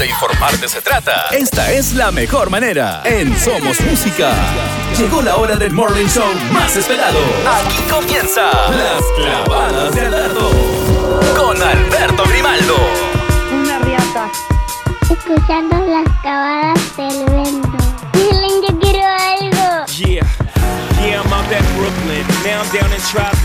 de 0.00 0.06
informarte 0.06 0.66
se 0.66 0.80
trata, 0.80 1.26
esta 1.30 1.70
es 1.70 1.92
la 1.92 2.10
mejor 2.10 2.48
manera. 2.48 3.02
En 3.04 3.38
Somos 3.38 3.78
Música. 3.82 4.32
Llegó 4.96 5.20
la 5.20 5.36
hora 5.36 5.56
del 5.56 5.72
morning 5.74 6.06
show 6.06 6.24
más 6.52 6.74
esperado. 6.74 7.18
Aquí 7.46 7.82
comienza 7.90 8.50
Las 8.70 9.04
Clavadas 9.14 9.94
de 9.94 10.00
Alberto. 10.00 10.50
Con 11.36 11.62
Alberto 11.62 12.24
Grimaldo. 12.30 12.76
Una 13.52 13.78
riata. 13.80 14.30
Escuchando 15.10 15.76
las 15.86 16.08
clavadas 16.22 16.96
del 16.96 17.24
vento. 17.26 17.78
Dylan, 18.14 18.62
yo 18.66 18.78
quiero 18.80 19.06
algo. 19.06 19.86
Yeah. 19.98 20.24
Yeah, 21.02 21.20
I'm 21.20 21.32
out 21.32 21.52
at 21.52 21.64
Brooklyn. 21.76 22.24
Now 22.42 22.62
I'm 22.62 22.72
down 22.72 22.90
in 22.90 23.00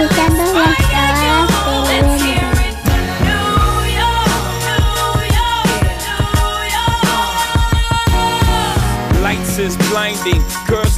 escuchando 0.00 0.44
las 0.54 0.76
cabalas 0.90 1.88
del 1.88 2.04
viento. 2.22 2.48
Lights 9.22 9.58
is 9.58 9.76
blinding, 9.90 10.42
girls 10.66 10.97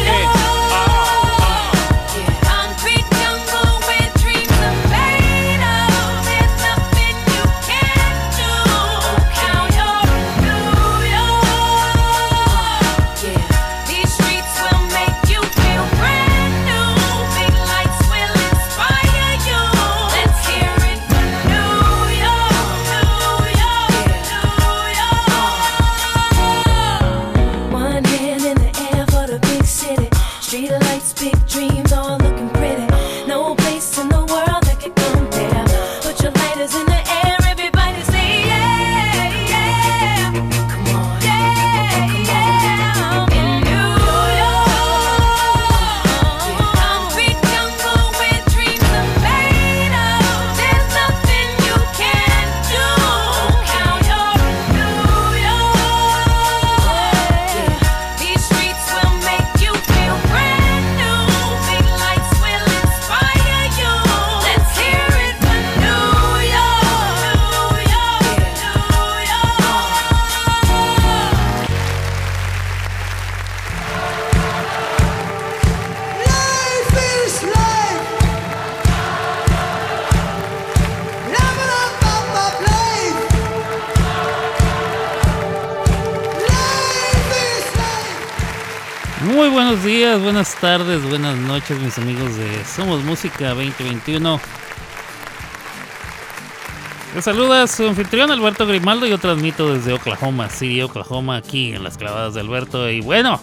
Tardes, 90.61 91.03
buenas 91.09 91.35
noches, 91.37 91.79
mis 91.79 91.97
amigos 91.97 92.37
de 92.37 92.63
Somos 92.65 93.03
Música 93.03 93.49
2021. 93.49 94.39
Les 97.15 97.25
saluda 97.25 97.65
su 97.65 97.87
anfitrión 97.87 98.29
Alberto 98.29 98.67
Grimaldo. 98.67 99.07
Yo 99.07 99.17
transmito 99.17 99.73
desde 99.73 99.93
Oklahoma 99.93 100.49
City, 100.49 100.83
Oklahoma, 100.83 101.37
aquí 101.37 101.73
en 101.73 101.83
las 101.83 101.97
clavadas 101.97 102.35
de 102.35 102.41
Alberto. 102.41 102.87
Y 102.91 103.01
bueno, 103.01 103.41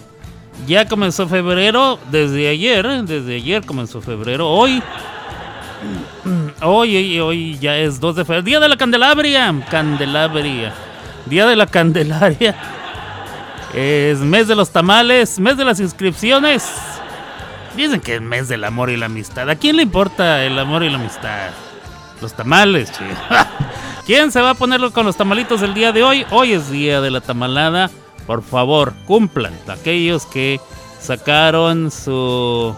ya 0.69 0.87
comenzó 0.87 1.27
febrero, 1.27 1.99
desde 2.13 2.51
ayer, 2.51 2.87
desde 3.03 3.35
ayer 3.35 3.67
comenzó 3.67 4.01
febrero. 4.01 4.49
Hoy, 4.49 4.81
hoy, 6.63 6.97
hoy, 6.97 7.19
hoy 7.19 7.59
ya 7.59 7.77
es 7.79 7.99
2 7.99 8.15
de 8.15 8.25
febrero, 8.25 8.43
Día 8.43 8.61
de 8.61 8.69
la 8.69 8.77
Candelaria, 8.77 9.53
Candelaria, 9.69 10.73
Día 11.27 11.47
de 11.47 11.57
la 11.57 11.67
Candelaria. 11.67 12.55
Es 13.75 14.21
mes 14.21 14.47
de 14.47 14.55
los 14.55 14.71
tamales, 14.71 15.41
mes 15.41 15.57
de 15.57 15.65
las 15.65 15.81
inscripciones. 15.81 16.98
Dicen 17.79 18.01
que 18.01 18.17
es 18.17 18.21
mes 18.21 18.49
del 18.49 18.65
amor 18.65 18.91
y 18.91 18.97
la 18.97 19.07
amistad. 19.07 19.49
¿A 19.49 19.55
quién 19.55 19.77
le 19.77 19.83
importa 19.85 20.45
el 20.45 20.59
amor 20.59 20.83
y 20.83 20.91
la 20.91 20.99
amistad? 20.99 21.51
Los 22.21 22.35
tamales, 22.35 22.91
che. 22.91 23.05
¿Quién 24.05 24.33
se 24.33 24.41
va 24.41 24.51
a 24.51 24.55
ponerlo 24.55 24.93
con 24.93 25.07
los 25.07 25.17
tamalitos 25.17 25.63
el 25.63 25.75
día 25.75 25.93
de 25.93 26.03
hoy? 26.03 26.27
Hoy 26.33 26.55
es 26.55 26.73
día 26.73 27.01
de 27.01 27.13
la 27.13 27.21
tamalada. 27.21 27.89
Por 28.27 28.43
favor, 28.43 28.95
cumplan. 29.07 29.57
Aquellos 29.69 30.27
que 30.27 30.61
sacaron 31.01 31.93
su. 31.93 32.75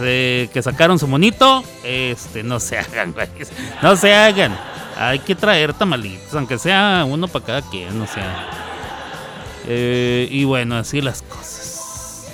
eh, 0.00 0.48
que 0.52 0.62
sacaron 0.62 1.00
su 1.00 1.08
monito. 1.08 1.64
Este, 1.82 2.44
no 2.44 2.60
se 2.60 2.78
hagan, 2.78 3.12
güey. 3.12 3.26
No 3.82 3.96
se 3.96 4.14
hagan. 4.14 4.56
Hay 4.96 5.18
que 5.18 5.34
traer 5.34 5.74
tamalitos, 5.74 6.32
aunque 6.34 6.56
sea 6.56 7.04
uno 7.04 7.26
para 7.26 7.44
cada 7.44 7.62
quien, 7.62 8.00
o 8.00 8.06
sea. 8.06 8.46
Eh, 9.66 10.28
y 10.30 10.44
bueno, 10.44 10.76
así 10.76 11.00
las. 11.00 11.24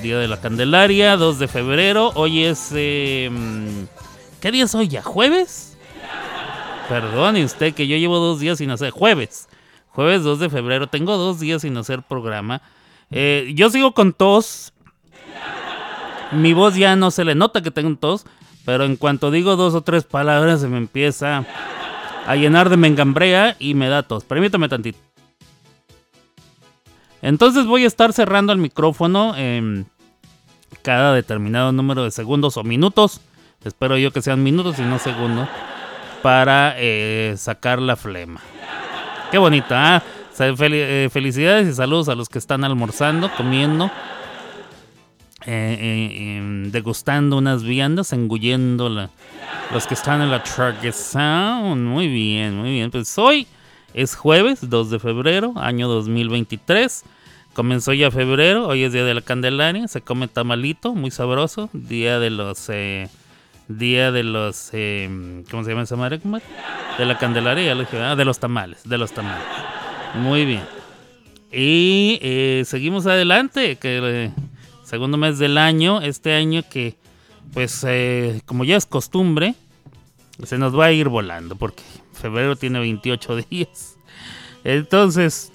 Día 0.04 0.18
de 0.18 0.28
la 0.28 0.38
Candelaria, 0.38 1.16
2 1.16 1.38
de 1.38 1.48
febrero. 1.48 2.12
Hoy 2.14 2.44
es. 2.44 2.70
mm, 2.72 3.84
¿Qué 4.38 4.52
día 4.52 4.64
es 4.64 4.74
hoy 4.74 4.86
ya? 4.86 5.02
¿Jueves? 5.02 5.78
Perdone 6.90 7.42
usted 7.42 7.72
que 7.72 7.86
yo 7.86 7.96
llevo 7.96 8.18
dos 8.18 8.38
días 8.38 8.58
sin 8.58 8.70
hacer. 8.70 8.90
Jueves. 8.90 9.48
Jueves 9.88 10.22
2 10.22 10.40
de 10.40 10.50
febrero. 10.50 10.88
Tengo 10.88 11.16
dos 11.16 11.40
días 11.40 11.62
sin 11.62 11.74
hacer 11.78 12.02
programa. 12.02 12.60
Eh, 13.10 13.54
yo 13.56 13.70
sigo 13.70 13.94
con 13.94 14.12
tos. 14.12 14.74
Mi 16.32 16.52
voz 16.52 16.76
ya 16.76 16.96
no 16.96 17.10
se 17.10 17.24
le 17.24 17.34
nota 17.34 17.62
que 17.62 17.70
tengo 17.70 17.96
tos. 17.96 18.26
Pero 18.66 18.84
en 18.84 18.96
cuanto 18.96 19.30
digo 19.30 19.56
dos 19.56 19.72
o 19.72 19.80
tres 19.80 20.04
palabras 20.04 20.60
se 20.60 20.68
me 20.68 20.76
empieza 20.76 21.46
a 22.26 22.36
llenar 22.36 22.68
de 22.68 22.76
mengambrea 22.76 23.56
y 23.58 23.72
me 23.72 23.88
da 23.88 24.02
tos. 24.02 24.22
Permítame 24.24 24.68
tantito. 24.68 24.98
Entonces 27.22 27.64
voy 27.64 27.84
a 27.84 27.86
estar 27.86 28.12
cerrando 28.12 28.52
el 28.52 28.58
micrófono 28.58 29.34
en 29.34 29.86
cada 30.74 31.14
determinado 31.14 31.72
número 31.72 32.04
de 32.04 32.10
segundos 32.10 32.56
o 32.56 32.62
minutos. 32.64 33.20
Espero 33.64 33.96
yo 33.96 34.10
que 34.12 34.22
sean 34.22 34.42
minutos 34.42 34.78
y 34.78 34.82
no 34.82 34.98
segundos. 34.98 35.48
Para 36.22 36.74
eh, 36.78 37.34
sacar 37.36 37.80
la 37.80 37.96
flema. 37.96 38.40
Qué 39.30 39.38
bonita, 39.38 39.96
¿ah? 39.96 40.02
Eh, 40.38 41.08
felicidades 41.12 41.68
y 41.68 41.74
saludos 41.74 42.08
a 42.08 42.14
los 42.14 42.28
que 42.28 42.38
están 42.38 42.64
almorzando, 42.64 43.30
comiendo, 43.36 43.90
eh, 45.46 46.36
em, 46.38 46.70
degustando 46.70 47.36
unas 47.36 47.62
viandas, 47.62 48.12
engullendo 48.12 48.88
la- 48.88 49.10
los 49.72 49.86
que 49.86 49.94
están 49.94 50.22
en 50.22 50.30
la 50.30 50.42
Sound. 50.44 51.86
Muy 51.86 52.08
bien, 52.08 52.56
muy 52.56 52.70
bien. 52.70 52.90
Pues 52.90 53.16
hoy 53.18 53.46
es 53.92 54.16
jueves 54.16 54.68
2 54.70 54.90
de 54.90 54.98
febrero, 54.98 55.52
año 55.56 55.88
2023. 55.88 57.04
Comenzó 57.54 57.92
ya 57.92 58.10
febrero, 58.10 58.66
hoy 58.66 58.82
es 58.82 58.92
día 58.92 59.04
de 59.04 59.14
la 59.14 59.20
Candelaria, 59.22 59.86
se 59.86 60.00
come 60.00 60.26
tamalito, 60.26 60.94
muy 60.94 61.12
sabroso. 61.12 61.70
Día 61.72 62.18
de 62.18 62.30
los. 62.30 62.68
eh, 62.68 63.08
día 63.68 64.10
de 64.10 64.24
los. 64.24 64.70
eh, 64.72 65.44
¿Cómo 65.50 65.62
se 65.62 65.70
llama 65.70 65.82
esa 65.82 65.94
madre? 65.94 66.20
De 66.98 67.06
la 67.06 67.16
Candelaria, 67.16 67.76
ah, 68.00 68.16
de 68.16 68.24
los 68.24 68.40
tamales, 68.40 68.82
de 68.84 68.98
los 68.98 69.12
tamales. 69.12 69.46
Muy 70.16 70.44
bien. 70.44 70.62
Y 71.52 72.18
eh, 72.22 72.64
seguimos 72.66 73.06
adelante, 73.06 73.76
que 73.76 74.00
eh, 74.02 74.32
segundo 74.82 75.16
mes 75.16 75.38
del 75.38 75.56
año, 75.56 76.00
este 76.02 76.34
año 76.34 76.62
que, 76.68 76.96
pues, 77.52 77.84
eh, 77.86 78.42
como 78.46 78.64
ya 78.64 78.76
es 78.76 78.86
costumbre, 78.86 79.54
se 80.42 80.58
nos 80.58 80.76
va 80.76 80.86
a 80.86 80.92
ir 80.92 81.08
volando, 81.08 81.54
porque 81.54 81.84
febrero 82.12 82.56
tiene 82.56 82.80
28 82.80 83.36
días. 83.50 83.96
Entonces, 84.64 85.52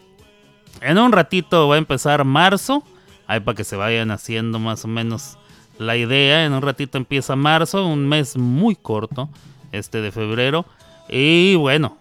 en 0.82 0.98
un 0.98 1.12
ratito 1.12 1.68
va 1.68 1.76
a 1.76 1.78
empezar 1.78 2.24
marzo, 2.26 2.84
ahí 3.28 3.40
para 3.40 3.56
que 3.56 3.64
se 3.64 3.76
vayan 3.76 4.12
haciendo 4.12 4.60
más 4.60 4.86
o 4.86 4.88
menos 4.88 5.38
la 5.78 5.98
idea. 5.98 6.46
En 6.46 6.54
un 6.54 6.62
ratito 6.62 6.98
empieza 6.98 7.36
marzo, 7.36 7.86
un 7.86 8.08
mes 8.08 8.38
muy 8.38 8.76
corto, 8.76 9.30
este 9.72 10.02
de 10.02 10.12
febrero. 10.12 10.66
Y 11.10 11.56
bueno, 11.56 11.98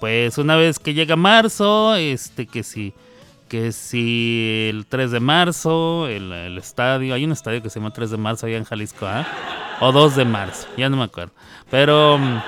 pues 0.00 0.38
una 0.38 0.56
vez 0.56 0.78
que 0.78 0.94
llega 0.94 1.16
marzo, 1.16 1.94
este 1.94 2.46
que 2.46 2.62
si 2.62 2.94
que 3.50 3.72
si 3.72 4.68
el 4.70 4.86
3 4.86 5.10
de 5.10 5.18
marzo, 5.18 6.06
el, 6.06 6.56
estadio, 6.56 7.14
hay 7.14 7.24
un 7.24 7.32
estadio 7.32 7.60
que 7.60 7.68
se 7.68 7.80
llama 7.80 7.92
3 7.92 8.12
de 8.12 8.16
marzo 8.16 8.46
allá 8.46 8.56
en 8.56 8.64
Jalisco, 8.64 9.06
¿ah? 9.06 9.26
O 9.80 9.90
2 9.90 10.14
de 10.14 10.24
marzo, 10.24 10.68
ya 10.76 10.88
no 10.88 10.96
me 10.96 11.02
acuerdo. 11.02 11.32
Pero 11.68 12.16
mm, 12.16 12.38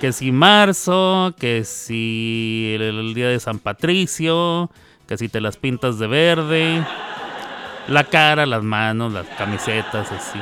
que 0.00 0.12
si 0.12 0.32
marzo, 0.32 1.34
que 1.38 1.64
si 1.64 2.76
el, 2.78 3.14
día 3.14 3.28
de 3.28 3.40
San 3.40 3.58
Patricio, 3.58 4.70
que 5.06 5.18
si 5.18 5.28
te 5.28 5.40
las 5.40 5.56
pintas 5.56 5.98
de 5.98 6.06
verde, 6.06 6.84
la 7.88 8.04
cara, 8.04 8.46
las 8.46 8.62
manos, 8.62 9.12
las 9.12 9.26
camisetas, 9.26 10.12
así. 10.12 10.38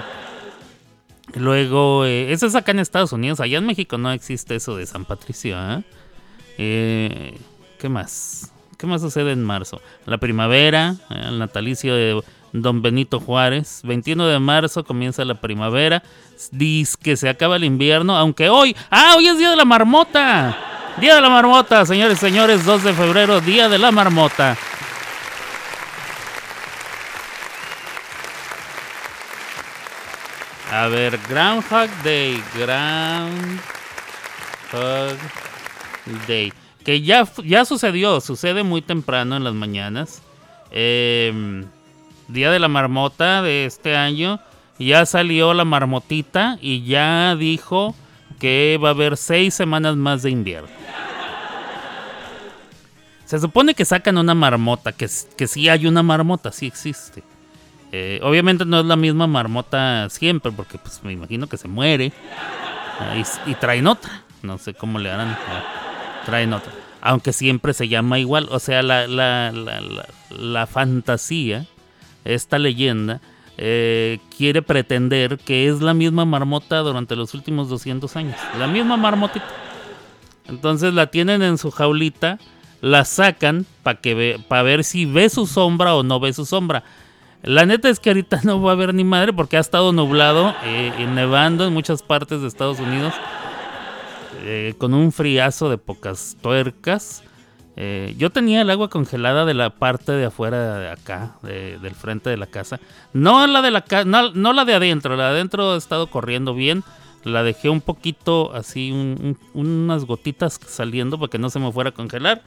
Luego, 1.35 2.05
eh, 2.05 2.33
eso 2.33 2.47
es 2.47 2.55
acá 2.55 2.73
en 2.73 2.79
Estados 2.79 3.13
Unidos. 3.13 3.41
Allá 3.41 3.59
en 3.59 3.67
México 3.67 3.99
no 3.99 4.13
existe 4.13 4.55
eso 4.55 4.77
de 4.77 4.87
San 4.87 5.05
Patricio. 5.05 5.57
¿ah? 5.59 5.83
Eh, 6.59 7.39
¿Qué 7.79 7.89
más? 7.89 8.53
¿Qué 8.79 8.87
más 8.87 9.01
sucede 9.01 9.33
en 9.33 9.43
marzo? 9.43 9.81
La 10.05 10.19
primavera, 10.19 10.97
eh, 11.11 11.25
el 11.29 11.39
natalicio 11.39 11.95
de 11.95 12.23
Don 12.63 12.83
Benito 12.83 13.21
Juárez. 13.21 13.81
21 13.85 14.27
de 14.27 14.39
marzo 14.39 14.85
comienza 14.85 15.25
la 15.25 15.41
primavera. 15.41 16.03
Dice 16.51 16.97
que 17.03 17.17
se 17.17 17.29
acaba 17.29 17.57
el 17.57 17.65
invierno, 17.65 18.17
aunque 18.17 18.49
hoy... 18.49 18.77
¡Ah, 18.91 19.15
hoy 19.17 19.29
es 19.29 19.39
Día 19.39 19.51
de 19.51 19.57
la 19.57 19.65
Marmota! 19.65 20.57
Día 21.01 21.15
de 21.17 21.21
la 21.21 21.29
Marmota, 21.29 21.85
señores 21.85 22.17
y 22.17 22.21
señores, 22.21 22.65
2 22.65 22.85
de 22.85 22.93
febrero, 22.95 23.41
Día 23.43 23.69
de 23.69 23.79
la 23.79 23.93
Marmota. 23.93 24.57
A 30.73 30.89
ver, 30.89 31.19
Groundhog 31.29 31.91
Day. 32.03 32.43
Groundhog 32.55 33.59
Day. 36.27 36.53
Que 36.85 37.03
ya, 37.03 37.29
ya 37.45 37.65
sucedió, 37.65 38.21
sucede 38.21 38.63
muy 38.63 38.81
temprano 38.81 39.37
en 39.37 39.45
las 39.45 39.55
mañanas. 39.55 40.23
Em, 40.71 41.67
Día 42.29 42.51
de 42.51 42.59
la 42.59 42.69
Marmota 42.69 43.43
de 43.43 43.67
este 43.67 43.97
año. 43.97 44.41
Ya 44.79 45.07
salió 45.07 45.55
la 45.55 45.65
marmotita 45.65 46.59
y 46.61 46.85
ya 46.85 47.35
dijo 47.37 47.95
que 48.39 48.79
va 48.83 48.89
a 48.89 48.93
haber 48.93 49.17
seis 49.17 49.55
semanas 49.55 49.97
más 49.97 50.23
de 50.23 50.31
invierno. 50.31 50.69
Se 53.25 53.41
supone 53.41 53.75
que 53.75 53.85
sacan 53.85 54.19
una 54.19 54.35
marmota, 54.35 54.93
que, 54.93 55.09
que 55.37 55.47
sí 55.49 55.69
hay 55.69 55.87
una 55.87 56.03
marmota, 56.03 56.53
sí 56.53 56.67
existe. 56.67 57.25
Eh, 57.91 58.21
obviamente 58.23 58.65
no 58.65 58.81
es 58.81 58.87
la 58.87 58.97
misma 58.97 59.27
marmota 59.27 60.09
siempre, 60.11 60.53
porque 60.53 60.79
pues 60.79 61.01
me 61.03 61.13
imagino 61.13 61.49
que 61.49 61.57
se 61.57 61.67
muere. 61.69 62.13
Ah, 63.01 63.15
y, 63.47 63.55
traen 63.55 63.87
otra. 63.87 64.23
No 64.43 64.59
sé 64.59 64.75
cómo 64.75 64.99
le 64.99 65.11
harán. 65.11 65.31
ah, 65.49 66.23
Traen 66.25 66.53
otra. 66.53 66.73
Aunque 67.01 67.33
siempre 67.33 67.73
se 67.73 67.89
llama 67.89 68.19
igual. 68.19 68.47
O 68.51 68.59
sea, 68.61 68.83
la, 68.83 69.07
la, 69.09 69.51
la- 69.53 70.07
la 70.31 70.67
fantasía, 70.67 71.67
esta 72.27 72.59
leyenda, 72.59 73.21
eh, 73.59 74.19
quiere 74.37 74.63
pretender 74.63 75.39
que 75.39 75.69
es 75.69 75.81
la 75.81 75.95
misma 75.95 76.25
marmota 76.25 76.81
durante 76.81 77.17
los 77.17 77.33
últimos 77.35 77.69
200 77.69 78.15
años. 78.17 78.37
La 78.59 78.67
misma 78.67 78.97
marmotita. 78.97 79.47
Entonces 80.49 80.95
la 80.95 81.09
tienen 81.09 81.43
en 81.43 81.59
su 81.59 81.71
jaulita, 81.71 82.39
la 82.81 83.05
sacan 83.05 83.67
para 83.83 84.63
ver 84.63 84.85
si 84.85 85.07
ve 85.07 85.29
su 85.29 85.47
sombra 85.47 85.95
o 85.95 86.03
no 86.03 86.21
ve 86.21 86.33
su 86.33 86.45
sombra. 86.45 86.85
La 87.43 87.65
neta 87.65 87.89
es 87.89 88.01
que 88.01 88.11
ahorita 88.11 88.41
no 88.45 88.61
va 88.61 88.73
a 88.73 88.75
haber 88.75 88.95
ni 88.95 89.05
madre 89.05 89.33
porque 89.33 89.57
ha 89.57 89.61
estado 89.61 89.93
nublado 89.93 90.55
eh, 90.65 90.93
y 90.99 91.05
nevando 91.05 91.67
en 91.67 91.73
muchas 91.73 92.03
partes 92.03 92.43
de 92.43 92.49
Estados 92.49 92.81
Unidos 92.81 93.15
eh, 94.43 94.75
con 94.79 94.95
un 94.95 95.13
friazo 95.13 95.71
de 95.71 95.79
pocas 95.79 96.37
tuercas. 96.43 97.23
Eh, 97.79 98.15
yo 98.17 98.31
tenía 98.31 98.63
el 98.63 98.71
agua 98.71 98.89
congelada 98.89 99.45
de 99.45 99.53
la 99.53 99.69
parte 99.71 100.13
de 100.13 100.25
afuera 100.25 100.79
de 100.79 100.91
acá, 100.91 101.37
de- 101.43 101.79
del 101.79 101.95
frente 101.95 102.31
de 102.31 102.39
la 102.39 102.47
casa. 102.47 102.81
No 103.13 103.47
la 103.47 103.61
de 103.61 103.71
la 103.71 103.85
no, 104.07 104.31
no 104.33 104.53
la 104.55 104.65
de 104.65 104.75
adentro, 104.75 105.15
la 105.15 105.25
de 105.25 105.31
adentro 105.31 105.73
ha 105.73 105.77
estado 105.77 106.07
corriendo 106.09 106.55
bien. 106.55 106.85
La 107.25 107.43
dejé 107.43 107.69
un 107.69 107.81
poquito 107.83 108.55
así, 108.55 108.93
un- 108.93 109.37
un- 109.53 109.83
unas 109.85 110.05
gotitas 110.07 110.59
saliendo 110.67 111.19
para 111.19 111.29
que 111.31 111.39
no 111.39 111.51
se 111.51 111.59
me 111.59 111.71
fuera 111.71 111.91
a 111.91 111.93
congelar. 111.93 112.43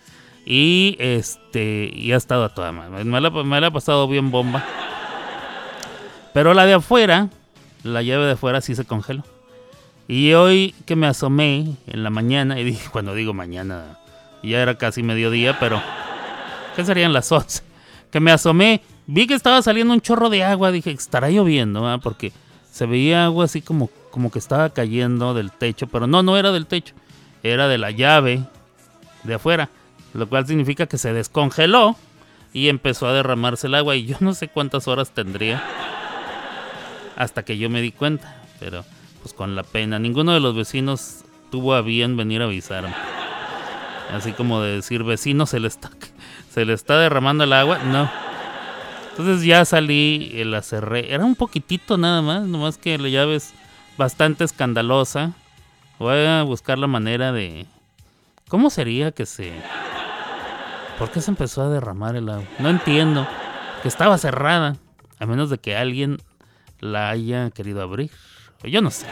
Y 0.45 0.95
este, 1.00 1.91
y 1.93 2.12
ha 2.13 2.15
estado 2.17 2.45
a 2.45 2.50
toda 2.55 2.71
madre. 2.71 3.03
Me 3.03 3.21
la, 3.21 3.29
me 3.29 3.62
la 3.62 3.67
ha 3.67 3.71
pasado 3.71 4.07
bien 4.07 4.31
bomba. 4.31 4.65
Pero 6.33 6.53
la 6.55 6.65
de 6.65 6.74
afuera, 6.74 7.29
la 7.83 8.01
llave 8.01 8.25
de 8.25 8.31
afuera 8.31 8.62
sí 8.62 8.74
se 8.74 8.86
congeló. 8.86 9.24
Y 10.07 10.33
hoy 10.33 10.74
que 10.86 10.95
me 10.95 11.05
asomé 11.05 11.75
en 11.86 12.03
la 12.03 12.09
mañana, 12.09 12.59
y 12.59 12.63
dije, 12.63 12.89
cuando 12.91 13.13
digo 13.13 13.33
mañana, 13.33 13.99
ya 14.43 14.62
era 14.62 14.77
casi 14.77 15.03
mediodía, 15.03 15.60
pero 15.60 15.81
¿qué 16.75 16.84
serían 16.86 17.13
las 17.13 17.31
11? 17.31 17.63
Que 18.12 18.19
me 18.19 18.31
asomé, 18.31 18.81
vi 19.08 19.27
que 19.27 19.34
estaba 19.34 19.62
saliendo 19.62 19.93
un 19.93 20.01
chorro 20.01 20.29
de 20.29 20.43
agua, 20.43 20.72
dije, 20.72 20.91
estará 20.91 21.29
lloviendo, 21.29 21.84
¿verdad? 21.84 22.00
porque 22.01 22.31
se 22.72 22.86
veía 22.86 23.25
agua 23.25 23.46
así 23.46 23.62
como, 23.62 23.89
como 24.12 24.31
que 24.31 24.39
estaba 24.39 24.69
cayendo 24.69 25.34
del 25.34 25.51
techo, 25.51 25.88
pero 25.88 26.08
no, 26.08 26.24
no 26.24 26.38
era 26.38 26.51
del 26.51 26.65
techo, 26.65 26.96
era 27.43 27.67
de 27.67 27.77
la 27.77 27.91
llave 27.91 28.43
de 29.24 29.34
afuera, 29.34 29.69
lo 30.13 30.27
cual 30.27 30.48
significa 30.48 30.88
que 30.88 30.98
se 30.98 31.13
descongeló 31.13 31.96
y 32.53 32.69
empezó 32.69 33.08
a 33.08 33.13
derramarse 33.13 33.67
el 33.67 33.75
agua 33.75 33.96
y 33.96 34.05
yo 34.05 34.17
no 34.19 34.34
sé 34.34 34.48
cuántas 34.48 34.88
horas 34.88 35.12
tendría 35.12 35.63
hasta 37.15 37.43
que 37.43 37.58
yo 37.58 37.69
me 37.69 37.81
di 37.81 37.91
cuenta, 37.91 38.41
pero 38.60 38.86
pues 39.22 39.34
con 39.34 39.55
la 39.55 39.63
pena, 39.63 40.00
ninguno 40.00 40.34
de 40.34 40.39
los 40.39 40.55
vecinos 40.55 41.25
tuvo 41.51 41.74
a 41.74 41.81
bien 41.81 42.15
venir 42.15 42.41
a 42.41 42.46
avisarme. 42.46 42.96
Así 44.11 44.33
como 44.33 44.61
de 44.61 44.75
decir, 44.75 45.03
vecino, 45.03 45.45
se 45.45 45.59
le 45.59 45.67
está, 45.67 45.91
se 46.51 46.65
le 46.65 46.73
está 46.73 46.97
derramando 46.97 47.43
el 47.43 47.53
agua. 47.53 47.79
No. 47.79 48.09
Entonces 49.11 49.43
ya 49.43 49.65
salí, 49.65 50.43
la 50.45 50.61
cerré. 50.61 51.13
Era 51.13 51.25
un 51.25 51.35
poquitito 51.35 51.97
nada 51.97 52.21
más, 52.21 52.43
nomás 52.43 52.77
que 52.77 52.97
la 52.97 53.09
llave 53.09 53.35
es 53.35 53.53
bastante 53.97 54.43
escandalosa. 54.43 55.33
Voy 55.99 56.25
a 56.25 56.43
buscar 56.43 56.77
la 56.77 56.87
manera 56.87 57.31
de... 57.31 57.65
¿Cómo 58.47 58.69
sería 58.69 59.11
que 59.11 59.25
se... 59.25 59.51
¿Por 60.97 61.11
qué 61.11 61.21
se 61.21 61.31
empezó 61.31 61.61
a 61.61 61.69
derramar 61.69 62.15
el 62.15 62.29
agua? 62.29 62.45
No 62.59 62.69
entiendo. 62.69 63.27
Que 63.81 63.89
estaba 63.89 64.17
cerrada. 64.17 64.77
A 65.19 65.25
menos 65.25 65.49
de 65.49 65.57
que 65.57 65.75
alguien 65.75 66.17
la 66.79 67.09
haya 67.09 67.51
querido 67.51 67.81
abrir. 67.81 68.11
Yo 68.63 68.81
no 68.81 68.89
sé. 68.89 69.07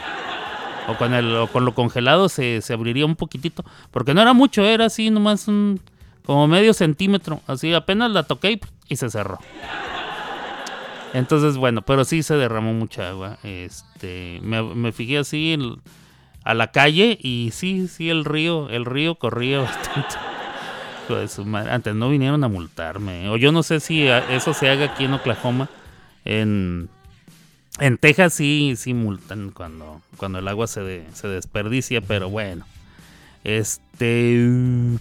O 0.88 0.96
con, 0.96 1.14
el, 1.14 1.36
o 1.36 1.46
con 1.48 1.64
lo 1.64 1.74
congelado 1.74 2.28
se, 2.28 2.62
se 2.62 2.72
abriría 2.72 3.06
un 3.06 3.16
poquitito. 3.16 3.64
Porque 3.90 4.14
no 4.14 4.22
era 4.22 4.32
mucho, 4.32 4.64
era 4.64 4.86
así 4.86 5.10
nomás 5.10 5.46
un, 5.46 5.80
como 6.24 6.48
medio 6.48 6.74
centímetro. 6.74 7.40
Así 7.46 7.72
apenas 7.74 8.10
la 8.10 8.22
toqué 8.22 8.60
y, 8.88 8.96
se 8.96 9.10
cerró. 9.10 9.38
Entonces, 11.14 11.56
bueno, 11.56 11.82
pero 11.82 12.04
sí 12.04 12.22
se 12.22 12.34
derramó 12.34 12.72
mucha 12.72 13.08
agua. 13.08 13.38
Este, 13.42 14.40
me, 14.42 14.62
me 14.62 14.92
fijé 14.92 15.18
así 15.18 15.58
a 16.44 16.54
la 16.54 16.70
calle 16.70 17.18
y 17.20 17.50
sí, 17.52 17.88
sí, 17.88 18.10
el 18.10 18.24
río, 18.24 18.68
el 18.70 18.84
río 18.84 19.14
corría 19.16 19.58
bastante. 19.60 20.16
Antes 21.70 21.94
no 21.94 22.10
vinieron 22.10 22.44
a 22.44 22.48
multarme. 22.48 23.28
O 23.30 23.36
yo 23.36 23.52
no 23.52 23.62
sé 23.62 23.80
si 23.80 24.06
eso 24.06 24.52
se 24.52 24.68
haga 24.68 24.86
aquí 24.86 25.04
en 25.04 25.14
Oklahoma. 25.14 25.68
En, 26.24 26.90
en 27.80 27.98
Texas 27.98 28.34
sí, 28.34 28.74
sí 28.76 28.94
multan 28.94 29.50
cuando, 29.50 30.00
cuando 30.16 30.38
el 30.38 30.48
agua 30.48 30.66
se, 30.66 31.04
se 31.12 31.28
desperdicia, 31.28 32.00
pero 32.00 32.28
bueno. 32.28 32.64
Este, 33.44 34.48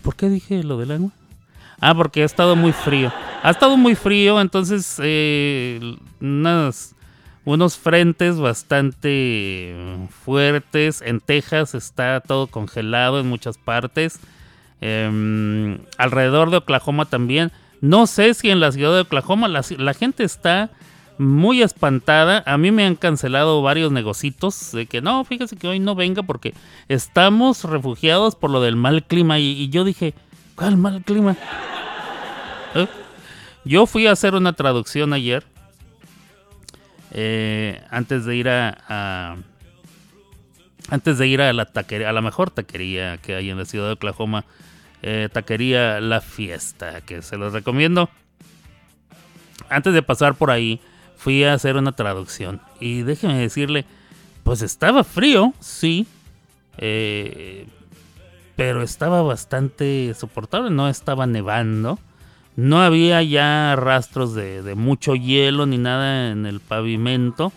¿por 0.04 0.16
qué 0.16 0.30
dije 0.30 0.64
lo 0.64 0.78
del 0.78 0.92
agua? 0.92 1.12
Ah, 1.80 1.94
porque 1.96 2.24
ha 2.24 2.26
estado 2.26 2.56
muy 2.56 2.72
frío. 2.72 3.12
Ha 3.44 3.50
estado 3.52 3.78
muy 3.78 3.96
frío, 3.96 4.40
entonces 4.42 5.00
eh, 5.04 5.80
unas- 6.22 6.96
unos 7.46 7.78
frentes 7.78 8.38
bastante 8.40 9.76
fuertes. 10.26 11.02
En 11.02 11.20
Texas 11.20 11.76
está 11.76 12.20
todo 12.20 12.48
congelado 12.48 13.20
en 13.20 13.28
muchas 13.28 13.58
partes. 13.58 14.20
Em, 14.82 15.80
alrededor 15.98 16.50
de 16.52 16.58
Oklahoma 16.58 17.06
también. 17.06 17.52
No 17.80 18.08
sé 18.08 18.34
si 18.34 18.50
en 18.50 18.60
la 18.60 18.72
ciudad 18.72 18.94
de 18.94 19.02
Oklahoma 19.02 19.48
la 19.48 19.94
gente 19.94 20.24
está 20.24 20.70
muy 21.18 21.62
espantada. 21.62 22.44
A 22.46 22.58
mí 22.58 22.72
me 22.72 22.86
han 22.86 22.96
cancelado 22.96 23.62
varios 23.62 23.92
negocitos 23.92 24.72
de 24.72 24.86
que 24.86 25.02
no, 25.02 25.24
fíjese 25.26 25.56
que 25.58 25.68
hoy 25.68 25.80
no 25.80 25.96
venga 25.96 26.24
porque 26.24 26.54
estamos 26.88 27.64
refugiados 27.64 28.36
por 28.36 28.50
lo 28.52 28.62
del 28.62 28.76
mal 28.76 29.04
clima. 29.04 29.40
Y, 29.40 29.70
yo 29.70 29.84
dije, 29.84 30.14
¿cuál 30.56 30.78
mal 30.78 31.04
clima? 31.04 31.36
¿Eh? 32.76 32.88
Yo 33.66 33.86
fui 33.86 34.08
a 34.08 34.12
hacer 34.12 34.36
una 34.36 34.54
traducción 34.54 35.14
ayer. 35.14 35.44
eh, 37.12 37.82
antes 37.90 38.26
de 38.26 38.36
ir 38.36 38.50
a, 38.50 38.78
a- 38.88 39.36
antes 40.90 41.18
de 41.18 41.28
ir 41.28 41.42
a 41.42 41.52
la 41.54 41.66
taquería, 41.66 42.10
a 42.10 42.14
la 42.14 42.22
mejor 42.22 42.50
taquería 42.52 43.18
que 43.18 43.36
hay 43.36 43.50
en 43.50 43.58
la 43.58 43.66
ciudad 43.66 43.88
de 43.88 43.94
Oklahoma, 43.94 44.46
eh, 45.02 45.28
taquería 45.32 46.00
La 46.00 46.22
Fiesta, 46.22 47.02
que 47.02 47.22
se 47.22 47.38
los 47.38 47.52
recomiendo. 47.54 48.10
Antes 49.70 49.94
de 49.94 50.02
pasar 50.02 50.36
por 50.36 50.50
ahí, 50.50 50.80
fui 51.18 51.44
a 51.44 51.54
hacer 51.54 51.76
una 51.76 51.92
traducción 51.92 52.62
y 52.80 53.02
déjeme 53.02 53.38
decirle, 53.38 53.86
pues 54.44 54.62
estaba 54.62 55.04
frío, 55.04 55.54
sí, 55.60 56.08
eh, 56.78 57.68
pero 58.56 58.82
estaba 58.82 59.22
bastante 59.22 60.14
soportable, 60.14 60.70
no 60.70 60.90
estaba 60.90 61.28
nevando. 61.28 62.00
No 62.56 62.82
había 62.82 63.22
ya 63.22 63.76
rastros 63.76 64.34
de, 64.34 64.74
mucho 64.76 65.14
hielo 65.14 65.68
ni 65.68 65.78
nada 65.78 66.32
en 66.32 66.48
el 66.48 66.60
pavimento. 66.60 67.52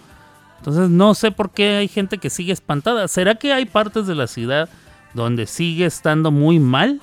Entonces 0.59 0.91
no 0.91 1.15
sé 1.15 1.31
por 1.31 1.53
qué 1.53 1.77
hay 1.77 1.89
gente 1.89 2.19
que 2.19 2.29
sigue 2.29 2.53
espantada. 2.53 3.09
¿Será 3.09 3.37
que 3.37 3.55
hay 3.55 3.65
partes 3.65 4.07
de 4.07 4.15
la 4.15 4.27
ciudad 4.27 4.69
donde 5.15 5.47
sigue 5.47 5.87
estando 5.87 6.31
muy 6.31 6.59
mal 6.59 7.01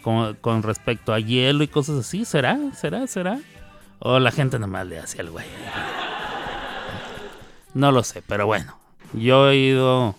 con, 0.00 0.34
con 0.36 0.62
respecto 0.62 1.12
a 1.12 1.20
hielo 1.20 1.62
y 1.62 1.68
cosas 1.68 1.98
así? 1.98 2.24
¿Será? 2.24 2.58
¿Será? 2.74 3.06
¿Será? 3.06 3.38
O 3.98 4.18
la 4.18 4.30
gente 4.30 4.58
nomás 4.58 4.86
le 4.86 4.98
hace 4.98 5.20
al 5.20 5.30
güey. 5.30 5.46
No 7.74 7.90
lo 7.90 8.02
sé, 8.02 8.22
pero 8.26 8.46
bueno. 8.46 8.76
Yo 9.12 9.50
he 9.50 9.56
ido 9.56 10.14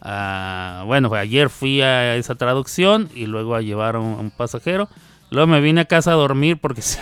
a... 0.00 0.82
Bueno, 0.86 1.12
ayer 1.14 1.48
fui 1.48 1.80
a 1.82 2.16
esa 2.16 2.34
traducción 2.34 3.08
y 3.14 3.26
luego 3.26 3.54
a 3.54 3.62
llevar 3.62 3.96
a 3.96 4.00
un, 4.00 4.30
pasajero. 4.30 4.88
Luego 5.30 5.46
me 5.46 5.60
vine 5.60 5.82
a 5.82 5.84
casa 5.84 6.12
a 6.12 6.16
dormir 6.16 6.58
porque 6.58 6.82
sí, 6.82 6.98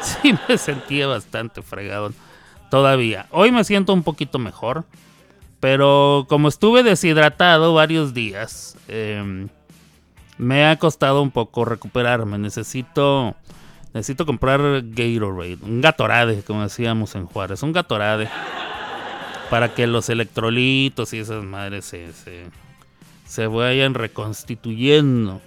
sí 0.00 0.34
me 0.48 0.58
sentía 0.58 1.06
bastante 1.06 1.62
fregado 1.62 2.12
todavía. 2.70 3.26
Hoy 3.30 3.52
me 3.52 3.64
siento 3.64 3.92
un 3.92 4.02
poquito 4.02 4.38
mejor. 4.38 4.84
Pero 5.60 6.26
como 6.28 6.48
estuve 6.48 6.82
deshidratado 6.82 7.74
varios 7.74 8.12
días, 8.12 8.76
eh, 8.88 9.46
me 10.38 10.66
ha 10.66 10.76
costado 10.78 11.22
un 11.22 11.30
poco 11.30 11.64
recuperarme. 11.64 12.38
Necesito, 12.38 13.34
necesito 13.96 14.26
comprar 14.26 14.60
Gatorade, 14.84 15.58
un 15.62 15.80
Gatorade, 15.80 16.42
como 16.42 16.62
decíamos 16.62 17.14
en 17.14 17.24
Juárez, 17.24 17.62
un 17.62 17.72
Gatorade 17.72 18.28
para 19.48 19.72
que 19.74 19.86
los 19.86 20.10
electrolitos 20.10 21.14
y 21.14 21.18
esas 21.18 21.42
madres 21.42 21.86
se, 21.86 22.12
se, 22.12 22.44
se 23.26 23.46
vayan 23.46 23.94
reconstituyendo. 23.94 25.40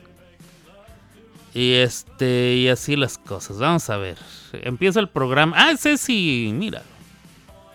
Y 1.54 1.74
este, 1.74 2.56
y 2.56 2.70
así 2.70 2.96
las 2.96 3.20
cosas. 3.20 3.60
Vamos 3.60 3.88
a 3.90 3.98
ver. 3.98 4.18
Empieza 4.54 5.00
el 5.00 5.10
programa. 5.10 5.56
Ah, 5.58 5.76
Ceci, 5.78 6.52
mira. 6.54 6.82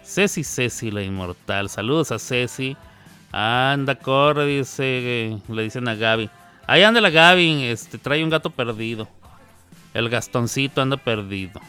Ceci, 0.05 0.43
Ceci, 0.43 0.91
la 0.91 1.03
inmortal. 1.03 1.69
Saludos 1.69 2.11
a 2.11 2.19
Ceci. 2.19 2.77
Anda, 3.31 3.95
corre, 3.95 4.47
dice, 4.47 5.39
le 5.49 5.63
dicen 5.63 5.87
a 5.87 5.95
Gaby. 5.95 6.31
Ahí 6.67 6.83
anda 6.83 7.01
la 7.01 7.11
Gaby, 7.11 7.65
este, 7.65 7.99
trae 7.99 8.25
un 8.25 8.31
gato 8.31 8.51
perdido. 8.51 9.09
El 9.95 10.09
Gastoncito 10.11 10.83
anda 10.83 10.97
perdido. 10.97 11.61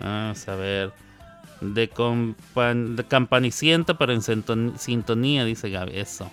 Vamos 0.00 0.48
a 0.48 0.54
ver. 0.56 0.92
De, 1.60 1.90
campanicienta, 3.08 3.94
pero 3.94 4.12
en 4.12 4.22
sinton- 4.22 4.74
sintonía, 4.78 5.44
dice 5.44 5.70
Gaby. 5.70 5.92
Eso. 5.98 6.30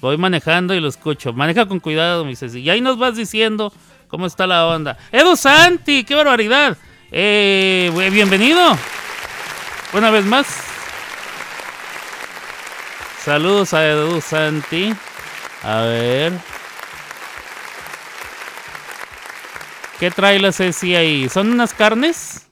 Voy 0.00 0.16
manejando 0.16 0.74
y 0.74 0.80
lo 0.80 0.88
escucho. 0.88 1.32
Maneja 1.32 1.66
con 1.66 1.78
cuidado, 1.78 2.24
mi 2.24 2.34
Ceci. 2.34 2.60
Y 2.60 2.70
ahí 2.70 2.80
nos 2.80 2.98
vas 2.98 3.16
diciendo 3.16 3.72
cómo 4.08 4.26
está 4.26 4.46
la 4.46 4.66
onda. 4.66 4.96
Edu 5.12 5.36
Santi, 5.36 6.04
qué 6.04 6.14
barbaridad. 6.14 6.76
Eh, 7.12 7.90
bienvenido. 8.12 8.76
Una 9.92 10.10
vez 10.10 10.24
más. 10.24 10.46
Saludos 13.22 13.74
a 13.74 13.86
Edu 13.86 14.20
Santi. 14.22 14.94
A 15.62 15.82
ver. 15.82 16.32
¿Qué 20.00 20.10
trae 20.10 20.38
la 20.38 20.50
Ceci 20.50 20.94
ahí? 20.94 21.28
¿Son 21.28 21.50
unas 21.50 21.74
carnes? 21.74 22.48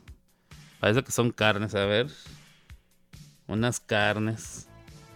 Parece 0.80 1.02
que 1.02 1.10
son 1.10 1.30
carnes, 1.30 1.74
a 1.74 1.86
ver. 1.86 2.08
Unas 3.46 3.80
carnes. 3.80 4.68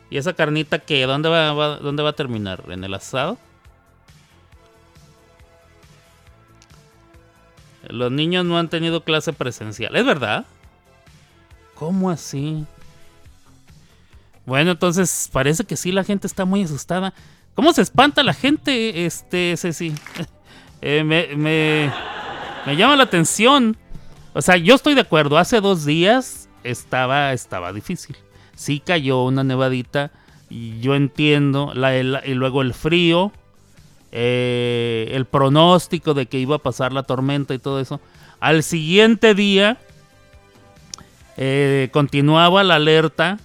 ¿Y 0.08 0.16
esa 0.16 0.32
carnita 0.32 0.78
qué? 0.78 1.02
¿Dónde 1.02 1.28
va, 1.28 1.76
dónde 1.76 2.02
va 2.02 2.08
a 2.08 2.14
terminar? 2.14 2.64
¿En 2.68 2.84
el 2.84 2.94
asado? 2.94 3.36
Los 7.86 8.10
niños 8.10 8.46
no 8.46 8.58
han 8.58 8.70
tenido 8.70 9.04
clase 9.04 9.34
presencial. 9.34 9.94
¿Es 9.94 10.06
verdad? 10.06 10.46
¿Cómo 11.74 12.08
así? 12.08 12.64
Bueno, 14.46 14.70
entonces 14.70 15.28
parece 15.30 15.64
que 15.64 15.76
sí, 15.76 15.92
la 15.92 16.02
gente 16.02 16.26
está 16.26 16.46
muy 16.46 16.62
asustada. 16.62 17.12
¿Cómo 17.54 17.74
se 17.74 17.82
espanta 17.82 18.22
la 18.22 18.32
gente, 18.32 19.04
este, 19.04 19.54
Ceci? 19.58 19.92
Eh, 20.84 21.04
me, 21.04 21.92
me 22.66 22.76
llama 22.76 22.96
la 22.96 23.04
atención. 23.04 23.76
O 24.34 24.42
sea, 24.42 24.56
yo 24.56 24.74
estoy 24.74 24.94
de 24.94 25.02
acuerdo. 25.02 25.38
Hace 25.38 25.60
dos 25.60 25.84
días 25.84 26.48
estaba, 26.64 27.32
estaba 27.32 27.72
difícil. 27.72 28.16
Sí 28.54 28.80
cayó 28.80 29.24
una 29.24 29.44
nevadita, 29.44 30.10
y 30.52 30.80
yo 30.80 30.94
entiendo, 30.94 31.72
la, 31.74 31.96
y 31.98 32.34
luego 32.34 32.60
el 32.60 32.74
frío, 32.74 33.32
eh, 34.10 35.10
el 35.12 35.24
pronóstico 35.24 36.12
de 36.12 36.26
que 36.26 36.38
iba 36.38 36.56
a 36.56 36.58
pasar 36.58 36.92
la 36.92 37.04
tormenta 37.04 37.54
y 37.54 37.58
todo 37.58 37.80
eso. 37.80 38.00
Al 38.38 38.62
siguiente 38.62 39.34
día 39.34 39.78
eh, 41.38 41.88
continuaba 41.90 42.62
la 42.64 42.74
alerta, 42.74 43.38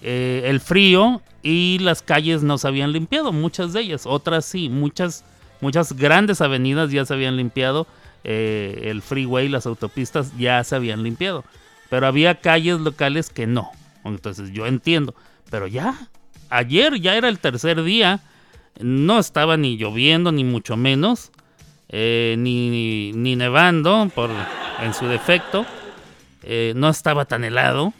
eh, 0.00 0.44
el 0.46 0.60
frío 0.60 1.20
y 1.42 1.78
las 1.80 2.00
calles 2.00 2.42
no 2.42 2.56
se 2.56 2.68
habían 2.68 2.92
limpiado, 2.92 3.30
muchas 3.30 3.74
de 3.74 3.82
ellas, 3.82 4.06
otras 4.06 4.46
sí, 4.46 4.70
muchas, 4.70 5.22
muchas 5.60 5.92
grandes 5.92 6.40
avenidas 6.40 6.90
ya 6.90 7.04
se 7.04 7.12
habían 7.12 7.36
limpiado, 7.36 7.86
eh, 8.24 8.82
el 8.84 9.02
freeway, 9.02 9.48
las 9.48 9.66
autopistas 9.66 10.36
ya 10.36 10.62
se 10.64 10.76
habían 10.76 11.02
limpiado, 11.02 11.44
pero 11.88 12.06
había 12.06 12.40
calles 12.40 12.80
locales 12.80 13.30
que 13.30 13.46
no, 13.46 13.70
entonces 14.04 14.52
yo 14.52 14.66
entiendo, 14.66 15.14
pero 15.50 15.66
ya, 15.66 16.08
ayer 16.50 17.00
ya 17.00 17.14
era 17.14 17.28
el 17.28 17.38
tercer 17.38 17.82
día, 17.82 18.20
no 18.78 19.18
estaba 19.18 19.56
ni 19.56 19.76
lloviendo 19.76 20.32
ni 20.32 20.44
mucho 20.44 20.76
menos, 20.76 21.30
eh, 21.88 22.36
ni, 22.38 23.12
ni, 23.12 23.36
nevando 23.36 24.10
por, 24.14 24.30
en 24.80 24.94
su 24.94 25.06
defecto, 25.06 25.66
eh, 26.42 26.72
no 26.76 26.88
estaba 26.88 27.24
tan 27.24 27.44
helado. 27.44 27.92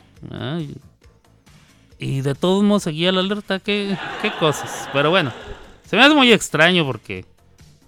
y 1.99 2.21
de 2.21 2.35
todos 2.35 2.63
modos 2.63 2.85
seguía 2.85 3.11
la 3.13 3.21
alerta, 3.21 3.59
qué, 3.59 3.97
qué 4.23 4.33
cosas. 4.39 4.89
Pero 4.93 5.11
bueno, 5.11 5.33
se 5.85 5.97
me 5.97 6.03
hace 6.03 6.15
muy 6.15 6.33
extraño 6.33 6.85
porque, 6.87 7.25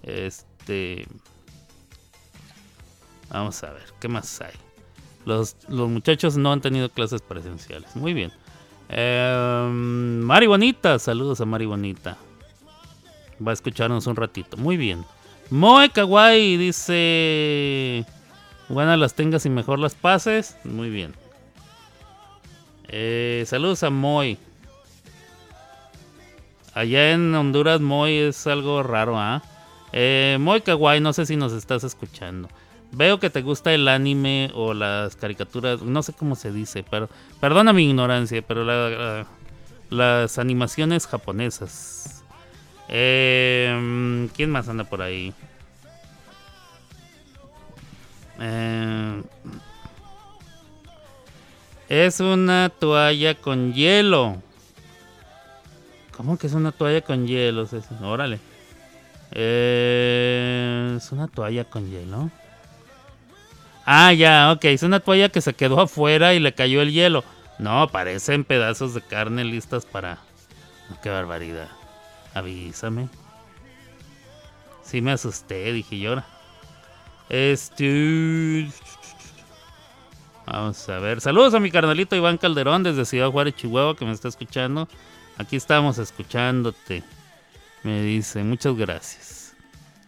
este... 0.03 1.05
Vamos 3.33 3.63
a 3.63 3.71
ver, 3.71 3.83
¿qué 3.99 4.07
más 4.07 4.39
hay? 4.41 4.53
Los, 5.25 5.57
los 5.67 5.89
muchachos 5.89 6.37
no 6.37 6.51
han 6.53 6.61
tenido 6.61 6.87
clases 6.89 7.21
presenciales. 7.21 7.95
Muy 7.95 8.13
bien. 8.13 8.31
Eh, 8.89 9.69
Mari 9.71 10.45
Bonita, 10.45 10.99
saludos 10.99 11.41
a 11.41 11.45
Mari 11.45 11.65
Bonita. 11.65 12.15
Va 13.45 13.51
a 13.51 13.53
escucharnos 13.53 14.05
un 14.05 14.15
ratito. 14.15 14.55
Muy 14.55 14.77
bien. 14.77 15.03
Moe 15.49 15.89
Kawaii 15.89 16.57
dice... 16.57 18.05
Buenas 18.69 18.99
las 18.99 19.15
tengas 19.15 19.45
y 19.45 19.49
mejor 19.49 19.79
las 19.79 19.95
pases. 19.95 20.55
Muy 20.63 20.89
bien. 20.89 21.13
Eh, 22.87 23.43
saludos 23.47 23.81
a 23.81 23.89
Moy. 23.89 24.37
Allá 26.75 27.11
en 27.11 27.33
Honduras, 27.33 27.81
Moy 27.81 28.15
es 28.15 28.45
algo 28.45 28.83
raro, 28.83 29.17
¿ah? 29.17 29.41
Eh, 29.91 30.37
Moy 30.39 30.61
Kawaii, 30.61 31.01
no 31.01 31.13
sé 31.13 31.25
si 31.25 31.35
nos 31.35 31.53
estás 31.53 31.83
escuchando. 31.83 32.47
Veo 32.95 33.19
que 33.19 33.29
te 33.31 33.41
gusta 33.41 33.73
el 33.73 33.87
anime 33.87 34.51
o 34.53 34.73
las 34.75 35.15
caricaturas, 35.15 35.81
no 35.81 36.03
sé 36.03 36.13
cómo 36.13 36.35
se 36.35 36.51
dice, 36.51 36.83
pero 36.87 37.09
perdona 37.39 37.73
mi 37.73 37.85
ignorancia, 37.89 38.41
pero 38.43 38.63
la- 38.63 38.89
la- 38.89 39.27
las 39.89 40.37
animaciones 40.37 41.07
japonesas. 41.07 42.23
Eh, 42.89 44.29
¿Quién 44.35 44.51
más 44.51 44.69
anda 44.69 44.83
por 44.83 45.01
ahí? 45.01 45.33
Eh, 48.39 49.23
es 51.89 52.19
una 52.19 52.69
toalla 52.69 53.33
con 53.35 53.73
hielo. 53.73 54.37
¿Cómo 56.15 56.37
que 56.37 56.45
es 56.45 56.53
una 56.53 56.71
toalla 56.71 57.01
con 57.01 57.25
hielo? 57.25 57.67
Órale. 58.03 58.39
Eh, 59.31 60.93
es 60.97 61.11
una 61.11 61.27
toalla 61.27 61.63
con 61.65 61.89
hielo. 61.89 62.29
Ah, 63.85 64.13
ya, 64.13 64.51
ok. 64.51 64.65
Es 64.65 64.83
una 64.83 64.99
toalla 64.99 65.29
que 65.29 65.41
se 65.41 65.53
quedó 65.53 65.81
afuera 65.81 66.33
y 66.33 66.39
le 66.39 66.53
cayó 66.53 66.81
el 66.81 66.91
hielo. 66.91 67.23
No, 67.59 67.87
parecen 67.89 68.43
pedazos 68.43 68.93
de 68.93 69.01
carne 69.01 69.43
listas 69.43 69.85
para... 69.85 70.19
Oh, 70.91 70.97
qué 71.01 71.09
barbaridad. 71.09 71.69
Avísame. 72.33 73.09
Sí 74.83 75.01
me 75.01 75.11
asusté, 75.11 75.71
dije 75.73 76.07
ahora. 76.07 76.25
Este... 77.29 78.69
Vamos 80.45 80.89
a 80.89 80.99
ver. 80.99 81.21
Saludos 81.21 81.53
a 81.53 81.59
mi 81.59 81.71
carnalito 81.71 82.15
Iván 82.15 82.37
Calderón 82.37 82.83
desde 82.83 83.05
Ciudad 83.05 83.31
Juárez, 83.31 83.55
Chihuahua, 83.55 83.95
que 83.95 84.05
me 84.05 84.11
está 84.11 84.27
escuchando. 84.27 84.89
Aquí 85.37 85.55
estamos 85.55 85.97
escuchándote. 85.97 87.03
Me 87.83 88.01
dice, 88.01 88.43
muchas 88.43 88.75
gracias. 88.75 89.55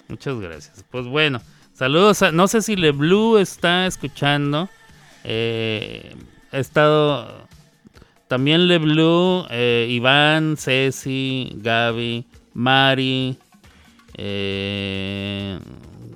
Muchas 0.08 0.40
gracias. 0.40 0.86
Pues 0.92 1.06
bueno, 1.08 1.42
saludos. 1.76 2.34
No 2.34 2.48
sé 2.48 2.62
si 2.62 2.76
LeBlue 2.76 3.38
está 3.38 3.86
escuchando. 3.86 4.70
Eh, 5.24 6.16
he 6.52 6.60
estado... 6.60 7.46
También 8.28 8.68
LeBlue, 8.68 9.46
eh, 9.52 9.88
Iván, 9.88 10.58
Ceci, 10.58 11.52
Gaby, 11.58 12.26
Mari, 12.56 13.38
eh, 14.16 15.60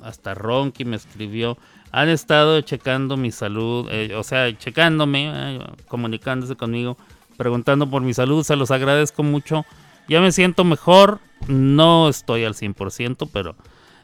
hasta 0.04 0.34
Ronky 0.34 0.86
me 0.86 0.96
escribió. 0.96 1.58
Han 1.92 2.10
estado 2.10 2.62
checando 2.62 3.16
mi 3.16 3.32
salud, 3.32 3.88
eh, 3.92 4.16
o 4.16 4.24
sea, 4.24 4.56
checándome, 4.58 5.60
comunicándose 5.88 6.56
conmigo, 6.56 6.98
preguntando 7.38 7.88
por 7.88 8.02
mi 8.02 8.14
salud. 8.16 8.44
Se 8.44 8.56
los 8.56 8.72
agradezco 8.72 9.22
mucho. 9.22 9.66
Ya 10.08 10.20
me 10.20 10.32
siento 10.32 10.64
mejor. 10.64 11.20
No 11.48 12.10
estoy 12.10 12.44
al 12.44 12.56
100%, 12.56 13.30
pero 13.32 13.56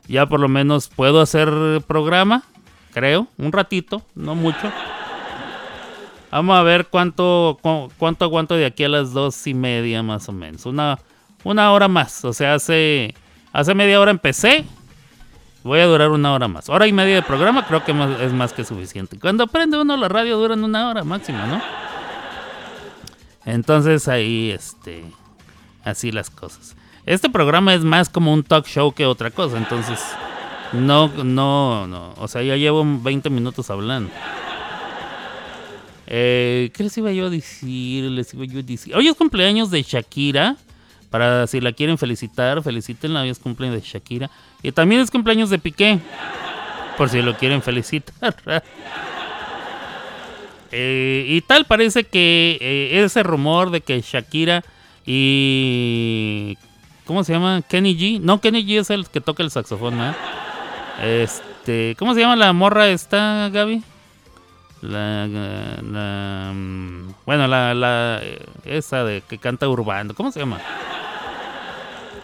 ya 0.08 0.26
por 0.28 0.40
lo 0.40 0.48
menos 0.48 0.88
puedo 0.90 1.22
hacer 1.22 1.50
programa, 1.88 2.44
creo, 2.94 3.28
un 3.38 3.52
ratito, 3.52 4.02
no 4.16 4.36
mucho. 4.36 4.72
Vamos 6.32 6.58
a 6.58 6.64
ver 6.64 6.88
cuánto, 6.88 7.58
cu- 7.62 7.90
cuánto 7.98 8.26
aguanto 8.26 8.56
de 8.56 8.66
aquí 8.66 8.84
a 8.84 8.90
las 8.90 9.14
dos 9.14 9.48
y 9.48 9.54
media 9.54 10.04
más 10.04 10.28
o 10.28 10.34
menos. 10.34 10.66
Una, 10.66 11.00
una 11.46 11.72
hora 11.72 11.88
más. 11.88 12.26
O 12.26 12.34
sea, 12.34 12.56
hace, 12.56 13.16
hace 13.54 13.74
media 13.74 14.02
hora 14.02 14.12
empecé. 14.12 14.66
Voy 15.64 15.80
a 15.80 15.86
durar 15.86 16.10
una 16.12 16.34
hora 16.34 16.48
más. 16.50 16.68
Hora 16.68 16.88
y 16.88 16.94
media 16.94 17.16
de 17.16 17.22
programa 17.22 17.66
creo 17.66 17.84
que 17.86 17.94
es 18.22 18.34
más 18.34 18.52
que 18.54 18.66
suficiente. 18.66 19.18
Cuando 19.18 19.48
prende 19.48 19.80
uno 19.80 19.96
la 19.96 20.10
radio 20.10 20.38
duran 20.38 20.64
una 20.64 20.90
hora 20.90 21.04
máximo, 21.06 21.40
¿no? 21.48 21.62
Entonces 23.46 24.08
ahí, 24.08 24.52
este, 24.52 25.06
así 25.84 26.12
las 26.12 26.30
cosas. 26.30 26.76
Este 27.06 27.30
programa 27.30 27.74
es 27.76 27.84
más 27.84 28.10
como 28.10 28.34
un 28.34 28.44
talk 28.44 28.66
show 28.66 28.92
que 28.92 29.06
otra 29.06 29.30
cosa. 29.30 29.58
Entonces, 29.58 30.00
no, 30.74 31.08
no, 31.24 31.86
no. 31.88 32.14
O 32.18 32.28
sea, 32.28 32.42
ya 32.42 32.56
llevo 32.56 32.84
20 32.86 33.30
minutos 33.30 33.70
hablando. 33.70 34.12
Eh, 36.08 36.72
¿Qué 36.74 36.84
les 36.84 36.98
iba 36.98 37.12
yo 37.12 37.28
a 37.28 37.30
decir? 37.30 38.06
Les 38.06 38.34
iba 38.34 38.46
yo 38.46 38.60
a 38.60 38.64
decir. 38.64 38.96
Hoy 38.96 39.08
es 39.08 39.16
cumpleaños 39.16 39.70
de 39.70 39.84
Shakira. 39.84 40.58
Para 41.12 41.46
si 41.48 41.62
la 41.62 41.72
quieren 41.72 41.98
felicitar, 42.00 42.64
felicítenla. 42.64 43.22
Hoy 43.22 43.30
es 43.30 43.40
cumpleaños 43.40 43.82
de 43.82 43.88
Shakira. 43.88 44.32
Y 44.64 44.72
también 44.72 45.02
es 45.02 45.12
cumpleaños 45.12 45.52
de 45.52 45.60
Piqué. 45.60 46.00
Por 46.98 47.10
si 47.10 47.22
lo 47.22 47.38
quieren 47.38 47.62
felicitar. 47.62 48.36
Eh, 50.78 51.26
y 51.30 51.40
tal 51.42 51.64
parece 51.64 52.04
que 52.04 52.58
eh, 52.60 53.02
ese 53.06 53.24
rumor 53.24 53.70
de 53.70 53.80
que 53.80 54.02
Shakira 54.02 54.62
y... 55.06 56.58
¿Cómo 57.06 57.24
se 57.24 57.34
llama? 57.34 57.62
Kenny 57.68 57.96
G. 57.96 58.20
No, 58.20 58.42
Kenny 58.42 58.66
G 58.66 58.80
es 58.80 58.90
el 58.90 59.08
que 59.08 59.22
toca 59.22 59.44
el 59.44 59.52
saxofón, 59.52 60.00
¿eh? 60.02 60.14
Este... 61.02 61.96
¿Cómo 61.98 62.14
se 62.14 62.22
llama 62.22 62.36
la 62.36 62.54
morra 62.54 62.88
esta, 62.90 63.50
Gaby? 63.50 63.84
La, 64.82 66.54
bueno, 67.26 67.48
la, 67.48 67.74
la 67.74 68.22
esa 68.66 69.04
de 69.04 69.22
que 69.22 69.40
canta 69.40 69.68
urbano, 69.68 70.14
¿cómo 70.14 70.32
se 70.32 70.40
llama? 70.40 70.60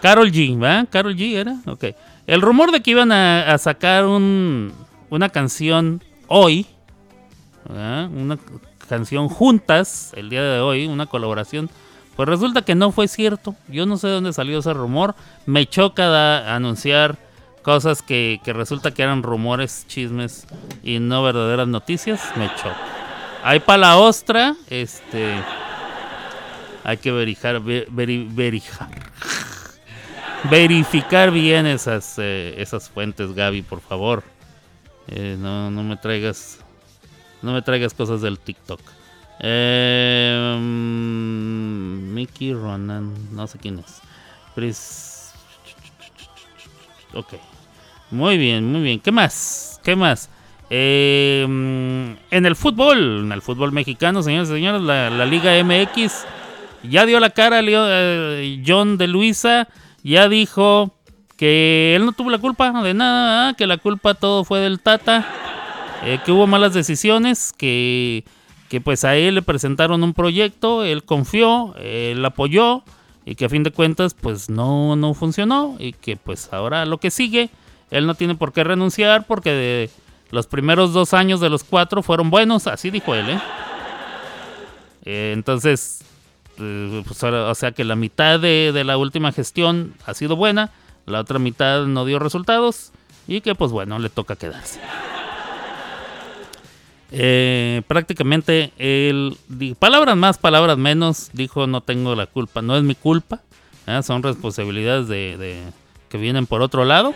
Carol 0.02 0.32
G, 0.32 0.60
¿verdad? 0.60 0.88
Carol 0.92 1.16
G 1.16 1.38
era, 1.38 1.56
ok. 1.66 1.86
El 2.28 2.42
rumor 2.42 2.72
de 2.72 2.82
que 2.82 2.92
iban 2.92 3.12
a, 3.12 3.52
a 3.52 3.58
sacar 3.58 4.06
un, 4.06 4.74
una 5.10 5.30
canción 5.30 6.04
hoy, 6.28 6.68
¿verdad? 7.68 8.10
una 8.10 8.38
canción 8.88 9.28
juntas 9.28 10.12
el 10.16 10.30
día 10.30 10.44
de 10.44 10.60
hoy, 10.60 10.86
una 10.86 11.08
colaboración, 11.08 11.70
pues 12.22 12.30
resulta 12.40 12.62
que 12.62 12.76
no 12.76 12.92
fue 12.92 13.08
cierto. 13.08 13.56
Yo 13.68 13.88
no 13.88 13.98
sé 13.98 14.06
de 14.06 14.14
dónde 14.14 14.32
salió 14.32 14.60
ese 14.60 14.74
rumor. 14.76 15.16
Me 15.48 15.66
choca 15.66 16.54
anunciar 16.56 17.18
cosas 17.64 18.04
que, 18.04 18.40
resulta 18.46 18.92
que 18.92 19.02
eran 19.02 19.24
rumores, 19.24 19.86
chismes 19.88 20.46
y 20.84 21.00
no 21.00 21.24
verdaderas 21.24 21.68
noticias. 21.68 22.22
Me 22.36 22.46
choca. 22.58 22.78
Hay 23.44 23.60
para 23.60 23.80
la 23.80 23.98
ostra, 23.98 24.56
este. 24.70 25.34
Hay 26.84 26.98
que 26.98 27.12
verificar, 27.12 27.60
ve- 27.60 27.88
veri- 27.90 28.28
verificar, 30.48 31.32
bien 31.32 31.66
esas, 31.66 32.16
eh, 32.20 32.54
esas 32.60 32.88
fuentes, 32.88 33.34
Gaby, 33.34 33.64
por 33.64 33.82
favor. 33.82 34.24
Eh, 35.08 35.38
no 35.40 35.72
me 35.72 35.98
traigas, 35.98 36.60
no 37.42 37.52
me 37.54 37.64
traigas 37.64 37.96
cosas 37.96 38.22
del 38.22 38.38
TikTok. 38.38 38.80
Eh, 39.44 40.58
Mickey 42.14 42.54
Ronan, 42.54 43.14
no 43.36 43.48
sé 43.48 43.58
quién 43.60 43.80
es. 43.80 44.02
Pris- 44.56 45.32
Ok. 47.14 47.34
Muy 48.12 48.38
bien, 48.38 48.72
muy 48.72 48.82
bien. 48.82 49.00
¿Qué 49.00 49.12
más? 49.12 49.80
¿Qué 49.84 49.96
más? 49.96 50.30
Eh, 50.70 51.44
en 51.44 52.46
el 52.46 52.56
fútbol, 52.56 53.22
en 53.26 53.32
el 53.32 53.42
fútbol 53.42 53.72
mexicano, 53.74 54.24
señores 54.24 54.50
y 54.50 54.54
señores, 54.54 54.82
la, 54.82 55.26
Liga 55.26 55.58
MX 55.62 56.26
ya 56.84 57.06
dio 57.06 57.20
la 57.20 57.30
cara 57.32 57.60
eh, 57.62 58.64
John 58.66 58.98
de 58.98 59.08
Luisa, 59.08 59.68
ya 60.04 60.30
dijo 60.30 60.96
que 61.36 61.94
él 61.96 62.06
no 62.06 62.14
tuvo 62.14 62.30
la 62.30 62.38
culpa 62.38 62.72
de 62.84 62.94
nada, 62.94 63.54
que 63.56 63.68
la 63.68 63.78
culpa 63.78 64.14
todo 64.14 64.46
fue 64.46 64.60
del 64.60 64.80
Tata, 64.80 65.26
eh, 66.06 66.20
que 66.26 66.32
hubo 66.32 66.48
malas 66.48 66.74
decisiones, 66.74 67.52
que, 67.52 68.24
que 68.72 68.80
pues 68.80 69.04
a 69.04 69.18
él 69.18 69.36
le 69.36 69.42
presentaron 69.42 70.02
un 70.02 70.14
proyecto, 70.14 70.86
él 70.86 71.04
confió, 71.04 71.76
él 71.76 72.24
apoyó 72.24 72.84
y 73.26 73.36
que 73.36 73.44
a 73.44 73.50
fin 73.50 73.64
de 73.64 73.72
cuentas 73.72 74.14
pues 74.14 74.50
no, 74.50 74.96
no 74.96 75.14
funcionó 75.14 75.76
y 75.78 75.92
que 75.92 76.16
pues 76.16 76.54
ahora 76.54 76.86
lo 76.86 76.98
que 76.98 77.12
sigue, 77.12 77.50
él 77.90 78.08
no 78.08 78.16
tiene 78.16 78.36
por 78.36 78.54
qué 78.54 78.64
renunciar 78.64 79.28
porque 79.28 79.90
los 80.30 80.48
primeros 80.48 80.94
dos 80.94 81.14
años 81.14 81.42
de 81.42 81.50
los 81.50 81.66
cuatro 81.66 82.02
fueron 82.02 82.30
buenos, 82.30 82.66
así 82.68 82.92
dijo 82.92 83.14
él, 83.14 83.32
¿eh? 83.32 83.40
Eh, 85.04 85.32
entonces, 85.34 86.06
eh, 86.58 87.04
pues 87.06 87.22
o 87.24 87.56
sea 87.56 87.74
que 87.74 87.84
la 87.84 87.98
mitad 87.98 88.40
de, 88.40 88.72
de 88.74 88.86
la 88.86 88.96
última 88.96 89.34
gestión 89.34 89.96
ha 90.06 90.14
sido 90.14 90.38
buena, 90.38 90.72
la 91.06 91.20
otra 91.20 91.40
mitad 91.40 91.88
no 91.88 92.06
dio 92.06 92.20
resultados 92.20 92.94
y 93.28 93.42
que 93.42 93.54
pues 93.54 93.74
bueno, 93.74 94.00
le 94.00 94.08
toca 94.08 94.38
quedarse. 94.38 94.80
Eh, 97.14 97.82
prácticamente 97.88 98.72
palabras 99.80 100.16
más, 100.16 100.38
palabras 100.38 100.78
menos, 100.78 101.30
dijo 101.34 101.68
no 101.68 101.82
tengo 101.82 102.16
la 102.16 102.26
culpa, 102.26 102.62
no 102.62 102.78
es 102.78 102.84
mi 102.84 102.96
culpa, 102.96 103.42
¿eh? 103.86 104.02
son 104.02 104.24
responsabilidades 104.24 105.10
de, 105.10 105.62
que 106.08 106.18
vienen 106.18 106.48
por 106.48 106.62
otro 106.62 106.86
lado 106.86 107.14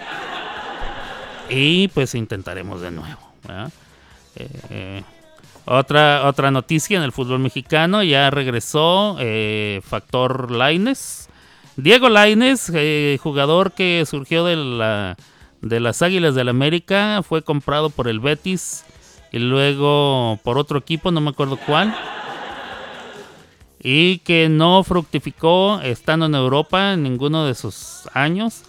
y 1.50 1.88
pues 1.90 2.14
intentaremos 2.14 2.82
de 2.82 2.92
nuevo. 2.92 3.20
Eh, 4.36 5.02
otra, 5.64 6.28
otra 6.28 6.52
noticia 6.52 6.98
en 6.98 7.04
el 7.04 7.14
fútbol 7.14 7.40
mexicano, 7.40 8.04
ya 8.04 8.30
regresó 8.30 9.18
Factor 9.82 10.52
Laines. 10.52 11.30
Diego 11.78 12.10
Laines, 12.10 12.72
jugador 13.22 13.72
que 13.72 14.04
surgió 14.06 14.44
de, 14.44 14.58
la, 14.58 15.16
de 15.62 15.80
las 15.80 16.02
Águilas 16.02 16.36
del 16.36 16.50
América, 16.50 17.22
fue 17.24 17.44
comprado 17.44 17.90
por 17.90 18.10
el 18.10 18.20
Betis 18.20 18.84
y 19.36 19.40
luego 19.40 20.40
por 20.44 20.58
otro 20.58 20.80
equipo, 20.80 21.12
no 21.12 21.20
me 21.20 21.32
acuerdo 21.32 21.58
cuál. 21.58 21.94
Y 23.84 24.20
que 24.20 24.48
no 24.48 24.82
fructificó 24.86 25.82
estando 25.82 26.28
en 26.28 26.36
Europa 26.36 26.94
en 26.94 27.04
ninguno 27.04 27.46
de 27.46 27.54
sus 27.54 28.08
años. 28.14 28.64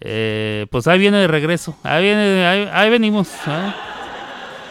Eh, 0.00 0.66
pues 0.70 0.86
ahí 0.86 1.00
viene 1.00 1.18
de 1.18 1.26
regreso. 1.26 1.76
Ahí, 1.82 2.06
ahí 2.08 2.88
venimos. 2.88 3.26
¿eh? 3.48 3.74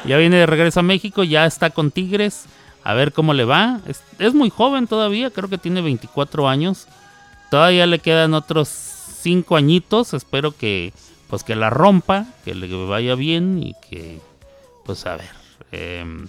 Ya 0.06 0.16
viene 0.18 0.38
de 0.38 0.46
regreso 0.46 0.80
a 0.80 0.84
México, 0.84 1.26
ya 1.26 1.46
está 1.46 1.70
con 1.70 1.92
Tigres. 1.92 2.46
A 2.86 2.94
ver 2.94 3.12
cómo 3.12 3.34
le 3.34 3.44
va. 3.44 3.82
Es, 3.88 4.02
es 4.20 4.34
muy 4.34 4.50
joven 4.50 4.88
todavía, 4.88 5.32
creo 5.32 5.50
que 5.50 5.58
tiene 5.58 5.82
24 5.82 6.48
años. 6.48 6.88
Todavía 7.52 7.86
le 7.88 8.00
quedan 8.00 8.36
otros 8.36 8.70
5 8.70 9.58
añitos. 9.58 10.14
Espero 10.14 10.56
que 10.56 10.94
pues 11.30 11.44
que 11.44 11.58
la 11.58 11.70
rompa, 11.70 12.26
que 12.46 12.56
le 12.56 12.74
vaya 12.86 13.16
bien 13.16 13.62
y 13.62 13.74
que 13.90 14.22
pues 14.86 15.06
a 15.06 15.18
ver. 15.18 15.30
em, 15.72 16.28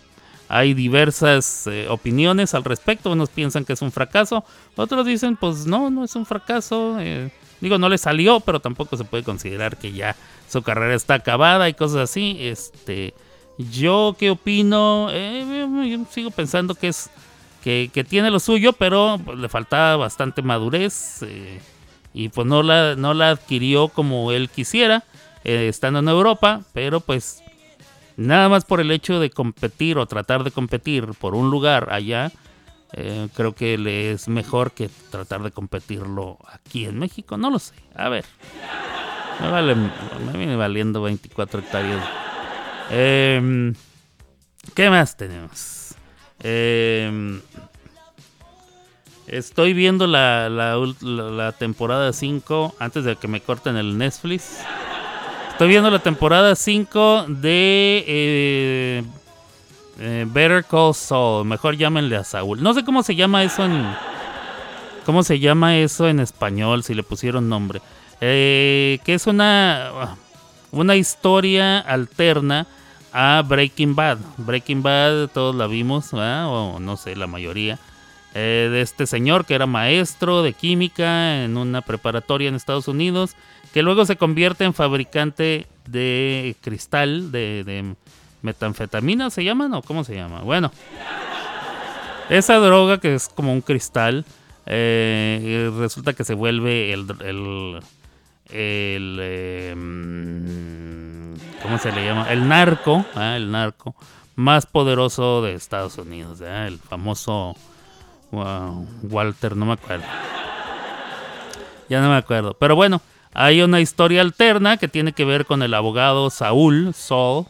hay 0.49 0.75
diversas 0.75 1.67
eh, 1.67 1.87
opiniones 1.89 2.55
al 2.55 2.65
respecto. 2.65 3.11
Unos 3.11 3.31
piensan 3.31 3.65
que 3.65 3.73
es 3.73 3.83
un 3.83 3.93
fracaso, 3.93 4.45
otros 4.77 5.07
dicen 5.07 5.37
pues 5.37 5.67
no, 5.67 5.91
no 5.91 6.05
es 6.05 6.15
un 6.17 6.27
fracaso. 6.27 6.99
eh, 7.01 7.31
digo, 7.61 7.79
no 7.79 7.89
le 7.89 7.99
salió, 7.99 8.41
pero 8.41 8.61
tampoco 8.61 8.97
se 8.97 9.05
puede 9.05 9.25
considerar 9.25 9.77
que 9.77 9.93
ya 9.93 10.17
su 10.49 10.63
carrera 10.63 10.95
está 10.95 11.15
acabada 11.15 11.69
y 11.69 11.75
cosas 11.75 12.11
así. 12.11 12.37
Este, 12.41 13.15
yo 13.59 14.17
qué 14.19 14.31
opino, 14.31 15.09
Eh, 15.11 15.67
yo 15.91 16.05
sigo 16.11 16.31
pensando 16.31 16.75
que 16.75 16.89
es 16.89 17.11
que, 17.63 18.07
tiene 18.09 18.31
lo 18.31 18.39
suyo, 18.39 18.73
pero 18.73 19.19
pues, 19.25 19.39
le 19.39 19.49
faltaba 19.49 19.97
bastante 19.97 20.41
madurez 20.41 21.23
eh, 21.23 21.61
y 22.15 22.29
pues 22.29 22.47
no 22.47 22.63
la, 22.63 22.95
no 22.95 23.13
la 23.13 23.31
adquirió 23.31 23.89
como 23.89 24.31
él 24.31 24.49
quisiera 24.49 25.03
eh, 25.43 25.67
estando 25.69 25.99
en 25.99 26.09
Europa, 26.09 26.61
pero 26.73 27.01
pues 27.01 27.43
nada 28.17 28.49
más 28.49 28.65
por 28.65 28.81
el 28.81 28.91
hecho 28.91 29.21
de 29.21 29.31
competir 29.31 29.99
o 29.99 30.07
tratar 30.07 30.45
de 30.45 30.51
competir 30.51 31.07
por 31.19 31.35
un 31.35 31.51
lugar 31.51 31.89
allá, 31.93 32.33
eh, 32.93 33.29
creo 33.35 33.55
que 33.55 33.77
le 33.79 34.13
es 34.13 34.29
mejor 34.29 34.73
que 34.73 34.89
tratar 35.11 35.43
de 35.43 35.51
competirlo 35.51 36.39
aquí 36.51 36.87
en 36.87 36.99
México, 36.99 37.37
no 37.37 37.51
lo 37.51 37.59
sé, 37.59 37.75
a 37.95 38.09
ver. 38.09 38.25
Me, 39.41 39.51
vale, 39.51 39.75
me 39.75 40.39
viene 40.39 40.57
valiendo 40.57 41.03
24 41.03 41.61
hectáreas. 41.61 42.03
Em, 42.91 43.75
¿Qué 44.75 44.89
más 44.89 45.17
tenemos? 45.17 45.95
Em, 46.43 47.41
estoy 49.27 49.73
viendo 49.73 50.07
la, 50.07 50.49
la 50.49 50.77
la 51.03 51.53
temporada 51.53 52.13
5 52.13 52.77
antes 52.79 53.05
de 53.05 53.17
que 53.17 53.29
me 53.29 53.41
corten 53.41 53.77
el 53.77 53.99
Netflix. 53.99 54.61
Estoy 55.57 55.69
viendo 55.69 55.91
la 55.91 56.01
temporada 56.01 56.55
5 56.55 57.25
de 57.29 58.05
eh, 58.07 59.03
eh, 59.99 60.27
Better 60.29 60.63
Call 60.63 60.95
Saul. 60.95 61.47
Mejor 61.47 61.79
llámenle 61.79 62.15
a 62.17 62.25
Saúl. 62.25 62.63
No 62.63 62.75
sé 62.75 62.85
cómo 62.85 63.03
se 63.03 63.15
llama 63.17 63.43
eso 63.43 63.65
en. 63.65 63.87
¿Cómo 65.07 65.23
se 65.23 65.39
llama 65.39 65.79
eso 65.79 66.09
en 66.09 66.21
español? 66.21 66.83
Si 66.83 66.93
le 66.93 67.03
pusieron 67.03 67.49
nombre. 67.49 67.81
Eh, 68.21 68.99
que 69.07 69.15
es 69.15 69.27
una. 69.27 70.17
Una 70.73 70.95
historia 70.95 71.79
alterna 71.79 72.67
a 73.11 73.43
Breaking 73.43 73.95
Bad. 73.95 74.19
Breaking 74.37 74.83
Bad, 74.83 75.29
todos 75.29 75.55
la 75.57 75.67
vimos, 75.67 76.13
o 76.13 76.79
no 76.79 76.99
sé, 76.99 77.17
la 77.17 77.29
mayoría. 77.29 77.79
de 78.35 78.83
este 78.83 79.07
señor 79.07 79.47
que 79.47 79.55
era 79.55 79.65
maestro 79.65 80.43
de 80.43 80.53
química 80.53 81.43
en 81.45 81.57
una 81.57 81.81
preparatoria 81.81 82.51
en 82.51 82.55
Estados 82.57 82.89
Unidos, 82.89 83.37
que 83.77 83.83
luego 83.83 84.07
se 84.07 84.17
convierte 84.17 84.65
en 84.65 84.73
fabricante 84.73 85.67
de 85.87 86.57
cristal, 86.63 87.31
de, 87.31 87.95
metanfetamina, 88.41 89.29
¿se 89.29 89.45
llaman 89.45 89.75
o 89.75 89.83
cómo 89.83 90.03
se 90.03 90.15
llama? 90.15 90.41
Bueno, 90.41 90.73
esa 92.31 92.55
droga 92.55 92.97
que 93.01 93.15
es 93.15 93.29
como 93.29 93.53
un 93.53 93.61
cristal, 93.61 94.25
eh, 94.65 95.71
resulta 95.79 96.15
que 96.15 96.25
se 96.25 96.33
vuelve 96.33 96.95
el, 96.95 97.83
el, 98.49 99.77
mm, 99.77 101.35
¿cómo 101.61 101.77
se 101.77 101.93
le 101.93 102.03
llama? 102.03 102.33
El 102.33 102.49
narco, 102.49 103.05
ah, 103.15 103.37
el 103.37 103.51
narco 103.51 103.95
más 104.37 104.65
poderoso 104.65 105.43
de 105.43 105.53
Estados 105.53 105.99
Unidos, 105.99 106.41
ah, 106.41 106.67
el 106.67 106.79
famoso 106.79 107.55
Walter, 109.03 109.55
no 109.55 109.67
me 109.67 109.75
acuerdo. 109.75 110.07
Ya 111.91 112.01
no 112.01 112.09
me 112.09 112.17
acuerdo, 112.17 112.57
pero 112.59 112.75
bueno, 112.75 113.03
hay 113.39 113.61
una 113.61 113.81
historia 113.83 114.23
alterna 114.23 114.79
que 114.79 114.89
tiene 114.89 115.13
que 115.13 115.27
ver 115.27 115.45
con 115.45 115.63
el 115.63 115.75
abogado 115.75 116.31
Saúl, 116.31 116.95
Saul. 116.95 117.45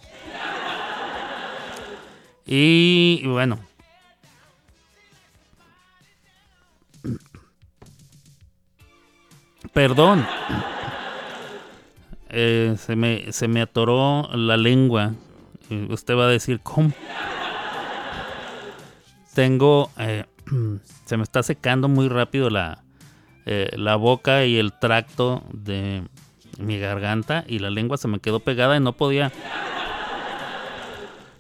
Y 2.45 3.25
bueno, 3.27 3.59
Perdón. 9.73 10.27
Eh, 12.31 12.75
se, 12.79 12.97
me, 12.97 13.31
se 13.33 13.47
me 13.47 13.61
atoró 13.61 14.29
la 14.35 14.57
lengua. 14.57 15.13
Eh, 15.71 15.87
Usted 15.91 16.17
va 16.17 16.25
a 16.25 16.29
decir, 16.29 16.61
¿cómo? 16.63 16.93
Tengo... 19.35 19.91
eh, 19.99 20.25
se 21.05 21.17
me 21.17 21.23
está 21.23 21.43
secando 21.43 21.89
muy 21.89 22.09
rápido 22.09 22.51
la, 22.51 22.83
eh, 23.47 23.71
la 23.77 23.97
boca 23.97 24.45
y 24.45 24.59
el 24.59 24.73
tracto 24.73 25.43
de 25.53 26.03
mi 26.59 26.79
garganta 26.79 27.45
y 27.47 27.59
la 27.61 27.71
lengua 27.71 27.97
se 27.97 28.09
me 28.09 28.19
quedó 28.19 28.41
pegada 28.41 28.77
y 28.77 28.81
no 28.81 28.93
podía... 28.93 29.33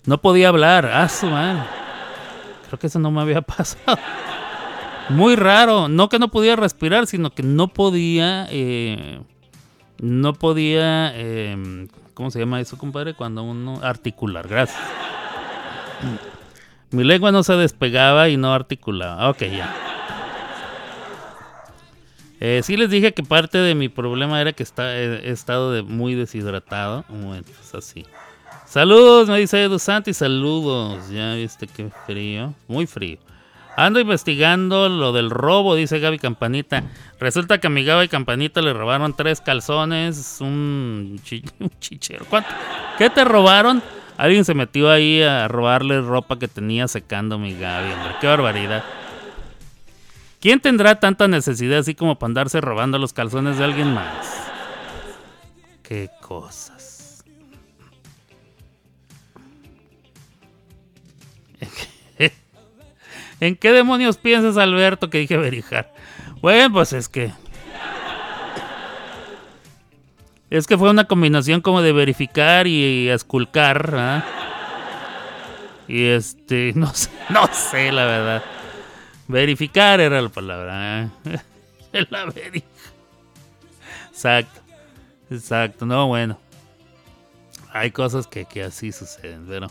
No 0.04 0.18
podía 0.20 0.48
hablar. 0.48 0.86
Ah, 0.86 1.08
su 1.08 1.26
madre. 1.26 1.62
Creo 2.68 2.78
que 2.78 2.86
eso 2.86 2.98
no 3.00 3.10
me 3.10 3.20
había 3.20 3.40
pasado. 3.42 3.98
Muy 5.08 5.34
raro. 5.36 5.88
No 5.88 6.08
que 6.08 6.18
no 6.20 6.28
podía 6.28 6.54
respirar, 6.56 7.06
sino 7.08 7.30
que 7.30 7.42
no 7.42 7.68
podía. 7.68 8.46
eh, 8.50 9.20
no 9.98 10.32
podía. 10.34 11.10
eh, 11.14 11.88
¿Cómo 12.14 12.30
se 12.30 12.38
llama 12.38 12.60
eso, 12.60 12.78
compadre? 12.78 13.14
Cuando 13.14 13.42
uno. 13.42 13.80
Articular. 13.82 14.46
Gracias. 14.46 14.80
Mi 16.92 17.02
lengua 17.02 17.32
no 17.32 17.42
se 17.42 17.54
despegaba 17.54 18.28
y 18.28 18.36
no 18.36 18.52
articulaba. 18.54 19.28
Ok, 19.30 19.42
ya. 19.42 19.74
Eh, 22.40 22.60
sí 22.62 22.76
les 22.76 22.90
dije 22.90 23.14
que 23.14 23.22
parte 23.22 23.58
de 23.58 23.74
mi 23.74 23.88
problema 23.88 24.40
era 24.40 24.52
que 24.52 24.62
está, 24.62 24.94
he, 24.96 25.30
estado 25.30 25.82
muy 25.84 26.14
deshidratado. 26.14 27.04
Bueno, 27.08 27.42
pues 27.44 27.74
así. 27.74 28.04
Saludos, 28.66 29.28
me 29.28 29.38
dice 29.38 29.62
Edu 29.62 29.78
Santi, 29.78 30.12
saludos. 30.12 31.08
Ya 31.10 31.34
viste 31.34 31.66
qué 31.66 31.90
frío. 32.06 32.52
Muy 32.68 32.86
frío. 32.86 33.18
Ando 33.78 34.00
investigando 34.00 34.88
lo 34.88 35.12
del 35.12 35.28
robo, 35.30 35.74
dice 35.74 35.98
Gaby 35.98 36.18
Campanita. 36.18 36.82
Resulta 37.20 37.58
que 37.58 37.66
a 37.66 37.70
mi 37.70 37.84
Gaby 37.84 38.08
Campanita 38.08 38.62
le 38.62 38.72
robaron 38.72 39.14
tres 39.14 39.40
calzones, 39.42 40.38
un, 40.40 41.20
chi- 41.24 41.44
un 41.60 41.70
chichero. 41.78 42.24
¿Qué 42.98 43.10
te 43.10 43.24
robaron? 43.24 43.82
Alguien 44.16 44.46
se 44.46 44.54
metió 44.54 44.90
ahí 44.90 45.22
a 45.22 45.46
robarle 45.46 46.00
ropa 46.00 46.38
que 46.38 46.48
tenía 46.48 46.88
secando 46.88 47.38
mi 47.38 47.54
Gaby, 47.54 47.92
hombre. 47.92 48.12
Qué 48.20 48.26
barbaridad. 48.26 48.82
¿Quién 50.46 50.60
tendrá 50.60 51.00
tanta 51.00 51.26
necesidad 51.26 51.80
así 51.80 51.96
como 51.96 52.20
para 52.20 52.28
andarse 52.28 52.60
robando 52.60 53.00
los 53.00 53.12
calzones 53.12 53.58
de 53.58 53.64
alguien 53.64 53.92
más? 53.92 54.48
Qué 55.82 56.08
cosas. 56.22 57.24
¿En 63.40 63.56
qué 63.56 63.72
demonios 63.72 64.18
piensas, 64.18 64.56
Alberto, 64.56 65.10
que 65.10 65.18
dije 65.18 65.36
verijar? 65.36 65.92
Bueno, 66.40 66.74
pues 66.74 66.92
es 66.92 67.08
que. 67.08 67.32
Es 70.48 70.68
que 70.68 70.78
fue 70.78 70.90
una 70.90 71.06
combinación 71.06 71.60
como 71.60 71.82
de 71.82 71.90
verificar 71.90 72.68
y 72.68 73.08
esculcar. 73.08 73.92
¿ah? 73.98 74.24
Y 75.88 76.04
este, 76.04 76.70
no 76.76 76.94
sé, 76.94 77.10
no 77.30 77.48
sé, 77.52 77.90
la 77.90 78.04
verdad. 78.04 78.42
Verificar 79.28 80.00
era 80.00 80.20
la 80.20 80.28
palabra. 80.28 81.02
¿eh? 81.02 81.08
la 82.10 82.26
Exacto. 84.10 84.60
Exacto. 85.30 85.86
No, 85.86 86.08
bueno. 86.08 86.38
Hay 87.72 87.90
cosas 87.90 88.26
que, 88.26 88.44
que 88.44 88.62
así 88.62 88.92
suceden, 88.92 89.46
pero. 89.48 89.68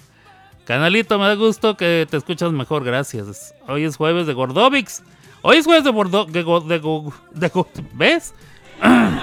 Canalito, 0.65 1.19
me 1.19 1.27
da 1.27 1.35
gusto 1.35 1.77
que 1.77 2.07
te 2.09 2.17
escuchas 2.17 2.51
mejor, 2.51 2.83
gracias. 2.83 3.53
Hoy 3.67 3.83
es 3.83 3.97
jueves 3.97 4.25
de 4.27 4.33
Gordovix. 4.33 5.03
Hoy 5.43 5.57
es 5.57 5.65
jueves 5.65 5.83
de 5.83 5.91
Bordo... 5.91 6.25
De 6.25 6.41
go- 6.41 6.61
go- 6.61 7.13
go- 7.53 7.69
¿Ves? 7.93 8.33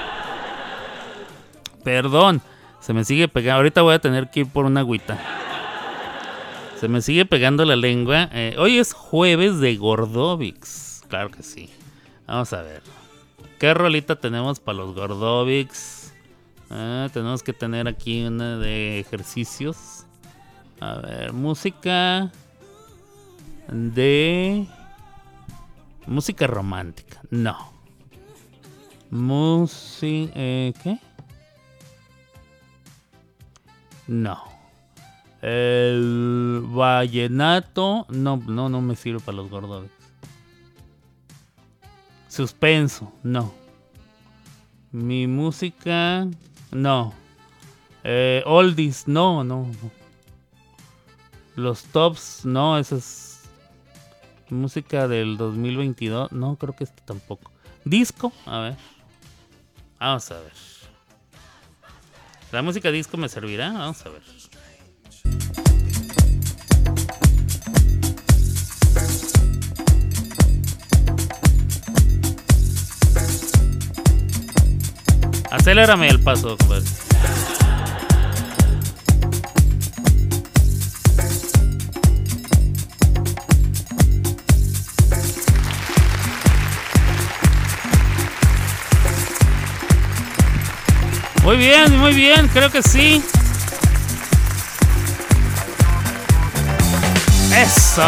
Perdón. 1.85 2.41
Se 2.81 2.93
me 2.93 3.05
sigue 3.05 3.29
pegando. 3.29 3.59
Ahorita 3.59 3.83
voy 3.83 3.95
a 3.95 3.99
tener 3.99 4.31
que 4.31 4.41
ir 4.41 4.47
por 4.49 4.65
una 4.65 4.81
agüita. 4.81 5.19
Se 6.83 6.89
me 6.89 7.01
sigue 7.01 7.25
pegando 7.25 7.65
la 7.65 7.77
lengua. 7.77 8.29
Eh, 8.33 8.57
hoy 8.59 8.79
es 8.79 8.93
jueves 8.93 9.61
de 9.61 9.77
Gordovix. 9.77 11.05
Claro 11.07 11.31
que 11.31 11.45
sí. 11.45 11.71
Vamos 12.27 12.53
a 12.53 12.63
ver. 12.63 12.83
¿Qué 13.61 13.73
rolita 13.73 14.17
tenemos 14.17 14.59
para 14.59 14.79
los 14.79 14.93
Gordovix? 14.93 16.13
Ah, 16.71 17.09
tenemos 17.13 17.45
que 17.45 17.53
tener 17.53 17.87
aquí 17.87 18.25
una 18.25 18.59
de 18.59 18.99
ejercicios. 18.99 20.07
A 20.81 20.95
ver, 20.97 21.33
música 21.33 22.33
de... 23.69 24.67
Música 26.09 26.49
romántica. 26.49 27.21
No. 27.31 27.73
Música... 29.09 30.33
¿Qué? 30.35 30.99
No. 34.09 34.52
El 35.43 36.63
vallenato. 36.67 38.07
No, 38.09 38.37
no, 38.37 38.69
no 38.69 38.81
me 38.81 38.95
sirve 38.95 39.21
para 39.21 39.37
los 39.37 39.51
gordos. 39.51 39.87
Suspenso. 42.29 43.13
No. 43.25 43.53
Mi 44.93 45.27
música. 45.27 46.29
No. 46.71 47.13
Eh, 48.05 48.43
oldies. 48.47 49.09
No, 49.09 49.43
no. 49.43 49.67
no. 49.67 49.91
Los 51.57 51.83
tops. 51.85 52.45
No, 52.45 52.79
esa 52.79 52.97
es. 52.97 53.43
Música 54.49 55.09
del 55.09 55.37
2022. 55.37 56.31
No, 56.31 56.57
creo 56.57 56.77
que 56.77 56.85
este 56.85 57.03
tampoco. 57.05 57.51
Disco. 57.85 58.33
A 58.47 58.61
ver. 58.61 58.77
Vamos 59.99 60.31
a 60.31 60.41
ver. 60.41 60.53
¿La 62.53 62.63
música 62.63 62.91
disco 62.91 63.17
me 63.17 63.29
servirá? 63.29 63.73
Vamos 63.73 64.05
a 64.05 64.11
ver. 64.11 64.23
Acelérame 75.53 76.09
el 76.09 76.19
paso, 76.19 76.57
compadre. 76.57 76.83
Muy 91.45 91.57
bien, 91.59 91.99
muy 91.99 92.15
bien, 92.15 92.49
creo 92.49 92.71
que 92.71 92.83
sí. 92.83 93.23
Eso. 97.55 98.03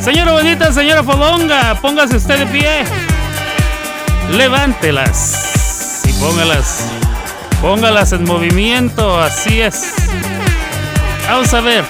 Señora 0.00 0.32
bonita, 0.32 0.72
señora 0.72 1.04
Fodonga, 1.04 1.80
póngase 1.80 2.16
usted 2.16 2.40
de 2.40 2.46
pie. 2.46 2.84
Levántelas 4.32 5.51
póngalas. 6.22 6.86
Póngalas 7.60 8.12
en 8.12 8.24
movimiento, 8.24 9.18
así 9.20 9.60
es. 9.60 9.92
Vamos 11.28 11.52
a 11.52 11.60
ver. 11.60 11.84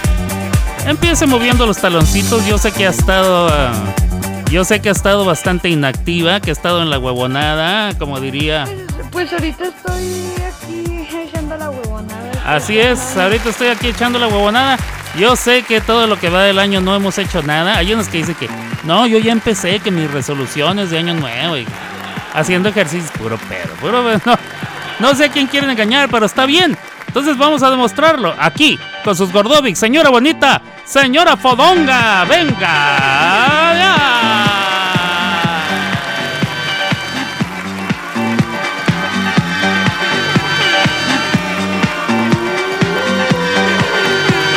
Empiece 0.86 1.26
moviendo 1.26 1.66
los 1.66 1.76
taloncitos. 1.76 2.46
Yo 2.46 2.58
sé 2.58 2.72
que 2.72 2.86
ha 2.86 2.90
estado. 2.90 3.50
yo 4.50 4.64
sé 4.64 4.80
que 4.80 4.88
ha 4.88 4.92
estado 4.92 5.24
bastante 5.24 5.68
inactiva, 5.68 6.40
que 6.40 6.50
ha 6.50 6.52
estado 6.52 6.82
en 6.82 6.90
la 6.90 6.98
huevonada, 6.98 7.96
como 7.98 8.20
diría. 8.20 8.66
Pues 9.10 9.32
ahorita 9.32 9.64
estoy 9.64 10.32
aquí 10.48 11.06
echando 11.28 11.56
la 11.56 11.70
huevonada. 11.70 12.30
Así 12.46 12.78
es, 12.78 13.16
ahorita 13.16 13.50
estoy 13.50 13.68
aquí 13.68 13.88
echando 13.88 14.18
la 14.18 14.28
huevonada. 14.28 14.78
Yo 15.18 15.36
sé 15.36 15.62
que 15.62 15.82
todo 15.82 16.06
lo 16.06 16.18
que 16.18 16.30
va 16.30 16.42
del 16.42 16.58
año 16.58 16.80
no 16.80 16.94
hemos 16.96 17.18
hecho 17.18 17.42
nada. 17.42 17.76
Hay 17.76 17.92
unos 17.92 18.08
que 18.08 18.18
dicen 18.18 18.34
que 18.34 18.48
no, 18.84 19.06
yo 19.06 19.18
ya 19.18 19.32
empecé, 19.32 19.78
que 19.80 19.90
mis 19.90 20.10
resoluciones 20.10 20.90
de 20.90 20.98
año 20.98 21.14
nuevo 21.14 21.58
y 21.58 21.66
haciendo 22.34 22.68
ejercicio, 22.68 23.10
puro 23.18 23.36
pedo, 23.38 23.74
puro 23.80 24.04
pedo. 24.04 24.20
No, 25.00 25.08
no 25.08 25.14
sé 25.16 25.24
a 25.24 25.28
quién 25.30 25.46
quieren 25.48 25.70
engañar, 25.70 26.08
pero 26.10 26.26
está 26.26 26.46
bien. 26.46 26.76
Entonces 27.08 27.36
vamos 27.36 27.62
a 27.62 27.70
demostrarlo 27.70 28.34
aquí 28.38 28.78
con 29.04 29.16
sus 29.16 29.32
Gordovics. 29.32 29.78
Señora 29.78 30.10
bonita, 30.10 30.62
señora 30.84 31.36
Fodonga, 31.36 32.24
venga. 32.24 33.72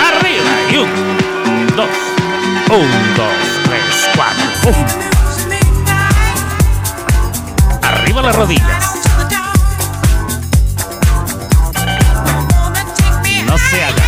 Arriba 0.07 0.71
y 0.71 0.77
un, 0.77 1.67
dos, 1.75 1.89
un, 2.69 3.15
dos, 3.15 3.63
tres, 3.65 4.09
cuatro. 4.15 4.69
uf. 4.69 5.14
Las 8.25 8.35
rodillas. 8.35 8.95
No 13.45 13.57
se 13.57 13.83
haga. 13.83 14.03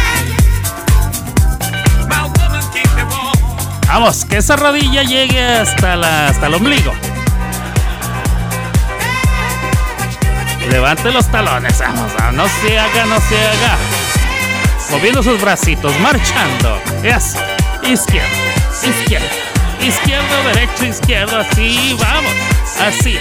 Vamos, 3.87 4.25
que 4.25 4.37
esa 4.37 4.55
rodilla 4.55 5.03
llegue 5.03 5.41
hasta, 5.41 5.95
la, 5.95 6.29
hasta 6.29 6.47
el 6.47 6.55
ombligo. 6.55 6.93
Levante 10.69 11.11
los 11.11 11.27
talones, 11.27 11.79
vamos, 11.79 12.11
no 12.33 12.45
se 12.61 12.79
haga, 12.79 13.05
no 13.05 13.19
se 13.21 13.37
haga. 13.37 13.77
Moviendo 14.91 15.21
sus 15.21 15.39
bracitos, 15.39 15.97
marchando. 15.99 16.81
Eso. 17.03 17.37
Izquierdo, 17.83 18.27
izquierdo, 18.83 19.27
izquierdo, 19.81 20.43
derecho, 20.43 20.85
izquierdo, 20.85 21.39
así, 21.39 21.95
vamos. 21.99 22.33
Así. 22.81 23.17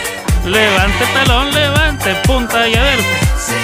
Levante 0.46 1.04
talón, 1.06 1.52
levante, 1.52 2.14
punta 2.24 2.68
y 2.68 2.74
adentro, 2.76 3.04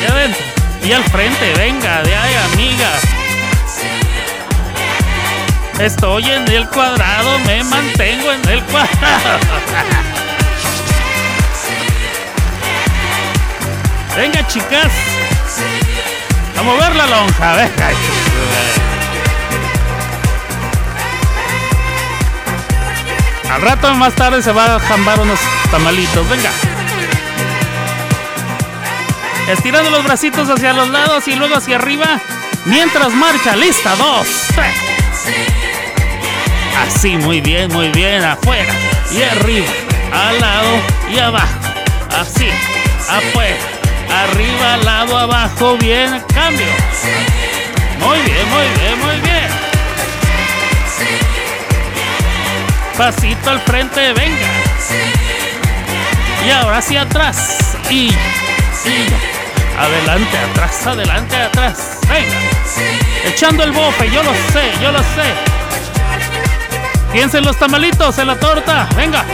y. 0.02 0.88
Y 0.88 0.92
al 0.92 1.04
frente, 1.04 1.54
venga, 1.56 2.02
de 2.02 2.12
ahí, 2.12 2.34
amiga. 2.52 2.90
Estoy 5.78 6.28
en 6.28 6.48
el 6.48 6.68
cuadrado, 6.68 7.38
me 7.46 7.62
mantengo 7.62 8.32
en 8.32 8.48
el 8.48 8.60
cuadrado. 8.64 8.96
Venga, 14.16 14.44
chicas. 14.48 14.90
A 16.58 16.62
mover 16.62 16.96
la 16.96 17.06
lonja, 17.06 17.54
venga. 17.54 17.90
Al 23.50 23.62
rato 23.62 23.94
más 23.94 24.14
tarde 24.14 24.42
se 24.42 24.52
va 24.52 24.76
a 24.76 24.80
jambar 24.80 25.20
unos 25.20 25.38
tamalitos, 25.70 26.28
venga. 26.28 26.50
Estirando 29.52 29.90
los 29.90 30.02
bracitos 30.02 30.48
hacia 30.48 30.72
los 30.72 30.88
lados 30.88 31.28
y 31.28 31.34
luego 31.34 31.56
hacia 31.56 31.76
arriba. 31.76 32.18
Mientras 32.64 33.12
marcha, 33.12 33.54
lista, 33.54 33.94
dos, 33.96 34.26
tres. 34.54 34.74
Así, 36.80 37.18
muy 37.18 37.42
bien, 37.42 37.70
muy 37.70 37.90
bien, 37.90 38.24
afuera 38.24 38.72
y 39.10 39.22
arriba, 39.22 39.66
al 40.10 40.40
lado 40.40 40.70
y 41.14 41.18
abajo. 41.18 41.54
Así, 42.18 42.48
afuera, 43.08 43.56
arriba, 44.24 44.74
al 44.74 44.84
lado, 44.86 45.18
abajo, 45.18 45.76
bien, 45.76 46.22
cambio. 46.32 46.66
Muy 48.00 48.18
bien, 48.20 48.48
muy 48.48 48.68
bien, 48.80 48.98
muy 49.04 49.20
bien. 49.20 49.48
Pasito 52.96 53.50
al 53.50 53.60
frente, 53.60 54.14
venga. 54.14 54.48
Y 56.46 56.50
ahora 56.50 56.78
hacia 56.78 57.02
atrás. 57.02 57.76
Y, 57.90 58.08
y 58.88 59.31
adelante, 59.82 60.38
atrás, 60.38 60.86
adelante, 60.86 61.36
atrás. 61.36 61.98
Venga. 62.08 62.38
Echando 63.24 63.64
el 63.64 63.72
bofe, 63.72 64.10
yo 64.10 64.22
lo 64.22 64.32
sé, 64.52 64.72
yo 64.80 64.92
lo 64.92 64.98
sé. 64.98 65.34
Piensen 67.12 67.44
los 67.44 67.56
tamalitos 67.56 68.18
en 68.18 68.26
la 68.28 68.38
torta. 68.38 68.88
Venga. 68.96 69.24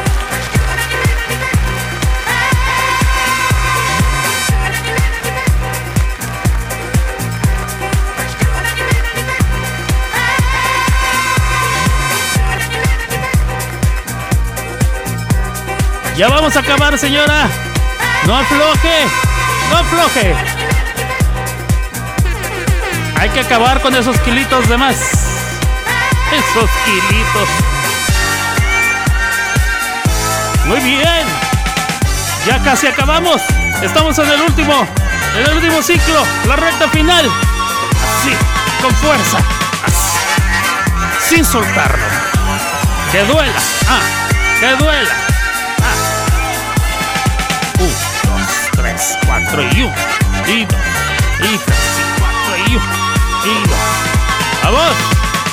Ya 16.17 16.29
vamos 16.29 16.57
a 16.57 16.61
acabar, 16.61 16.99
señora. 16.99 17.49
No 18.27 18.37
afloje, 18.37 19.07
no 19.70 19.76
afloje. 19.78 20.35
Hay 23.16 23.28
que 23.31 23.40
acabar 23.40 23.81
con 23.81 23.94
esos 23.94 24.18
kilitos 24.20 24.68
de 24.68 24.76
más. 24.76 24.96
Esos 26.33 26.70
kilitos. 26.85 27.48
Muy 30.66 30.81
bien. 30.81 31.26
Ya 32.46 32.62
casi 32.62 32.87
acabamos. 32.87 33.42
Estamos 33.83 34.18
en 34.18 34.31
el 34.31 34.40
último, 34.42 34.87
en 35.37 35.46
el 35.46 35.54
último 35.57 35.83
ciclo, 35.83 36.22
la 36.46 36.57
recta 36.57 36.88
final. 36.88 37.26
Así, 37.26 38.33
con 38.83 38.94
fuerza. 38.96 39.38
Así, 39.85 41.35
sin 41.35 41.44
soltarlo. 41.44 42.04
Que 43.12 43.24
duela. 43.24 43.61
Ah, 43.88 44.00
que 44.61 44.76
duela. 44.76 45.17
4 49.44 49.62
y 49.62 49.83
1, 49.83 49.94
y 50.48 50.64
2, 50.64 50.74
y 51.38 51.59
3, 51.59 51.77
y 51.79 52.20
4 52.20 52.57
y 52.66 52.74
1, 52.74 52.85
y 53.44 53.68
2. 53.68 53.79
¡Vamos! 54.64 54.96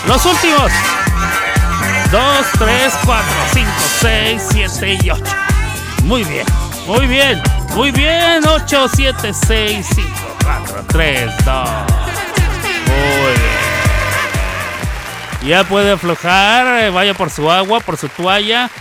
Los 0.07 0.25
últimos. 0.25 0.71
2, 2.11 2.45
3, 2.57 2.93
4, 3.05 3.25
5, 3.53 3.71
6, 4.01 4.43
7 4.51 4.97
y 5.03 5.09
8. 5.11 5.23
Muy 6.03 6.23
bien, 6.23 6.45
muy 6.87 7.05
bien, 7.05 7.41
muy 7.75 7.91
bien. 7.91 8.43
8, 8.47 8.87
7, 8.95 9.33
6, 9.33 9.87
5, 9.95 10.09
4, 10.43 10.85
3, 10.87 11.45
2. 11.45 11.69
Muy 12.87 13.33
bien. 13.33 13.55
Ya 15.45 15.63
puede 15.63 15.91
aflojar, 15.91 16.83
eh, 16.83 16.89
vaya 16.89 17.13
por 17.13 17.29
su 17.29 17.51
agua, 17.51 17.79
por 17.81 17.97
su 17.97 18.09
toalla. 18.09 18.71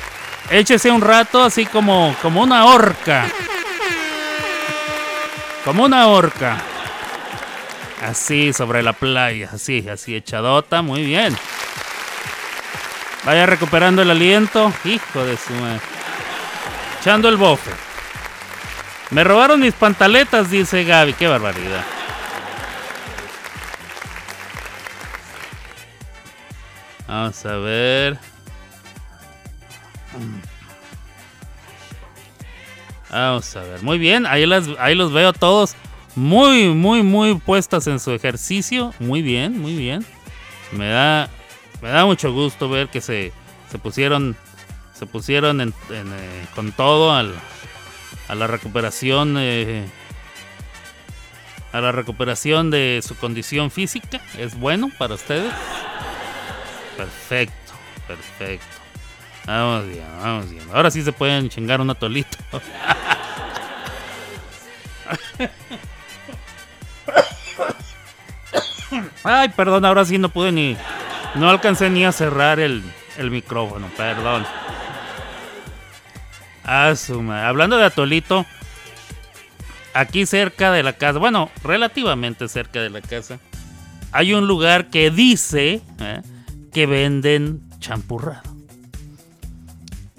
Échese 0.50 0.90
un 0.90 1.02
rato 1.02 1.42
así 1.42 1.66
como, 1.66 2.16
como 2.22 2.42
una 2.42 2.64
horca. 2.64 3.26
Como 5.64 5.84
una 5.84 6.08
horca. 6.08 6.58
Así 8.02 8.52
sobre 8.52 8.82
la 8.82 8.92
playa, 8.92 9.48
así, 9.52 9.88
así 9.88 10.14
echadota, 10.14 10.82
muy 10.82 11.04
bien. 11.04 11.34
Vaya 13.24 13.46
recuperando 13.46 14.02
el 14.02 14.10
aliento. 14.10 14.72
Hijo 14.84 15.24
de 15.24 15.36
su 15.38 15.52
madre. 15.54 15.80
Echando 17.00 17.28
el 17.30 17.36
bofe. 17.36 17.70
Me 19.10 19.24
robaron 19.24 19.60
mis 19.60 19.72
pantaletas, 19.72 20.50
dice 20.50 20.84
Gaby. 20.84 21.14
Qué 21.14 21.28
barbaridad. 21.28 21.84
Vamos 27.08 27.46
a 27.46 27.56
ver. 27.56 28.18
Vamos 33.14 33.54
a 33.54 33.62
ver. 33.62 33.80
Muy 33.80 33.98
bien, 33.98 34.26
ahí, 34.26 34.44
los 34.44 35.12
veo 35.12 35.32
todos 35.32 35.76
muy, 36.16 36.70
muy, 36.70 37.04
muy 37.04 37.36
puestas 37.36 37.86
en 37.86 38.00
su 38.00 38.10
ejercicio. 38.10 38.92
Muy 38.98 39.22
bien, 39.22 39.60
muy 39.60 39.76
bien. 39.76 40.04
Me 40.72 40.88
da, 40.88 41.30
me 41.80 41.90
da 41.90 42.04
mucho 42.06 42.32
gusto 42.32 42.68
ver 42.68 42.88
que 42.88 43.00
se, 43.00 43.32
pusieron, 43.80 44.36
se 44.94 45.06
pusieron 45.06 45.60
eh, 45.60 46.46
con 46.56 46.72
todo 46.72 47.12
a 47.12 48.34
la 48.34 48.46
recuperación, 48.48 49.36
eh, 49.38 49.86
a 51.70 51.80
la 51.80 51.92
recuperación 51.92 52.72
de 52.72 53.00
su 53.06 53.14
condición 53.14 53.70
física. 53.70 54.20
Es 54.36 54.58
bueno 54.58 54.90
para 54.98 55.14
ustedes. 55.14 55.52
Perfecto, 56.96 57.74
perfecto. 58.08 58.73
Vamos 59.46 59.86
bien, 59.86 60.04
vamos 60.20 60.50
bien. 60.50 60.62
Ahora 60.72 60.90
sí 60.90 61.02
se 61.02 61.12
pueden 61.12 61.48
chingar 61.48 61.80
un 61.80 61.90
atolito. 61.90 62.38
Ay, 69.22 69.48
perdón, 69.50 69.84
ahora 69.84 70.04
sí 70.04 70.18
no 70.18 70.28
pude 70.28 70.52
ni. 70.52 70.76
No 71.34 71.50
alcancé 71.50 71.90
ni 71.90 72.04
a 72.04 72.12
cerrar 72.12 72.60
el, 72.60 72.82
el 73.18 73.30
micrófono, 73.30 73.88
perdón. 73.96 74.44
Ah, 76.64 76.94
su 76.94 77.20
ma- 77.22 77.48
Hablando 77.48 77.76
de 77.76 77.84
atolito, 77.84 78.46
aquí 79.94 80.26
cerca 80.26 80.70
de 80.70 80.82
la 80.82 80.92
casa, 80.94 81.18
bueno, 81.18 81.50
relativamente 81.62 82.48
cerca 82.48 82.80
de 82.80 82.90
la 82.90 83.00
casa, 83.00 83.38
hay 84.12 84.32
un 84.32 84.46
lugar 84.46 84.88
que 84.90 85.10
dice 85.10 85.82
¿eh? 85.98 86.22
que 86.72 86.86
venden 86.86 87.62
champurrado. 87.80 88.53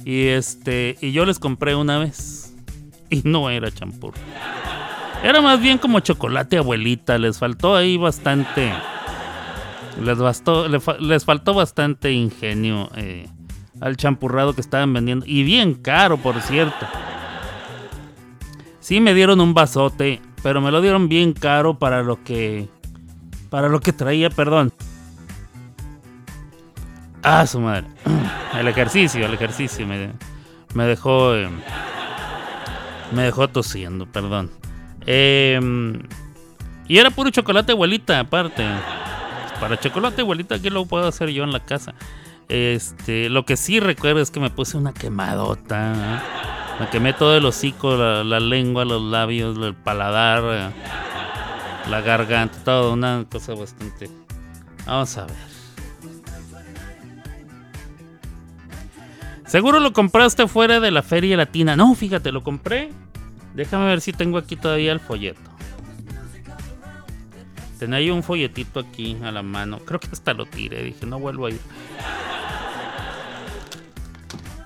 Y 0.06 0.28
este, 0.28 0.98
y 1.02 1.12
yo 1.12 1.26
les 1.26 1.40
compré 1.40 1.76
una 1.76 1.98
vez. 1.98 2.56
Y 3.10 3.22
no 3.24 3.50
era 3.50 3.72
champur. 3.72 4.14
Era 5.24 5.42
más 5.42 5.60
bien 5.60 5.80
como 5.80 6.00
chocolate 6.00 6.60
abuelita. 6.60 7.18
Les 7.18 7.40
faltó 7.40 7.76
ahí 7.76 7.98
bastante. 7.98 8.72
Les, 10.04 10.18
bastó, 10.18 10.68
les 10.68 11.26
faltó 11.26 11.56
bastante 11.56 12.12
ingenio 12.12 12.92
eh, 12.96 13.28
al 13.82 13.98
champurrado 13.98 14.54
que 14.54 14.62
estaban 14.62 14.94
vendiendo. 14.94 15.26
Y 15.28 15.42
bien 15.44 15.74
caro, 15.74 16.18
por 16.18 16.40
cierto. 16.42 16.86
Sí 18.80 19.00
me 19.00 19.16
dieron 19.16 19.42
un 19.42 19.56
vasote, 19.56 20.22
pero 20.44 20.62
me 20.62 20.70
lo 20.70 20.82
dieron 20.82 21.10
bien 21.10 21.34
caro 21.34 21.80
para 21.80 22.04
lo 22.04 22.24
que. 22.24 22.70
Para 23.50 23.70
lo 23.70 23.80
que 23.80 23.92
traía, 23.92 24.30
perdón. 24.30 24.72
Ah, 27.28 27.48
su 27.48 27.60
madre. 27.60 27.88
El 28.60 28.68
ejercicio, 28.68 29.26
el 29.26 29.34
ejercicio 29.34 29.86
me, 29.88 30.12
me 30.76 30.84
dejó. 30.86 31.36
eh, 31.36 31.50
me 33.12 33.24
dejó 33.24 33.48
tosiendo, 33.48 34.06
perdón. 34.06 34.52
Em, 35.06 36.02
y 36.88 36.98
era 37.00 37.10
puro 37.10 37.32
chocolate 37.32 37.72
abuelita, 37.74 38.20
aparte. 38.20 38.64
Para 39.60 39.78
chocolate 39.80 40.22
abuelita, 40.22 40.60
¿qué 40.60 40.70
lo 40.70 40.86
puedo 40.86 41.08
hacer 41.08 41.30
yo 41.30 41.44
en 41.44 41.52
la 41.52 41.60
casa? 41.60 41.96
Este, 42.48 43.30
lo 43.30 43.44
que 43.44 43.58
sí 43.58 43.80
recuerdo 43.80 44.22
es 44.22 44.32
que 44.32 44.40
me 44.40 44.52
puse 44.52 44.78
una 44.78 44.94
quemadota. 44.94 45.94
¿eh? 45.94 46.20
Me 46.80 46.90
quemé 46.90 47.14
todo 47.14 47.36
el 47.36 47.46
hocico, 47.46 47.96
la, 47.98 48.24
la 48.24 48.40
lengua, 48.40 48.86
los 48.86 49.02
labios, 49.02 49.58
el 49.58 49.74
paladar, 49.74 50.44
eh, 50.46 51.90
la 51.90 52.02
garganta, 52.02 52.58
todo. 52.64 52.94
Una 52.94 53.26
cosa 53.30 53.54
bastante. 53.56 54.10
Vamos 54.86 55.18
a 55.18 55.26
ver. 55.26 55.55
Seguro 59.46 59.80
lo 59.80 59.94
compraste 59.94 60.48
fuera 60.48 60.80
de 60.80 60.92
la 60.92 61.04
feria 61.04 61.38
latina. 61.38 61.76
No, 61.76 61.94
fíjate, 61.96 62.32
lo 62.32 62.44
compré. 62.44 62.92
Déjame 63.54 63.86
ver 63.86 64.02
si 64.02 64.12
tengo 64.12 64.38
aquí 64.38 64.56
todavía 64.56 64.92
el 64.92 65.00
folleto. 65.00 65.40
Tenía 67.80 68.02
yo 68.02 68.16
un 68.16 68.24
folletito 68.24 68.80
aquí 68.80 69.18
a 69.24 69.32
la 69.32 69.44
mano. 69.44 69.80
Creo 69.80 70.00
que 70.00 70.08
hasta 70.12 70.34
lo 70.34 70.46
tiré. 70.46 70.84
Dije, 70.84 71.06
no 71.06 71.20
vuelvo 71.20 71.46
a 71.46 71.52
ir. 71.52 71.60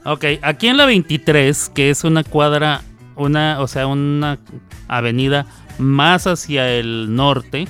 Ok, 0.05 0.25
aquí 0.41 0.67
en 0.67 0.77
la 0.77 0.85
23, 0.85 1.69
que 1.69 1.89
es 1.89 2.03
una 2.03 2.23
cuadra, 2.23 2.81
una, 3.15 3.59
o 3.59 3.67
sea, 3.67 3.87
una 3.87 4.39
avenida 4.87 5.45
más 5.77 6.25
hacia 6.25 6.69
el 6.71 7.15
norte. 7.15 7.67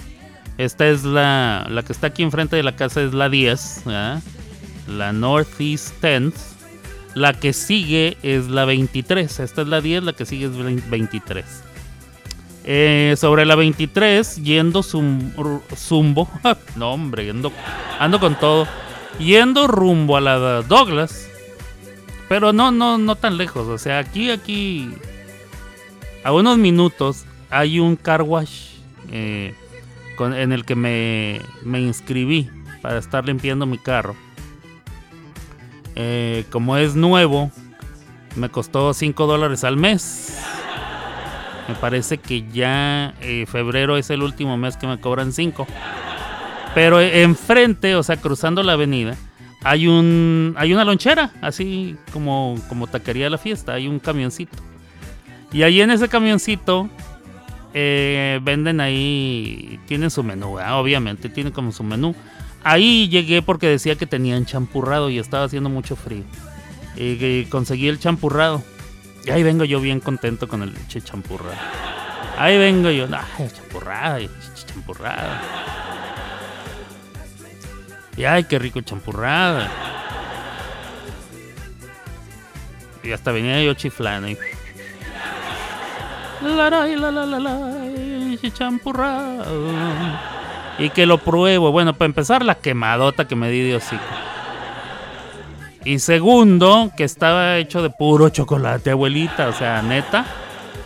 Esta 0.58 0.88
es 0.88 1.04
la, 1.04 1.66
la 1.70 1.84
que 1.84 1.94
está 1.94 2.08
aquí 2.08 2.22
enfrente 2.22 2.56
de 2.56 2.64
la 2.64 2.76
casa, 2.76 3.02
es 3.02 3.14
la 3.14 3.30
10, 3.30 3.84
¿verdad? 3.86 4.22
la 4.88 5.14
Northeast 5.14 5.94
10th. 6.02 6.34
La 7.16 7.34
que 7.34 7.54
sigue 7.54 8.18
es 8.24 8.48
la 8.48 8.66
23. 8.66 9.40
Esta 9.40 9.62
es 9.62 9.68
la 9.68 9.82
10, 9.82 10.04
la 10.04 10.14
que 10.14 10.26
sigue 10.26 10.46
es 10.46 10.90
23. 10.90 11.46
Eh, 12.66 13.16
sobre 13.18 13.46
la 13.46 13.56
23, 13.56 14.38
yendo 14.44 14.82
zum- 14.84 15.32
zumbo. 15.76 16.30
no, 16.76 16.92
hombre, 16.94 17.26
yendo, 17.26 17.52
ando 18.00 18.20
con 18.20 18.38
todo. 18.40 18.68
Yendo 19.20 19.68
rumbo 19.68 20.18
a 20.18 20.22
la 20.22 20.62
Douglas. 20.62 21.28
Pero 22.30 22.54
no, 22.54 22.72
no, 22.72 22.98
no 22.98 23.16
tan 23.16 23.38
lejos. 23.38 23.68
O 23.68 23.78
sea, 23.78 24.00
aquí, 24.00 24.30
aquí. 24.30 24.90
A 26.24 26.32
unos 26.32 26.58
minutos 26.58 27.26
hay 27.50 27.80
un 27.80 27.96
car 27.96 28.22
wash. 28.22 28.68
eh, 29.12 29.54
en 30.20 30.52
el 30.52 30.66
que 30.66 30.76
me, 30.76 31.40
me 31.64 31.80
inscribí 31.80 32.50
para 32.82 33.00
estar 33.00 33.26
limpiando 33.26 33.66
mi 33.66 33.78
carro. 33.78 34.16
Eh, 36.02 36.46
como 36.50 36.78
es 36.78 36.96
nuevo, 36.96 37.52
me 38.38 38.48
costó 38.48 38.94
5 38.94 39.28
dólares 39.28 39.66
al 39.66 39.76
mes. 39.76 40.42
Me 41.68 41.76
parece 41.76 42.20
que 42.20 42.50
ya 42.50 43.14
eh, 43.20 43.46
febrero 43.46 43.98
es 43.98 44.10
el 44.10 44.24
último 44.24 44.56
mes 44.56 44.78
que 44.78 44.88
me 44.88 45.02
cobran 45.02 45.34
5. 45.34 45.68
Pero 46.74 47.02
enfrente, 47.02 47.96
o 47.96 48.04
sea, 48.04 48.16
cruzando 48.16 48.64
la 48.64 48.74
avenida, 48.74 49.18
hay 49.62 49.88
un 49.88 50.56
hay 50.58 50.72
una 50.72 50.86
lonchera, 50.86 51.32
así 51.42 51.98
como 52.14 52.56
como 52.70 52.88
taquería 52.88 53.30
la 53.30 53.38
fiesta, 53.38 53.74
hay 53.74 53.90
un 53.90 54.00
camioncito. 54.00 54.58
Y 55.52 55.64
ahí 55.64 55.82
en 55.82 55.92
ese 55.92 56.08
camioncito 56.08 56.90
eh, 57.74 58.40
venden 58.42 58.80
ahí, 58.80 59.82
tienen 59.86 60.12
su 60.12 60.24
menú, 60.24 60.60
obviamente, 60.60 61.28
tienen 61.28 61.52
como 61.52 61.74
su 61.74 61.84
menú. 61.84 62.16
Ahí 62.64 63.08
llegué 63.10 63.42
porque 63.42 63.68
decía 63.68 63.96
que 63.96 64.06
tenían 64.06 64.46
champurrado 64.46 65.10
y 65.10 65.20
estaba 65.20 65.46
haciendo 65.46 65.70
mucho 65.70 65.96
frío. 65.96 66.24
Y 66.96 67.46
conseguí 67.46 67.88
el 67.88 68.00
champurrado. 68.00 68.64
Y 69.26 69.32
ahí 69.32 69.44
vengo 69.44 69.64
yo 69.64 69.80
bien 69.80 70.00
contento 70.00 70.48
con 70.48 70.64
el 70.64 70.74
che 70.88 71.02
champurrado. 71.02 71.56
Ahí 72.38 72.58
vengo 72.58 72.90
yo, 72.90 73.08
ay, 73.38 73.50
champurrado, 73.54 74.28
champurrado. 74.66 75.30
Y 78.18 78.26
ay, 78.26 78.44
qué 78.46 78.60
rico 78.60 78.82
champurrado. 78.82 79.66
Y 83.04 83.12
hasta 83.12 83.32
venía 83.32 83.64
yo 83.64 83.74
chiflando. 83.74 84.30
Y... 84.30 84.38
La, 86.42 86.70
la, 86.70 86.86
la, 86.86 87.12
la, 87.12 87.26
la, 87.26 87.40
la, 87.40 88.52
champurrado. 88.54 89.46
Y 90.80 90.90
que 90.90 91.06
lo 91.06 91.18
pruebo. 91.18 91.72
Bueno, 91.72 91.94
para 91.94 92.08
empezar, 92.08 92.44
la 92.44 92.56
quemadota 92.56 93.28
que 93.28 93.36
me 93.36 93.52
di 93.52 93.62
de. 93.62 93.80
Y 95.86 96.00
segundo, 96.00 96.92
que 96.96 97.04
estaba 97.04 97.58
hecho 97.58 97.82
de 97.82 97.90
puro 97.90 98.30
chocolate, 98.30 98.92
abuelita. 98.92 99.50
O 99.50 99.54
sea, 99.54 99.82
neta. 99.82 100.26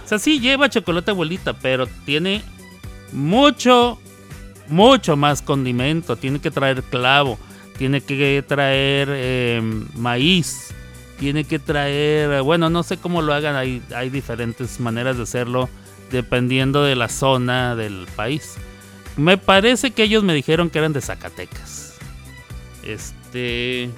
O 0.03 0.07
sea, 0.07 0.19
sí 0.19 0.39
lleva 0.39 0.69
chocolate, 0.69 1.11
abuelita, 1.11 1.53
pero 1.53 1.87
tiene 2.05 2.41
mucho, 3.11 3.99
mucho 4.67 5.15
más 5.15 5.41
condimento. 5.41 6.15
Tiene 6.15 6.39
que 6.39 6.51
traer 6.51 6.83
clavo. 6.83 7.37
Tiene 7.77 8.01
que 8.01 8.43
traer 8.47 9.09
eh, 9.11 9.61
maíz. 9.95 10.73
Tiene 11.19 11.43
que 11.43 11.59
traer, 11.59 12.41
bueno, 12.41 12.69
no 12.69 12.81
sé 12.83 12.97
cómo 12.97 13.21
lo 13.21 13.33
hagan. 13.33 13.55
Hay, 13.55 13.81
hay 13.95 14.09
diferentes 14.09 14.79
maneras 14.79 15.17
de 15.17 15.23
hacerlo 15.23 15.69
dependiendo 16.11 16.83
de 16.83 16.95
la 16.95 17.09
zona 17.09 17.75
del 17.75 18.07
país. 18.15 18.57
Me 19.17 19.37
parece 19.37 19.91
que 19.91 20.03
ellos 20.03 20.23
me 20.23 20.33
dijeron 20.33 20.69
que 20.69 20.79
eran 20.79 20.93
de 20.93 21.01
Zacatecas. 21.01 21.95
Este. 22.83 23.89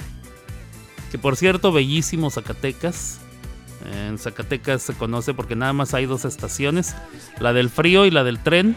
Que 1.11 1.17
por 1.17 1.35
cierto, 1.37 1.71
bellísimo 1.71 2.29
Zacatecas. 2.29 3.19
En 3.93 4.17
Zacatecas 4.17 4.81
se 4.81 4.93
conoce 4.93 5.33
porque 5.33 5.55
nada 5.55 5.73
más 5.73 5.93
hay 5.93 6.05
dos 6.05 6.25
estaciones: 6.25 6.95
la 7.39 7.53
del 7.53 7.69
frío 7.69 8.05
y 8.05 8.11
la 8.11 8.23
del 8.23 8.39
tren. 8.39 8.75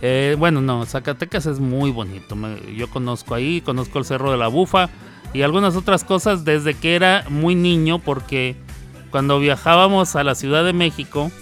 Eh, 0.00 0.36
bueno, 0.38 0.60
no, 0.60 0.86
Zacatecas 0.86 1.46
es 1.46 1.58
muy 1.58 1.90
bonito. 1.90 2.36
me- 2.36 2.74
yo 2.76 2.88
conozco 2.88 3.34
ahí, 3.34 3.60
conozco 3.60 3.98
el 3.98 4.04
Cerro 4.04 4.30
de 4.30 4.36
la 4.38 4.46
Bufa 4.48 4.90
y 5.34 5.42
algunas 5.42 5.74
otras 5.76 6.04
cosas 6.04 6.44
desde 6.44 6.74
que 6.74 6.94
era 6.94 7.24
muy 7.28 7.54
niño, 7.54 7.98
porque 7.98 8.56
cuando 9.10 9.40
viajábamos 9.40 10.14
a 10.16 10.22
la 10.24 10.34
Ciudad 10.36 10.64
de 10.64 10.72
México, 10.72 11.32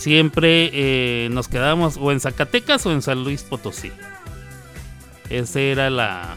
siempre 0.00 0.70
eh, 0.72 1.28
nos 1.30 1.46
quedábamos 1.48 1.98
o 2.00 2.10
en 2.10 2.20
Zacatecas 2.20 2.84
o 2.86 2.92
en 2.92 3.02
San 3.02 3.22
Luis 3.22 3.42
Potosí. 3.42 3.92
Esa 5.28 5.60
era 5.60 5.90
la, 5.90 6.36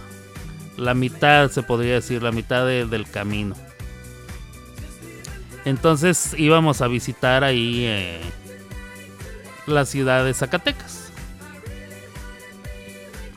la 0.77 0.93
mitad, 0.93 1.49
se 1.49 1.63
podría 1.63 1.93
decir, 1.95 2.21
la 2.21 2.31
mitad 2.31 2.65
de- 2.65 2.85
del 2.85 3.09
camino. 3.09 3.55
Entonces 5.65 6.35
íbamos 6.37 6.81
a 6.81 6.87
visitar 6.87 7.43
ahí 7.45 7.85
eh, 7.87 8.19
la 9.65 9.85
ciudad 9.85 10.25
de 10.25 10.33
Zacatecas. 10.33 11.11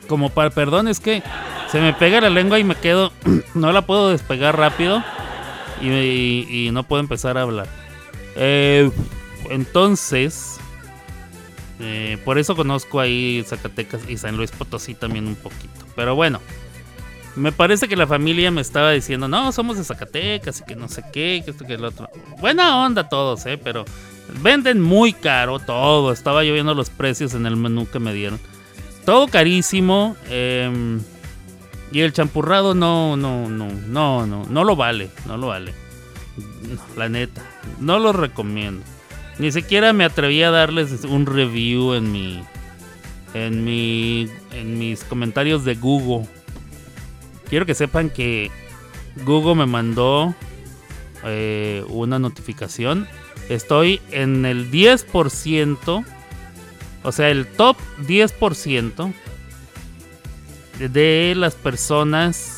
Como 0.07 0.29
para, 0.29 0.49
perdón, 0.49 0.87
es 0.87 0.99
que 0.99 1.23
se 1.71 1.79
me 1.81 1.93
pega 1.93 2.21
la 2.21 2.29
lengua 2.29 2.59
y 2.59 2.63
me 2.63 2.75
quedo, 2.75 3.11
no 3.53 3.71
la 3.71 3.81
puedo 3.83 4.09
despegar 4.09 4.57
rápido 4.57 5.03
y, 5.81 5.87
y- 5.89 6.67
y 6.67 6.71
no 6.71 6.83
puedo 6.83 6.99
empezar 7.01 7.37
a 7.37 7.43
hablar. 7.43 7.67
Eh, 8.35 8.91
entonces, 9.49 10.57
eh, 11.79 12.17
por 12.25 12.37
eso 12.37 12.55
conozco 12.55 12.99
ahí 12.99 13.43
Zacatecas 13.45 14.09
y 14.09 14.17
San 14.17 14.37
Luis 14.37 14.51
Potosí 14.51 14.93
también 14.93 15.27
un 15.27 15.35
poquito. 15.35 15.85
Pero 15.95 16.15
bueno, 16.15 16.39
me 17.35 17.51
parece 17.51 17.87
que 17.87 17.95
la 17.95 18.07
familia 18.07 18.49
me 18.51 18.61
estaba 18.61 18.91
diciendo, 18.91 19.27
no, 19.27 19.51
somos 19.51 19.77
de 19.77 19.83
Zacatecas 19.83 20.61
y 20.61 20.63
que 20.63 20.75
no 20.75 20.87
sé 20.87 21.03
qué, 21.13 21.41
que 21.45 21.51
esto 21.51 21.65
que 21.65 21.75
el 21.75 21.85
otro. 21.85 22.09
Buena 22.39 22.83
onda 22.83 23.09
todos, 23.09 23.45
eh, 23.45 23.59
pero 23.63 23.85
venden 24.41 24.81
muy 24.81 25.13
caro 25.13 25.59
todo. 25.59 26.11
Estaba 26.11 26.43
yo 26.43 26.53
viendo 26.53 26.73
los 26.73 26.89
precios 26.89 27.33
en 27.33 27.45
el 27.45 27.55
menú 27.55 27.87
que 27.89 27.99
me 27.99 28.13
dieron. 28.13 28.39
Todo 29.05 29.27
carísimo. 29.27 30.17
em, 30.29 30.99
y 31.89 32.01
el 32.01 32.11
champurrado 32.11 32.75
no, 32.75 33.15
no, 33.15 33.47
no, 33.47 33.69
no, 33.69 34.25
no, 34.25 34.45
no 34.45 34.63
lo 34.65 34.75
vale, 34.75 35.09
no 35.25 35.37
lo 35.37 35.47
vale. 35.47 35.73
La 36.97 37.07
neta, 37.07 37.41
no 37.79 37.97
lo 37.97 38.11
recomiendo. 38.11 38.83
Ni 39.39 39.51
siquiera 39.51 39.93
me 39.93 40.03
atreví 40.03 40.41
a 40.41 40.51
darles 40.51 41.03
un 41.03 41.25
review 41.25 41.93
en 41.93 42.11
mi, 42.11 42.43
en 43.33 43.63
mi, 43.63 44.27
en 44.51 44.79
mis 44.79 45.03
comentarios 45.03 45.63
de 45.63 45.75
Google. 45.75 46.27
Quiero 47.49 47.65
que 47.65 47.75
sepan 47.75 48.09
que 48.09 48.49
Google 49.25 49.55
me 49.55 49.65
mandó 49.67 50.33
eh, 51.23 51.83
una 51.89 52.17
notificación. 52.19 53.07
Estoy 53.47 54.01
en 54.11 54.45
el 54.45 54.71
10%, 54.71 56.05
o 57.03 57.11
sea, 57.11 57.29
el 57.29 57.45
top 57.47 57.77
10% 58.07 59.13
de 60.79 61.33
las 61.35 61.55
personas 61.55 62.56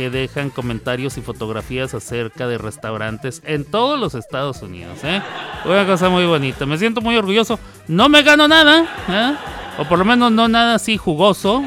que 0.00 0.08
dejan 0.08 0.48
comentarios 0.48 1.18
y 1.18 1.20
fotografías 1.20 1.92
acerca 1.92 2.48
de 2.48 2.56
restaurantes 2.56 3.42
en 3.44 3.66
todos 3.66 4.00
los 4.00 4.14
Estados 4.14 4.62
Unidos. 4.62 4.96
¿eh? 5.04 5.20
Una 5.66 5.84
cosa 5.84 6.08
muy 6.08 6.24
bonita. 6.24 6.64
Me 6.64 6.78
siento 6.78 7.02
muy 7.02 7.18
orgulloso. 7.18 7.60
No 7.86 8.08
me 8.08 8.22
gano 8.22 8.48
nada, 8.48 8.86
¿eh? 9.10 9.36
o 9.76 9.84
por 9.84 9.98
lo 9.98 10.06
menos 10.06 10.32
no 10.32 10.48
nada 10.48 10.76
así 10.76 10.96
jugoso, 10.96 11.62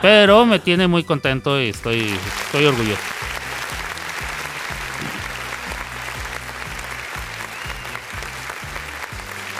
pero 0.00 0.46
me 0.46 0.60
tiene 0.60 0.86
muy 0.86 1.04
contento 1.04 1.60
y 1.60 1.68
estoy, 1.68 2.10
estoy 2.46 2.64
orgulloso. 2.64 3.02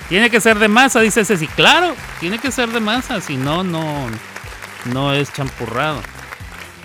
Tiene 0.08 0.30
que 0.30 0.40
ser 0.40 0.58
de 0.58 0.68
masa, 0.68 1.00
dice 1.00 1.26
Ceci. 1.26 1.46
Claro, 1.46 1.94
tiene 2.20 2.38
que 2.38 2.50
ser 2.50 2.70
de 2.70 2.80
masa, 2.80 3.20
si 3.20 3.36
no, 3.36 3.62
no, 3.62 4.06
no 4.86 5.12
es 5.12 5.30
champurrado. 5.30 6.00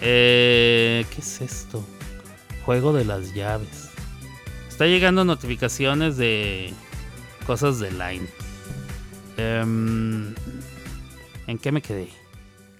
Eh, 0.02 1.06
¿Qué 1.14 1.22
es 1.22 1.42
esto? 1.42 1.86
Juego 2.66 2.92
de 2.92 3.06
las 3.06 3.34
llaves. 3.34 3.90
Está 4.68 4.88
llegando 4.88 5.24
notificaciones 5.24 6.18
de 6.18 6.74
cosas 7.46 7.80
de 7.80 7.92
Line. 7.92 8.28
Em, 9.38 10.34
¿En 11.48 11.58
qué 11.60 11.72
me 11.72 11.82
quedé? 11.82 12.10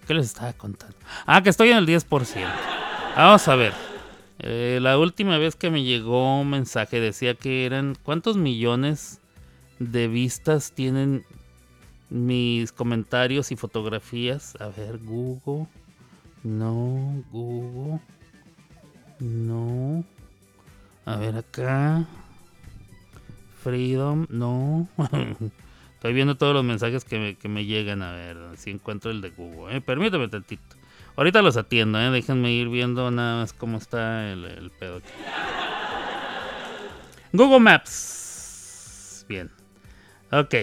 ¿Qué 0.08 0.14
les 0.16 0.26
estaba 0.26 0.54
contando? 0.54 0.98
Ah, 1.26 1.44
que 1.44 1.50
estoy 1.50 1.70
en 1.70 1.78
el 1.78 1.86
10%. 1.86 2.48
Vamos 3.16 3.48
a 3.48 3.56
ver. 3.56 3.74
Eh, 4.40 4.80
la 4.82 4.98
última 4.98 5.38
vez 5.38 5.56
que 5.56 5.70
me 5.70 5.84
llegó 5.84 6.42
un 6.42 6.50
mensaje 6.50 7.00
decía 7.00 7.36
que 7.36 7.66
eran... 7.66 7.96
¿Cuántos 8.02 8.38
millones 8.38 9.20
de 9.78 10.08
vistas 10.08 10.72
tienen 10.72 11.24
mis 12.10 12.72
comentarios 12.72 13.52
y 13.52 13.56
fotografías? 13.56 14.56
A 14.60 14.68
ver, 14.68 14.98
Google. 14.98 15.68
No, 16.44 17.24
Google. 17.32 18.00
No. 19.20 20.04
A 21.06 21.16
ver 21.18 21.38
acá. 21.38 22.06
Freedom, 23.64 24.26
no. 24.30 24.88
Estoy 25.94 26.14
viendo 26.14 26.36
todos 26.36 26.56
los 26.56 26.64
mensajes 26.64 27.06
que 27.06 27.38
me, 27.44 27.66
llegan. 27.66 28.02
A 28.02 28.12
ver 28.14 28.38
si 28.56 28.72
encuentro 28.72 29.12
el 29.12 29.22
de 29.22 29.30
Google. 29.30 29.78
¿eh? 29.78 29.82
Permítame 29.82 30.28
tantito. 30.28 30.76
Ahorita 31.16 31.42
los 31.42 31.58
atiendo, 31.58 32.00
¿eh? 32.00 32.10
déjenme 32.10 32.52
ir 32.54 32.70
viendo 32.70 33.12
nada 33.12 33.42
más 33.42 33.54
cómo 33.54 33.78
está 33.78 34.32
el, 34.32 34.46
el 34.46 34.72
pedo 34.72 34.98
aquí. 34.98 35.12
Google 37.34 37.60
Maps. 37.60 39.26
Bien. 39.30 39.52
Ok. 40.32 40.56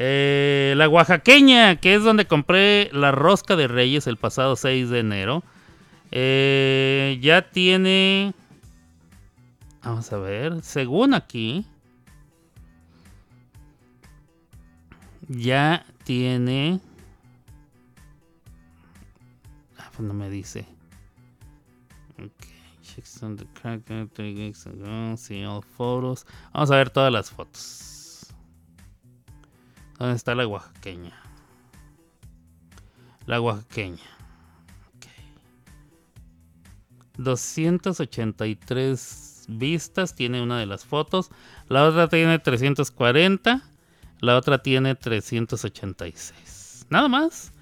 Eh, 0.00 0.74
la 0.76 0.88
oaxaqueña, 0.88 1.74
que 1.76 1.96
es 1.96 2.04
donde 2.04 2.26
compré 2.26 2.88
la 2.92 3.10
rosca 3.10 3.56
de 3.56 3.66
Reyes 3.66 4.06
el 4.06 4.16
pasado 4.16 4.54
6 4.54 4.90
de 4.90 5.00
enero. 5.00 5.42
Eh, 6.12 7.18
ya 7.20 7.50
tiene... 7.50 8.32
Vamos 9.82 10.12
a 10.12 10.18
ver. 10.18 10.62
Según 10.62 11.14
aquí... 11.14 11.66
ya 15.26 15.84
tiene... 16.04 16.80
Ah, 19.78 19.90
pues 19.96 20.06
no 20.06 20.14
me 20.14 20.30
dice. 20.30 20.64
Ok. 22.22 22.46
checks 22.82 23.22
on 23.22 23.36
the 23.36 23.46
crack, 23.60 23.82
uh, 23.90 24.06
all 25.46 25.62
photos. 25.62 26.24
Vamos 26.52 26.70
a 26.70 26.76
ver 26.76 26.90
todas 26.90 27.12
las 27.12 27.30
fotos. 27.30 27.97
¿Dónde 29.98 30.16
está 30.16 30.34
la 30.34 30.46
oaxaqueña? 30.46 31.12
La 33.26 33.40
oaxaqueña. 33.40 34.04
Ok. 34.96 35.06
283 37.16 39.46
vistas 39.48 40.14
tiene 40.14 40.40
una 40.40 40.60
de 40.60 40.66
las 40.66 40.84
fotos. 40.84 41.30
La 41.68 41.84
otra 41.84 42.08
tiene 42.08 42.38
340. 42.38 43.62
La 44.20 44.36
otra 44.36 44.62
tiene 44.62 44.94
386. 44.94 46.86
Nada 46.90 47.08
más. 47.08 47.52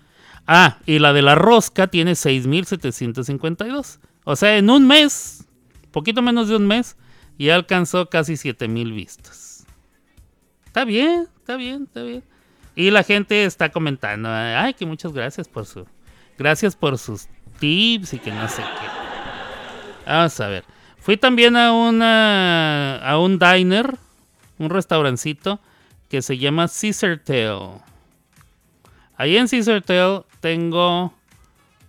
Ah, 0.47 0.79
y 0.87 0.99
la 0.99 1.13
de 1.13 1.23
la 1.23 1.35
rosca 1.35 1.89
tiene 1.89 2.15
6752. 2.15 4.01
O 4.25 4.37
sea, 4.37 4.59
en 4.59 4.71
un 4.71 4.87
mes, 4.87 5.47
poquito 5.91 6.23
menos 6.23 6.49
de 6.49 6.57
un 6.57 6.67
mes, 6.67 6.97
ya 7.39 7.55
alcanzó 7.55 8.09
casi 8.09 8.37
7000 8.37 8.93
vistas. 8.93 9.67
Está 10.67 10.85
bien, 10.85 11.29
está 11.47 11.57
bien, 11.57 11.85
está 11.85 12.03
bien. 12.03 12.25
Y 12.75 12.91
la 12.91 13.05
gente 13.05 13.45
está 13.45 13.71
comentando, 13.71 14.29
ay, 14.29 14.75
que 14.75 14.85
muchas 14.85 15.13
gracias 15.13 15.47
por 15.47 15.65
su 15.65 15.87
gracias 16.37 16.75
por 16.75 16.99
sus 16.99 17.29
tips 17.61 18.15
y 18.15 18.19
que 18.19 18.33
no 18.33 18.49
sé 18.49 18.63
qué. 18.63 18.89
Vamos 20.05 20.41
a 20.41 20.49
ver. 20.49 20.65
Fui 20.99 21.17
también 21.17 21.57
a 21.57 21.73
una 21.73 22.99
a 22.99 23.21
un 23.21 23.39
diner, 23.39 23.97
un 24.59 24.71
restaurancito 24.71 25.61
que 26.09 26.21
se 26.21 26.37
llama 26.37 26.67
Caesar 26.67 27.21
Tail. 27.21 27.81
Ahí 29.17 29.37
en 29.37 29.47
Caesar 29.47 29.83
Tail 29.83 30.23
tengo 30.41 31.15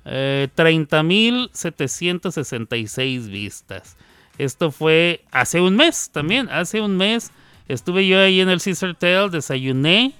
eh, 0.05 0.49
30.766 0.55 3.27
vistas. 3.27 3.97
Esto 4.37 4.69
fue 4.69 5.25
hace 5.31 5.61
un 5.61 5.75
mes 5.75 6.11
también. 6.11 6.47
Hace 6.49 6.79
un 6.79 6.95
mes 6.95 7.31
estuve 7.67 8.07
yo 8.07 8.19
ahí 8.19 8.41
en 8.41 8.49
el 8.49 8.61
Caesar 8.61 8.95
Tail, 8.95 9.29
desayuné 9.31 10.13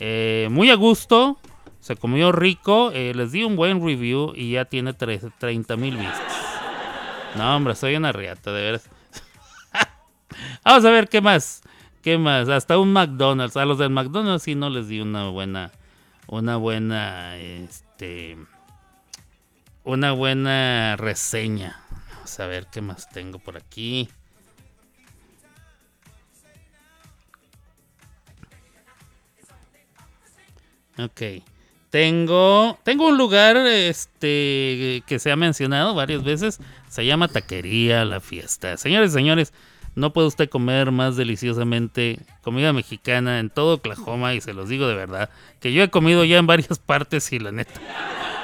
eh, 0.00 0.48
muy 0.50 0.70
a 0.70 0.74
gusto. 0.74 1.38
Se 1.80 1.96
comió 1.96 2.32
rico. 2.32 2.90
eh, 2.92 3.12
les 3.14 3.32
di 3.32 3.44
un 3.44 3.56
buen 3.56 3.84
review 3.84 4.32
y 4.34 4.52
ya 4.52 4.64
tiene 4.64 4.94
30 4.94 5.76
mil 5.76 5.96
vistas. 5.96 6.44
No, 7.36 7.56
hombre, 7.56 7.74
soy 7.74 7.96
una 7.96 8.12
riata, 8.12 8.52
de 8.52 8.62
veras. 8.62 8.88
Vamos 10.64 10.84
a 10.84 10.90
ver 10.90 11.08
qué 11.08 11.20
más. 11.20 11.62
¿Qué 12.02 12.16
más? 12.16 12.48
Hasta 12.48 12.78
un 12.78 12.92
McDonald's. 12.92 13.56
A 13.56 13.64
los 13.64 13.78
del 13.78 13.90
McDonald's 13.90 14.44
sí 14.44 14.54
no 14.54 14.70
les 14.70 14.88
di 14.88 15.00
una 15.00 15.28
buena. 15.28 15.72
Una 16.26 16.56
buena. 16.56 17.36
Este. 17.36 18.38
Una 19.84 20.12
buena 20.12 20.96
reseña. 20.96 21.80
Vamos 22.14 22.40
a 22.40 22.46
ver 22.46 22.66
qué 22.72 22.80
más 22.80 23.08
tengo 23.10 23.38
por 23.38 23.56
aquí. 23.56 24.08
Ok. 30.98 31.42
Tengo, 31.90 32.76
tengo 32.82 33.06
un 33.06 33.16
lugar 33.16 33.56
este, 33.56 35.04
que 35.06 35.18
se 35.20 35.30
ha 35.30 35.36
mencionado 35.36 35.94
varias 35.94 36.24
veces. 36.24 36.58
Se 36.88 37.06
llama 37.06 37.28
Taquería 37.28 38.04
La 38.04 38.20
Fiesta. 38.20 38.76
Señores 38.76 39.12
señores, 39.12 39.52
no 39.94 40.12
puede 40.12 40.26
usted 40.26 40.48
comer 40.48 40.90
más 40.90 41.16
deliciosamente 41.16 42.18
comida 42.42 42.72
mexicana 42.72 43.38
en 43.38 43.48
todo 43.48 43.74
Oklahoma. 43.74 44.34
Y 44.34 44.40
se 44.40 44.54
los 44.54 44.68
digo 44.68 44.88
de 44.88 44.96
verdad. 44.96 45.30
Que 45.60 45.72
yo 45.72 45.84
he 45.84 45.90
comido 45.90 46.24
ya 46.24 46.38
en 46.38 46.48
varias 46.48 46.80
partes 46.80 47.32
y 47.32 47.38
la 47.38 47.52
neta. 47.52 47.80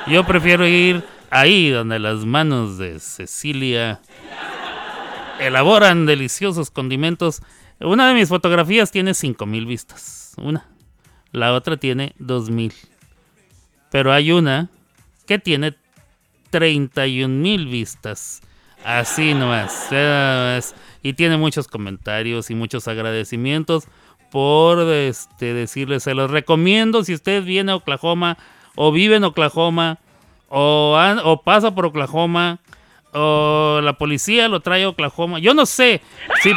Yo 0.07 0.25
prefiero 0.25 0.67
ir 0.67 1.03
ahí 1.31 1.71
donde 1.71 1.99
las 1.99 2.25
manos 2.25 2.79
de 2.79 3.01
Cecilia 3.01 4.01
elaboran 5.41 6.07
deliciosos 6.07 6.71
condimentos. 6.71 7.43
Una 7.81 8.07
de 8.07 8.15
mis 8.15 8.29
fotografías 8.29 8.93
tiene 8.93 9.15
5000 9.15 9.67
vistas. 9.67 10.35
Una. 10.37 10.69
La 11.33 11.55
otra 11.55 11.77
tiene 11.77 12.15
2000. 12.19 12.73
Pero 13.91 14.13
hay 14.13 14.33
una 14.33 14.69
que 15.27 15.39
tiene 15.39 15.75
31 16.51 17.35
mil 17.35 17.67
vistas. 17.67 18.43
Así 18.85 19.35
nomás. 19.35 19.89
nada 19.91 20.57
más. 20.57 20.75
Y 21.03 21.13
tiene 21.15 21.37
muchos 21.37 21.69
comentarios 21.69 22.51
y 22.51 22.55
muchos 22.55 22.89
agradecimientos 22.89 23.89
por 24.31 24.79
este, 24.93 25.55
decirles, 25.55 26.05
se 26.05 26.15
los 26.15 26.31
recomiendo 26.31 27.03
si 27.05 27.15
usted 27.15 27.43
viene 27.43 27.73
a 27.73 27.77
Oklahoma 27.77 28.39
o 28.77 28.93
vive 28.93 29.17
en 29.17 29.25
Oklahoma 29.25 29.99
o, 30.49 30.97
o 31.25 31.43
pasa 31.43 31.75
por 31.75 31.87
Oklahoma 31.87 32.61
o 33.13 33.81
la 33.83 33.95
policía 33.95 34.49
lo 34.49 34.61
trae 34.61 34.85
a 34.85 34.89
Oklahoma. 34.89 35.39
Yo 35.39 35.55
no 35.55 35.67
sé 35.67 36.01
si 36.43 36.55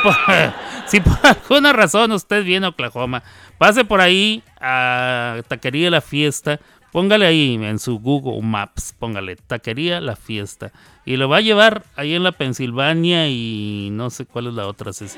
por, 1.00 1.14
alguna 1.24 1.74
razón 1.74 2.12
usted 2.12 2.44
viene 2.44 2.66
a 2.66 2.70
Oklahoma. 2.70 3.24
Pase 3.58 3.86
por 3.86 4.02
ahí 4.02 4.44
a 4.60 5.42
Taquería 5.48 5.90
La 5.90 6.02
Fiesta. 6.02 6.60
Póngale 6.92 7.26
ahí 7.26 7.56
en 7.56 7.80
su 7.80 7.98
Google 8.00 8.46
Maps, 8.46 8.94
póngale 8.98 9.36
Taquería 9.36 10.00
La 10.00 10.16
Fiesta. 10.16 10.72
Y 11.06 11.18
lo 11.18 11.28
va 11.28 11.38
a 11.38 11.42
llevar 11.42 11.84
ahí 11.96 12.14
en 12.14 12.24
la 12.24 12.32
Pensilvania 12.32 13.28
y 13.28 13.90
no 13.92 14.10
sé 14.10 14.26
cuál 14.26 14.48
es 14.48 14.54
la 14.54 14.68
otra. 14.68 14.94
Ceci. 14.94 15.18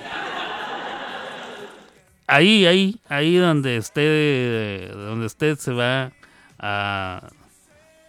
Ahí, 2.28 2.66
ahí, 2.66 3.00
ahí 3.08 3.36
donde 3.36 3.78
usted, 3.78 4.92
donde 4.92 5.28
usted 5.28 5.58
se 5.60 5.74
va 5.74 6.12
a, 6.58 7.30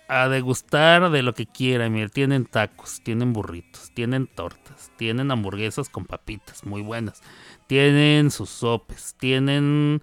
a 0.08 0.28
degustar 0.28 1.10
de 1.10 1.22
lo 1.22 1.34
que 1.34 1.46
quiera. 1.46 1.88
Mire, 1.88 2.08
tienen 2.08 2.44
tacos, 2.44 3.00
tienen 3.02 3.32
burritos, 3.32 3.90
tienen 3.94 4.26
tortas, 4.26 4.90
tienen 4.96 5.30
hamburguesas 5.30 5.88
con 5.88 6.04
papitas 6.04 6.64
muy 6.64 6.82
buenas. 6.82 7.22
Tienen 7.66 8.30
sus 8.30 8.50
sopes, 8.50 9.16
tienen 9.18 10.02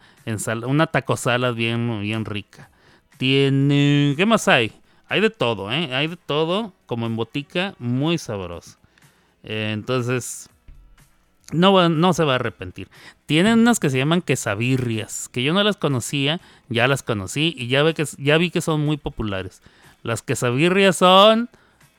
una 0.66 0.88
taco 0.88 1.16
salad 1.16 1.54
bien, 1.54 2.02
bien 2.02 2.26
rica. 2.26 2.70
Tienen, 3.18 4.16
¿qué 4.16 4.26
más 4.26 4.48
hay? 4.48 4.74
Hay 5.08 5.22
de 5.22 5.30
todo, 5.30 5.72
¿eh? 5.72 5.94
Hay 5.94 6.08
de 6.08 6.18
todo, 6.18 6.74
como 6.86 7.06
en 7.06 7.16
botica, 7.16 7.76
muy 7.80 8.18
sabroso. 8.18 8.78
Eh, 9.44 9.72
entonces, 9.74 10.50
no, 11.52 11.88
no 11.90 12.14
se 12.14 12.24
va 12.24 12.34
a 12.34 12.36
arrepentir. 12.36 12.90
Tienen 13.26 13.60
unas 13.60 13.80
que 13.80 13.90
se 13.90 13.98
llaman 13.98 14.22
quesabirrias, 14.22 15.30
que 15.30 15.44
yo 15.44 15.54
no 15.54 15.64
las 15.64 15.78
conocía, 15.78 16.42
ya 16.68 16.88
las 16.88 17.04
conocí 17.04 17.54
y 17.58 17.68
ya, 17.68 17.84
ve 17.84 17.94
que, 17.94 18.06
ya 18.18 18.38
vi 18.38 18.50
que 18.50 18.62
son 18.62 18.82
muy 18.82 18.98
populares. 18.98 19.62
Las 20.04 20.22
quesabirrias 20.22 20.98
son 20.98 21.50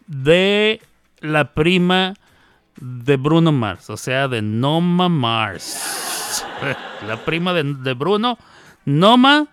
de 0.07 0.80
la 1.20 1.55
prima 1.55 2.14
de 2.80 3.16
Bruno 3.16 3.50
Mars, 3.50 3.88
o 3.90 3.96
sea, 3.96 4.28
de 4.28 4.42
Noma 4.42 5.09
Mars. 5.09 6.44
la 7.07 7.24
prima 7.24 7.52
de, 7.52 7.64
de 7.64 7.94
Bruno, 7.94 8.38
Noma. 8.84 9.48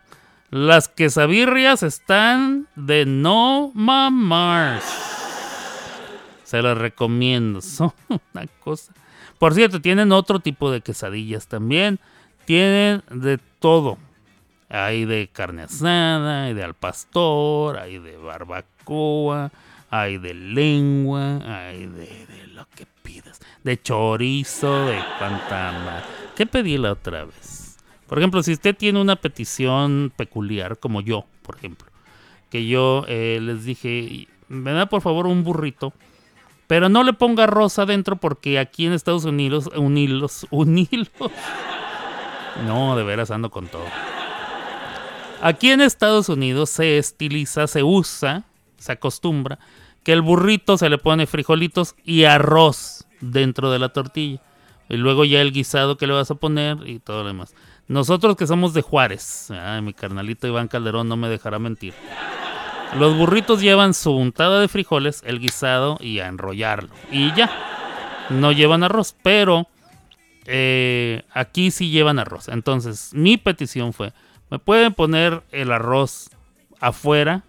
Las 0.50 0.90
quesabirrias 0.90 1.82
están 1.82 2.68
de 2.76 3.06
Noma 3.06 4.10
Mars. 4.10 4.84
Se 6.44 6.62
las 6.62 6.78
recomiendo. 6.78 7.62
Son 7.62 7.94
una 8.10 8.48
cosa. 8.60 8.92
Por 9.40 9.54
cierto, 9.54 9.80
tienen 9.80 10.12
otro 10.12 10.42
tipo 10.42 10.70
de 10.70 10.82
quesadillas 10.82 11.48
también. 11.48 12.00
Tienen 12.44 13.02
de 13.10 13.40
todo. 13.60 13.98
Hay 14.72 15.04
de 15.04 15.28
carne 15.28 15.64
asada, 15.64 16.46
hay 16.46 16.54
de 16.54 16.64
al 16.64 16.76
pastor, 16.76 17.78
hay 17.78 18.00
de 18.00 18.16
barbacoa, 18.16 19.52
hay 19.90 20.18
de 20.18 20.34
lengua, 20.34 21.40
hay 21.44 21.88
de, 21.88 22.26
de 22.26 22.48
lo 22.54 22.66
que 22.74 22.86
pidas. 23.04 23.42
De 23.64 23.82
chorizo, 23.82 24.86
de 24.86 24.98
pantama. 25.20 26.02
¿Qué 26.36 26.46
pedí 26.46 26.78
la 26.78 26.94
otra 26.94 27.26
vez? 27.26 27.78
Por 28.08 28.18
ejemplo, 28.18 28.42
si 28.44 28.54
usted 28.54 28.76
tiene 28.76 29.02
una 29.02 29.18
petición 29.18 30.12
peculiar, 30.16 30.78
como 30.78 31.02
yo, 31.02 31.26
por 31.44 31.58
ejemplo, 31.58 31.88
que 32.50 32.66
yo 32.68 33.06
eh, 33.08 33.40
les 33.42 33.66
dije, 33.66 34.28
me 34.48 34.72
da 34.72 34.86
por 34.86 35.02
favor 35.02 35.28
un 35.28 35.44
burrito, 35.44 35.94
pero 36.68 36.90
no 36.90 37.04
le 37.04 37.14
ponga 37.14 37.46
rosa 37.46 37.84
adentro 37.84 38.16
porque 38.16 38.60
aquí 38.60 38.86
en 38.86 38.94
Estados 38.94 39.26
Unidos, 39.26 39.70
unilos, 39.76 40.48
unilos. 40.50 41.12
No, 42.68 42.98
de 42.98 43.04
veras 43.04 43.32
ando 43.32 43.50
con 43.50 43.68
todo. 43.68 43.86
Aquí 45.42 45.72
en 45.72 45.82
Estados 45.82 46.30
Unidos 46.30 46.70
se 46.70 46.98
estiliza, 46.98 47.68
se 47.68 47.84
usa, 47.84 48.44
se 48.78 48.92
acostumbra 48.92 49.60
que 50.04 50.14
el 50.14 50.22
burrito 50.22 50.78
se 50.78 50.90
le 50.90 50.98
pone 50.98 51.28
frijolitos 51.28 51.96
y 52.04 52.24
arroz 52.24 53.06
dentro 53.22 53.72
de 53.72 53.80
la 53.80 53.90
tortilla. 53.90 54.42
Y 54.90 54.98
luego 54.98 55.26
ya 55.26 55.42
el 55.42 55.52
guisado 55.52 55.98
que 55.98 56.08
le 56.08 56.14
vas 56.14 56.32
a 56.32 56.36
poner 56.36 56.78
y 56.88 57.00
todo 57.00 57.22
lo 57.22 57.28
demás. 57.28 57.54
Nosotros 57.88 58.36
que 58.36 58.48
somos 58.48 58.74
de 58.74 58.82
Juárez, 58.82 59.52
ay, 59.52 59.82
mi 59.82 59.94
carnalito 59.94 60.48
Iván 60.48 60.68
Calderón 60.68 61.08
no 61.08 61.18
me 61.18 61.30
dejará 61.30 61.60
mentir. 61.60 61.94
Los 62.98 63.16
burritos 63.16 63.62
llevan 63.62 63.94
su 63.94 64.12
untada 64.12 64.60
de 64.60 64.68
frijoles, 64.68 65.24
el 65.26 65.40
guisado 65.40 65.98
y 66.02 66.20
a 66.20 66.28
enrollarlo. 66.28 66.90
Y 67.12 67.34
ya. 67.34 67.50
No 68.30 68.52
llevan 68.52 68.84
arroz, 68.84 69.16
pero 69.24 69.68
eh, 70.46 71.24
aquí 71.32 71.72
sí 71.72 71.90
llevan 71.90 72.20
arroz. 72.20 72.48
Entonces, 72.50 73.12
mi 73.14 73.38
petición 73.38 73.94
fue, 73.94 74.14
me 74.52 74.60
pueden 74.60 74.94
poner 74.94 75.42
el 75.52 75.72
arroz 75.72 76.30
afuera 76.82 77.44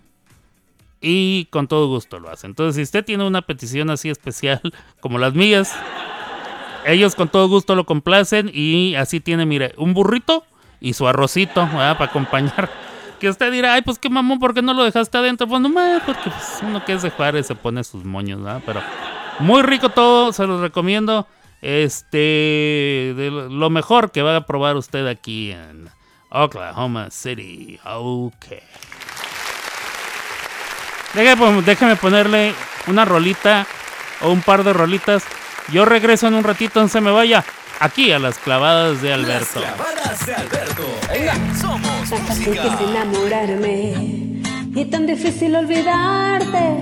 y 1.00 1.46
con 1.46 1.66
todo 1.66 1.88
gusto 1.88 2.20
lo 2.20 2.30
hacen. 2.30 2.52
Entonces, 2.52 2.76
si 2.76 2.82
usted 2.82 3.04
tiene 3.04 3.26
una 3.26 3.42
petición 3.42 3.90
así 3.90 4.08
especial 4.08 4.60
como 5.00 5.18
las 5.18 5.34
mías, 5.34 5.74
ellos 6.86 7.16
con 7.16 7.28
todo 7.28 7.48
gusto 7.48 7.74
lo 7.74 7.84
complacen 7.84 8.50
y 8.54 8.94
así 8.94 9.18
tiene, 9.18 9.44
mire, 9.44 9.74
un 9.76 9.94
burrito 9.94 10.44
y 10.80 10.92
su 10.94 11.06
arrocito 11.06 11.66
¿verdad? 11.66 11.98
para 11.98 12.10
acompañar. 12.10 12.70
Que 13.22 13.28
usted 13.28 13.52
dirá, 13.52 13.74
ay, 13.74 13.82
pues 13.82 14.00
qué 14.00 14.10
mamón, 14.10 14.40
¿por 14.40 14.52
qué 14.52 14.62
no 14.62 14.74
lo 14.74 14.82
dejaste 14.82 15.16
adentro? 15.16 15.46
Pues 15.46 15.62
porque 16.04 16.28
pues, 16.28 16.58
uno 16.60 16.84
que 16.84 16.94
es 16.94 17.02
de 17.02 17.10
Juárez 17.10 17.46
se 17.46 17.54
pone 17.54 17.84
sus 17.84 18.04
moños, 18.04 18.42
¿verdad? 18.42 18.60
Pero 18.66 18.80
muy 19.38 19.62
rico 19.62 19.90
todo, 19.90 20.32
se 20.32 20.44
los 20.44 20.60
recomiendo. 20.60 21.28
Este, 21.60 22.16
de 23.16 23.30
lo 23.30 23.70
mejor 23.70 24.10
que 24.10 24.22
va 24.22 24.34
a 24.34 24.44
probar 24.44 24.76
usted 24.76 25.06
aquí 25.06 25.52
en 25.52 25.88
Oklahoma 26.32 27.08
City. 27.10 27.78
Ok. 27.84 28.46
Déjame, 31.14 31.62
déjame 31.62 31.96
ponerle 31.96 32.54
una 32.86 33.04
rolita 33.04 33.66
o 34.22 34.30
un 34.30 34.40
par 34.42 34.64
de 34.64 34.72
rolitas. 34.72 35.24
Yo 35.70 35.84
regreso 35.84 36.26
en 36.26 36.34
un 36.34 36.44
ratito, 36.44 36.80
no 36.80 36.88
se 36.88 37.00
me 37.00 37.10
vaya. 37.10 37.44
Aquí 37.80 38.12
a 38.12 38.18
las 38.18 38.38
clavadas 38.38 39.02
de 39.02 39.10
Las 39.16 39.26
Alberto. 39.26 39.60
clavadas 39.60 40.26
de 40.26 40.34
Alberto. 40.34 40.82
En 41.12 41.56
Somos 41.58 42.08
Tan 42.10 42.26
fácil 42.26 42.44
que 42.44 42.50
es 42.58 42.64
Música. 42.72 42.90
enamorarme 42.90 43.92
y 44.74 44.84
tan 44.90 45.06
difícil 45.06 45.54
olvidarte. 45.56 46.76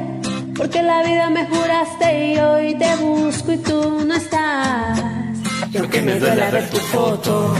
Porque 0.57 0.83
la 0.83 1.03
vida 1.03 1.31
me 1.31 1.47
juraste 1.47 2.35
y 2.35 2.39
hoy 2.39 2.75
te 2.79 2.95
busco 2.97 3.53
y 3.53 3.59
tú 3.59 4.05
no 4.07 4.15
estás. 4.15 5.01
Y 5.73 5.79
aunque 5.79 6.03
me 6.03 6.19
duele 6.21 6.51
ver 6.51 6.69
tu 6.71 6.77
foto, 6.79 7.55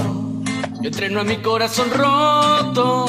Yo 0.81 0.89
entreno 0.89 1.21
a 1.21 1.25
mi 1.25 1.37
corazón 1.37 1.91
roto. 1.91 3.05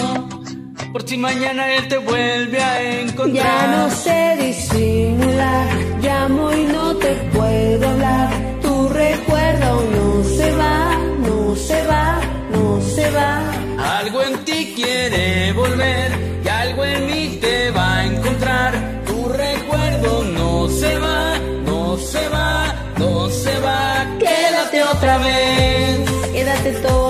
Por 0.92 1.08
si 1.08 1.16
mañana 1.18 1.74
él 1.74 1.88
te 1.88 1.98
vuelve 2.00 2.62
a 2.62 3.00
encontrar. 3.00 3.34
ya 3.34 3.68
no 3.68 3.90
sé 3.90 4.38
disimular. 4.42 5.68
Llamo 6.02 6.52
y 6.52 6.66
no 6.66 6.96
te 6.98 7.14
puedo 7.34 7.90
hablar. 7.90 8.30
Tu 8.62 8.90
recuerdo 8.90 9.84
no 9.96 10.24
se 10.38 10.52
va, 10.58 10.98
no 11.20 11.56
se 11.56 11.88
va, 11.88 12.20
no 12.52 12.82
se 12.82 13.10
va. 13.12 13.98
Algo 14.00 14.22
en 14.22 14.44
ti 14.44 14.74
quiere 14.76 15.54
volver 15.54 16.12
y 16.44 16.48
algo 16.50 16.84
en 16.84 17.06
mí 17.08 17.38
te 17.40 17.72
va 17.72 18.00
a 18.00 18.06
encontrar. 18.06 19.02
Tu 19.08 19.30
recuerdo 19.30 20.24
no 20.26 20.68
se 20.68 21.00
va, 21.00 21.38
no 21.66 21.98
se 21.98 22.28
va, 22.28 22.76
no 22.98 23.30
se 23.30 23.60
va. 23.62 24.08
Quédate 24.20 24.84
otra 24.84 25.18
vez, 25.20 26.10
Quédate 26.34 26.72
toda 26.82 27.01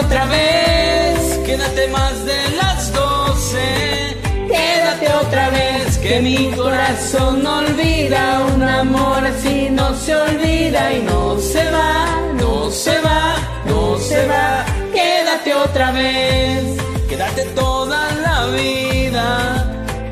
otra 0.00 0.24
vez, 0.26 1.40
quédate 1.44 1.88
más 1.88 2.24
de 2.24 2.50
las 2.56 2.92
doce. 2.92 4.16
Quédate 4.48 5.06
otra 5.26 5.50
vez, 5.50 5.98
que 5.98 6.20
mi 6.20 6.50
corazón 6.52 7.42
no 7.42 7.58
olvida 7.58 8.40
un 8.54 8.62
amor 8.62 9.26
así 9.26 9.68
no 9.70 9.94
se 9.94 10.14
olvida 10.14 10.92
y 10.92 11.00
no 11.02 11.38
se 11.38 11.70
va, 11.70 12.20
no 12.40 12.70
se 12.70 13.00
va, 13.00 13.36
no 13.66 13.98
se 13.98 14.26
va. 14.26 14.64
Quédate 14.92 15.54
otra 15.54 15.92
vez, 15.92 16.64
quédate 17.08 17.44
toda 17.54 18.00
la 18.26 18.46
vida. 18.46 19.26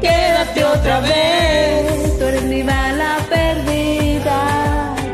Quédate 0.01 0.65
otra 0.65 1.01
vez, 1.01 2.19
Tú 2.19 2.25
eres 2.25 2.43
mi 2.45 2.63
bala 2.63 3.17
perdida. 3.31 4.39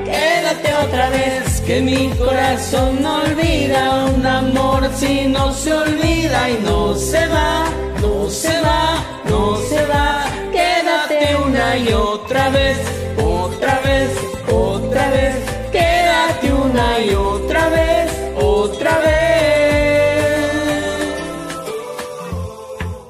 quédate 0.04 0.74
otra 0.84 1.10
vez, 1.10 1.51
que 1.72 1.80
mi 1.80 2.10
corazón 2.18 3.00
no 3.00 3.22
olvida 3.22 4.04
un 4.14 4.26
amor 4.26 4.90
si 4.94 5.24
no 5.26 5.54
se 5.54 5.72
olvida 5.72 6.50
y 6.50 6.54
no 6.68 6.94
se 6.94 7.26
va, 7.28 7.64
no 8.02 8.28
se 8.28 8.60
va, 8.60 8.82
no 9.24 9.56
se 9.70 9.80
va. 9.86 10.06
Quédate 10.52 11.34
una 11.46 11.78
y 11.78 11.88
otra 11.94 12.50
vez, 12.50 12.78
otra 13.16 13.80
vez, 13.88 14.10
otra 14.52 15.10
vez. 15.16 15.34
Quédate 15.72 16.52
una 16.52 16.86
y 17.06 17.14
otra 17.14 17.68
vez, 17.70 18.10
otra 18.36 18.98
vez. 18.98 19.22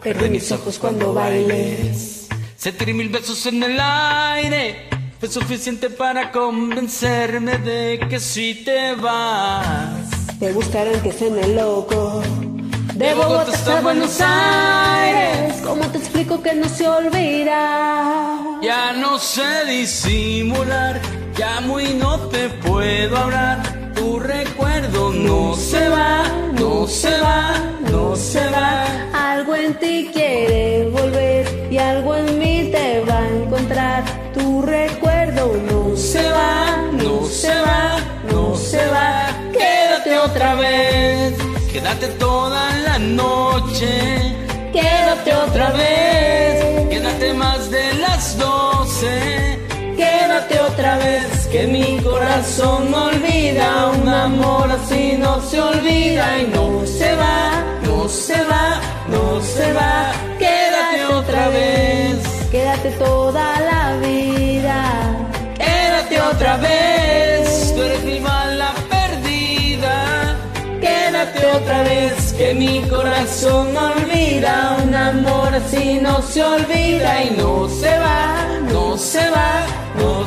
Perdí 0.05 0.31
mis 0.31 0.53
ojos 0.53 0.79
cuando 0.79 1.13
bailes. 1.13 2.29
Sentir 2.57 2.95
mil 2.95 3.09
besos 3.09 3.45
en 3.47 3.61
el 3.65 3.77
aire 3.81 5.02
fue 5.23 5.31
suficiente 5.31 5.89
para 5.89 6.33
convencerme 6.33 7.57
de 7.59 8.01
que 8.11 8.19
si 8.19 8.57
te 8.65 8.97
vas. 8.97 10.11
Te 10.41 10.51
buscarán 10.51 11.01
que 11.01 11.13
se 11.13 11.31
loco. 11.31 12.21
De 12.97 13.15
Bogotá 13.15 13.53
hasta 13.53 13.81
Buenos 13.83 14.21
Aires. 14.21 15.63
¿Cómo 15.63 15.87
te 15.93 15.99
explico 15.99 16.43
que 16.43 16.55
no 16.55 16.69
se 16.69 16.89
olvida? 16.89 18.41
Ya 18.63 18.95
no 18.95 19.21
sé 19.21 19.65
disimular, 19.65 21.01
llamo 21.39 21.79
y 21.79 21.95
no 21.95 22.19
te 22.27 22.49
puedo 22.49 23.17
hablar. 23.17 23.93
Tu 23.95 24.19
recuerdo 24.19 25.13
no 25.13 25.55
se 25.55 25.89
va, 25.89 26.25
no 26.55 26.89
se 26.89 27.21
va, 27.21 27.55
no 27.93 28.17
se 28.17 28.45
va. 28.51 28.87
Algo 29.35 29.55
en 29.55 29.79
ti 29.79 30.11
quiere 30.13 30.91
volver 30.91 31.69
y 31.71 31.79
algo 31.79 32.17
en 32.17 32.39
mí 32.41 32.71
te 32.73 33.05
va 33.09 33.19
a 33.19 33.29
encontrar. 33.29 34.05
Tu 34.35 34.63
recuerdo 34.63 35.02
no 35.47 35.97
Se 35.97 36.23
va, 36.31 36.91
no 36.93 37.27
se 37.27 37.55
va, 37.69 37.99
no 38.31 38.57
se 38.57 38.87
va. 38.87 39.27
Quédate 39.53 40.19
otra 40.19 40.55
vez, 40.55 41.35
quédate 41.73 42.09
toda 42.19 42.63
la 42.87 42.99
noche. 42.99 44.37
Quédate 44.73 45.35
otra 45.35 45.71
vez, 45.71 46.89
quédate 46.89 47.35
más 47.35 47.71
de 47.71 47.95
las 47.95 48.39
doce. 48.39 49.59
Quédate 49.97 50.61
otra 50.61 50.97
vez, 50.99 51.47
que 51.53 51.67
mi 51.67 51.99
corazón 52.01 52.91
no 52.91 53.07
olvida 53.07 53.91
un 54.01 54.09
amor 54.09 54.71
así 54.71 55.17
no 55.19 55.41
se 55.43 55.61
olvida 55.61 56.39
y 56.41 56.47
no 56.47 56.87
se 56.87 57.15
va, 57.15 57.65
no 57.85 58.09
se 58.09 58.39
va, 58.45 58.81
no 59.09 59.43
se 59.43 59.73
va. 59.73 60.13
Quédate 60.39 61.15
otra 61.15 61.49
vez. 61.49 62.17
Quédate 62.51 62.91
toda 62.93 63.61
la 63.61 63.97
vida. 63.97 64.22
Otra 66.53 66.69
vez, 66.69 67.73
tú 67.75 67.83
eres 67.83 68.05
mi 68.05 68.21
bala 68.21 68.75
perdida. 68.91 70.37
Quédate 70.83 71.47
otra 71.47 71.83
vez, 71.83 72.35
que 72.35 72.53
mi 72.53 72.83
corazón 72.91 73.73
no 73.73 73.93
olvida 73.93 74.77
un 74.85 74.95
amor 74.95 75.55
así 75.55 75.99
no 76.03 76.21
se 76.21 76.45
olvida 76.45 77.25
y 77.25 77.31
no 77.39 77.71
se 77.71 77.99
va, 77.99 78.61
no 78.71 78.99
se 78.99 79.31
va, 79.31 79.65
no 79.97 80.22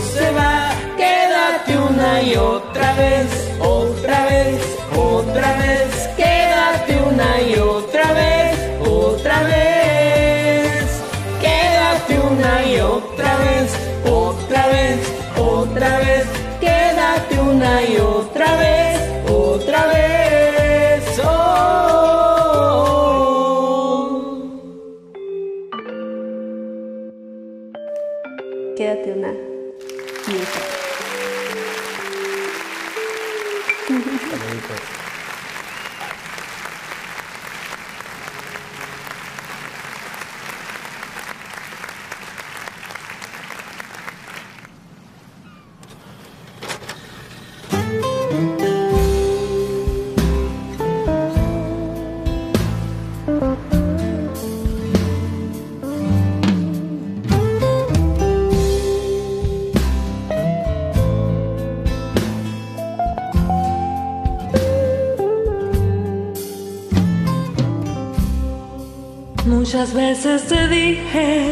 te 70.44 70.68
dije 70.68 71.52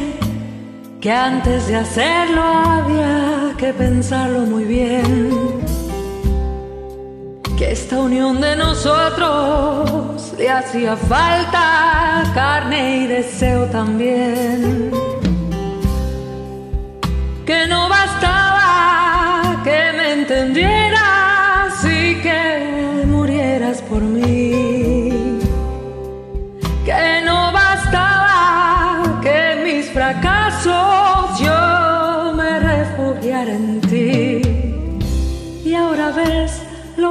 que 0.99 1.11
antes 1.11 1.67
de 1.67 1.77
hacerlo 1.77 2.41
había 2.43 3.55
que 3.57 3.73
pensarlo 3.73 4.41
muy 4.41 4.65
bien. 4.65 5.61
Que 7.57 7.71
esta 7.71 8.01
unión 8.01 8.41
de 8.41 8.55
nosotros 8.57 10.33
le 10.37 10.49
hacía 10.49 10.97
falta 10.97 12.23
carne 12.33 12.97
y 12.97 13.07
deseo 13.07 13.65
también. 13.67 14.91
Que 17.45 17.67
no 17.67 17.87
bastaba 17.87 19.61
que 19.63 19.91
me 19.97 20.13
entendieras 20.13 20.82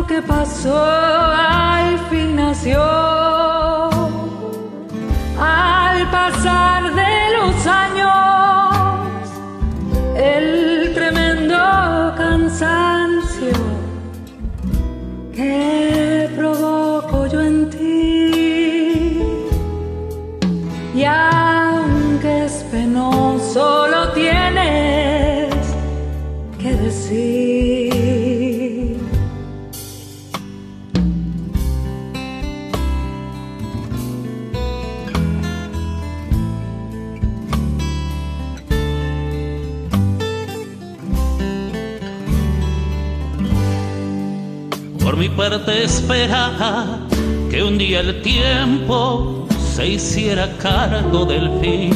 que 0.06 0.22
pasó, 0.22 0.84
al 0.84 1.98
fin 2.10 2.36
nació. 2.36 2.82
Al 5.38 6.10
pasar 6.10 6.71
Parte 45.42 45.82
esperaba 45.82 47.00
que 47.50 47.64
un 47.64 47.76
día 47.76 47.98
el 47.98 48.22
tiempo 48.22 49.44
se 49.74 49.88
hiciera 49.88 50.48
cargo 50.58 51.24
del 51.24 51.50
fin. 51.60 51.92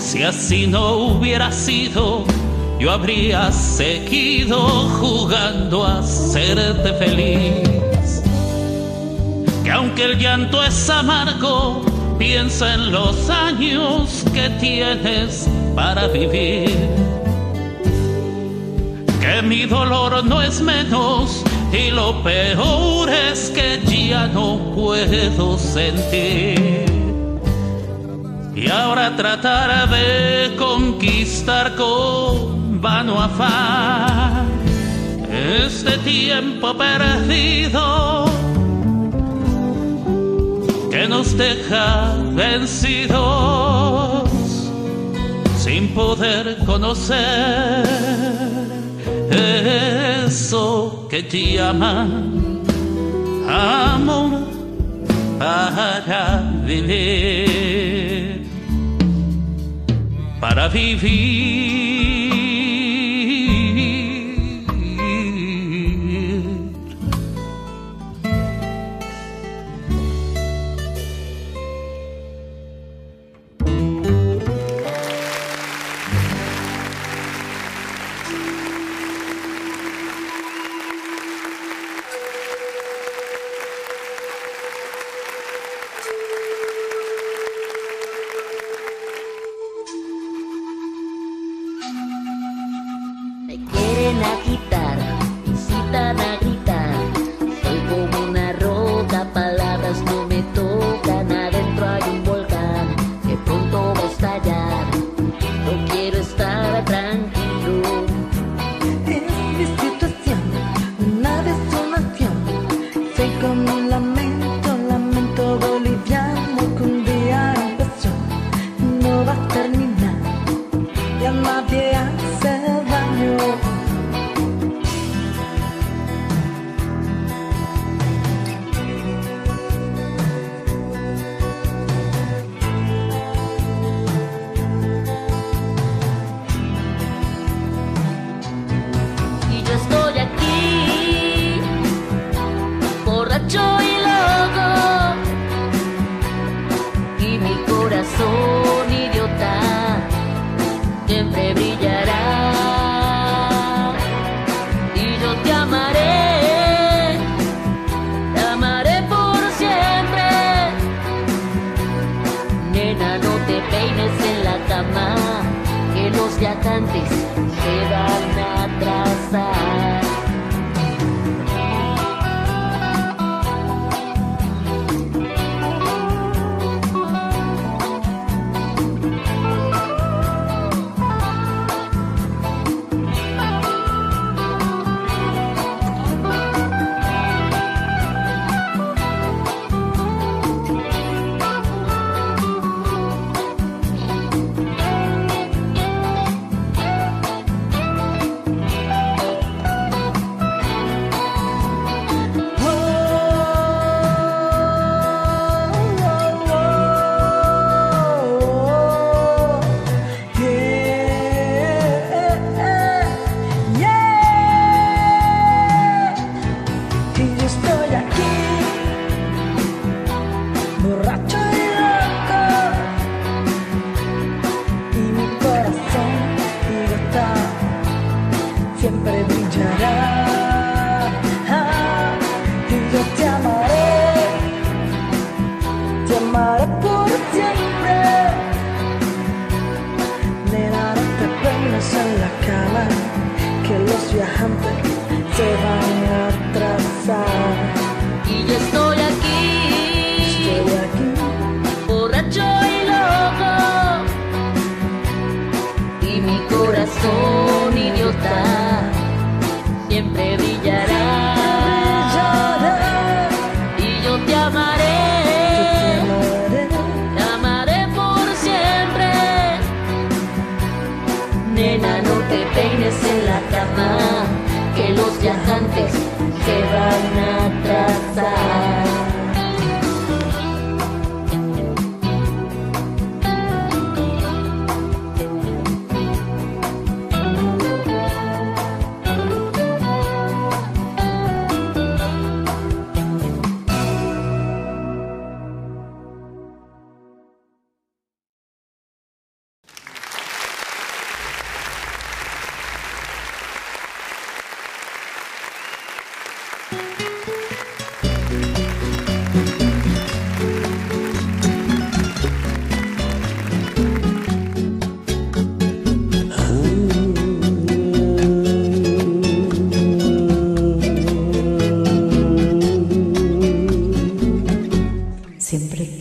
Si 0.00 0.24
así 0.24 0.66
no 0.66 0.96
hubiera 0.96 1.52
sido, 1.52 2.24
yo 2.80 2.90
habría 2.90 3.52
seguido 3.52 4.58
jugando 4.98 5.84
a 5.84 6.00
hacerte 6.00 6.92
feliz. 6.94 8.20
Que 9.62 9.70
aunque 9.70 10.04
el 10.04 10.18
llanto 10.18 10.64
es 10.64 10.90
amargo, 10.90 11.80
piensa 12.18 12.74
en 12.74 12.90
los 12.90 13.30
años 13.30 14.24
que 14.34 14.50
tienes 14.58 15.48
para 15.76 16.08
vivir 16.08 17.17
mi 19.42 19.66
dolor 19.66 20.24
no 20.24 20.42
es 20.42 20.60
menos 20.60 21.42
y 21.72 21.90
lo 21.90 22.22
peor 22.22 23.08
es 23.10 23.50
que 23.50 23.80
ya 24.08 24.26
no 24.26 24.72
puedo 24.74 25.58
sentir. 25.58 26.86
Y 28.54 28.68
ahora 28.68 29.14
tratar 29.16 29.88
de 29.88 30.56
conquistar 30.56 31.76
con 31.76 32.80
vano 32.80 33.20
afán 33.20 34.48
este 35.30 35.98
tiempo 35.98 36.74
perdido 36.76 38.24
que 40.90 41.06
nos 41.06 41.36
deja 41.36 42.16
vencidos 42.34 44.28
sin 45.56 45.94
poder 45.94 46.56
conocer 46.64 48.47
eso 50.26 51.06
que 51.10 51.22
te 51.22 51.54
llaman 51.54 52.62
amor 53.48 54.32
para 55.38 56.42
vivir, 56.66 58.46
para 60.40 60.68
vivir. 60.68 61.87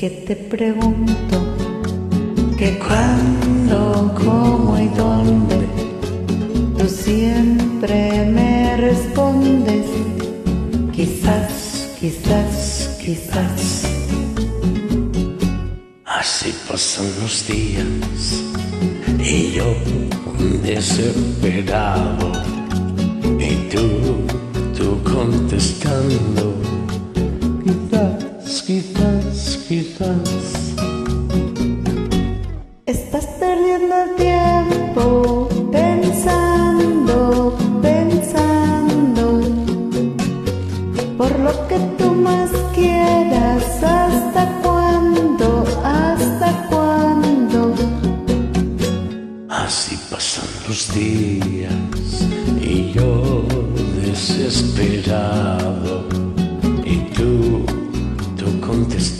te 0.10 0.36
pregunto. 0.36 0.97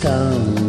Come. 0.00 0.67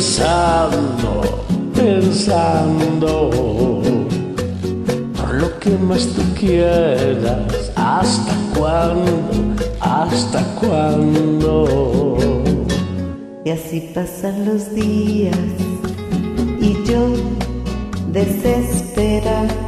pensando, 0.00 1.20
pensando, 1.74 3.30
por 5.14 5.34
lo 5.34 5.58
que 5.58 5.72
más 5.72 6.06
tú 6.06 6.22
quieras, 6.40 7.70
hasta 7.76 8.34
cuándo, 8.56 9.20
hasta 9.78 10.42
cuándo. 10.58 12.16
Y 13.44 13.50
así 13.50 13.90
pasan 13.94 14.46
los 14.46 14.74
días 14.74 15.36
y 16.62 16.82
yo 16.86 17.06
desesperada 18.10 19.59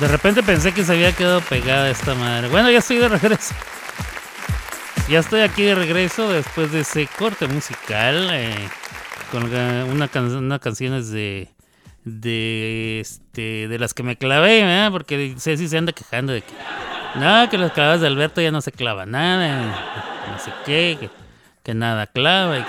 De 0.00 0.06
repente 0.08 0.42
pensé 0.42 0.72
que 0.72 0.84
se 0.84 0.92
había 0.92 1.12
quedado 1.12 1.40
pegada 1.40 1.90
esta 1.90 2.14
madre. 2.14 2.48
Bueno, 2.48 2.70
ya 2.70 2.78
estoy 2.78 2.98
de 2.98 3.08
regreso. 3.08 3.54
Ya 5.08 5.20
estoy 5.20 5.40
aquí 5.40 5.62
de 5.62 5.74
regreso 5.74 6.28
después 6.30 6.70
de 6.70 6.80
ese 6.80 7.08
corte 7.18 7.46
musical. 7.48 8.28
eh, 8.32 8.54
con 9.32 9.44
una, 9.90 10.08
can- 10.08 10.34
una 10.36 10.58
canciones 10.58 11.10
de. 11.10 11.48
De 12.04 13.00
este. 13.00 13.68
De 13.68 13.78
las 13.78 13.92
que 13.92 14.02
me 14.02 14.16
clavé, 14.16 14.62
¿verdad? 14.62 14.90
Porque 14.92 15.34
Ceci 15.38 15.66
se 15.68 15.78
anda 15.78 15.92
quejando 15.92 16.32
de 16.32 16.42
que. 16.42 16.52
No, 17.16 17.48
que 17.50 17.58
las 17.58 17.72
clavadas 17.72 18.00
de 18.00 18.06
Alberto 18.06 18.40
ya 18.40 18.50
no 18.52 18.60
se 18.60 18.70
clava 18.70 19.04
nada. 19.04 20.26
No 20.30 20.38
sé 20.38 20.52
qué. 20.64 20.96
Que, 21.00 21.10
que 21.64 21.74
nada 21.74 22.06
clava. 22.06 22.64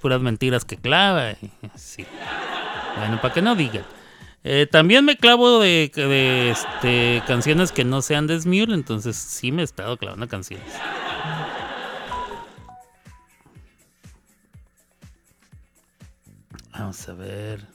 puras 0.00 0.20
mentiras 0.20 0.64
que 0.64 0.76
clava. 0.76 1.34
Sí. 1.76 2.04
Bueno, 2.98 3.20
para 3.20 3.32
que 3.32 3.42
no 3.42 3.54
digan. 3.54 3.84
Eh, 4.44 4.66
también 4.70 5.04
me 5.04 5.16
clavo 5.16 5.60
de, 5.60 5.90
este, 6.50 7.22
canciones 7.26 7.70
que 7.70 7.84
no 7.84 8.02
sean 8.02 8.26
de 8.26 8.40
Smule, 8.40 8.74
entonces 8.74 9.16
sí 9.16 9.52
me 9.52 9.62
he 9.62 9.64
estado 9.64 9.96
clavando 9.96 10.26
canciones. 10.26 10.66
Vamos 16.72 17.08
a 17.08 17.14
ver. 17.14 17.66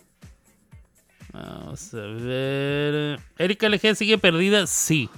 Vamos 1.32 1.94
a 1.94 2.02
ver. 2.02 3.20
¿Erika 3.38 3.70
LG 3.70 3.96
sigue 3.96 4.18
perdida? 4.18 4.68
Sí. 4.68 5.10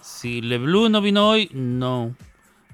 Si 0.00 0.40
LeBlue 0.40 0.88
no 0.88 1.00
vino 1.00 1.28
hoy, 1.28 1.50
no. 1.52 2.14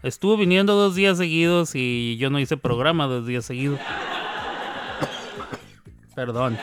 Estuvo 0.03 0.37
viniendo 0.37 0.75
dos 0.75 0.95
días 0.95 1.17
seguidos 1.17 1.75
y 1.75 2.19
yo 2.19 2.29
no 2.29 2.39
hice 2.39 2.59
programa 2.59 3.07
dos 3.07 3.27
días 3.27 3.47
seguidos. 3.47 3.81
Perdón. 6.15 6.59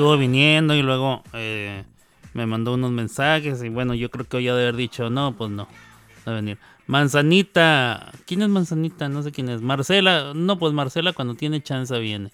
Estuvo 0.00 0.16
viniendo 0.16 0.74
y 0.74 0.80
luego 0.80 1.22
eh, 1.34 1.84
me 2.32 2.46
mandó 2.46 2.72
unos 2.72 2.90
mensajes 2.90 3.62
y 3.62 3.68
bueno, 3.68 3.92
yo 3.92 4.10
creo 4.10 4.26
que 4.26 4.38
hoy 4.38 4.48
ha 4.48 4.54
de 4.54 4.62
haber 4.62 4.76
dicho, 4.76 5.10
no, 5.10 5.36
pues 5.36 5.50
no, 5.50 5.68
no 6.24 6.34
venir. 6.34 6.56
Manzanita, 6.86 8.10
¿quién 8.24 8.40
es 8.40 8.48
Manzanita? 8.48 9.10
No 9.10 9.22
sé 9.22 9.30
quién 9.30 9.50
es. 9.50 9.60
Marcela, 9.60 10.32
no, 10.34 10.58
pues 10.58 10.72
Marcela 10.72 11.12
cuando 11.12 11.34
tiene 11.34 11.62
chance 11.62 11.98
viene. 11.98 12.32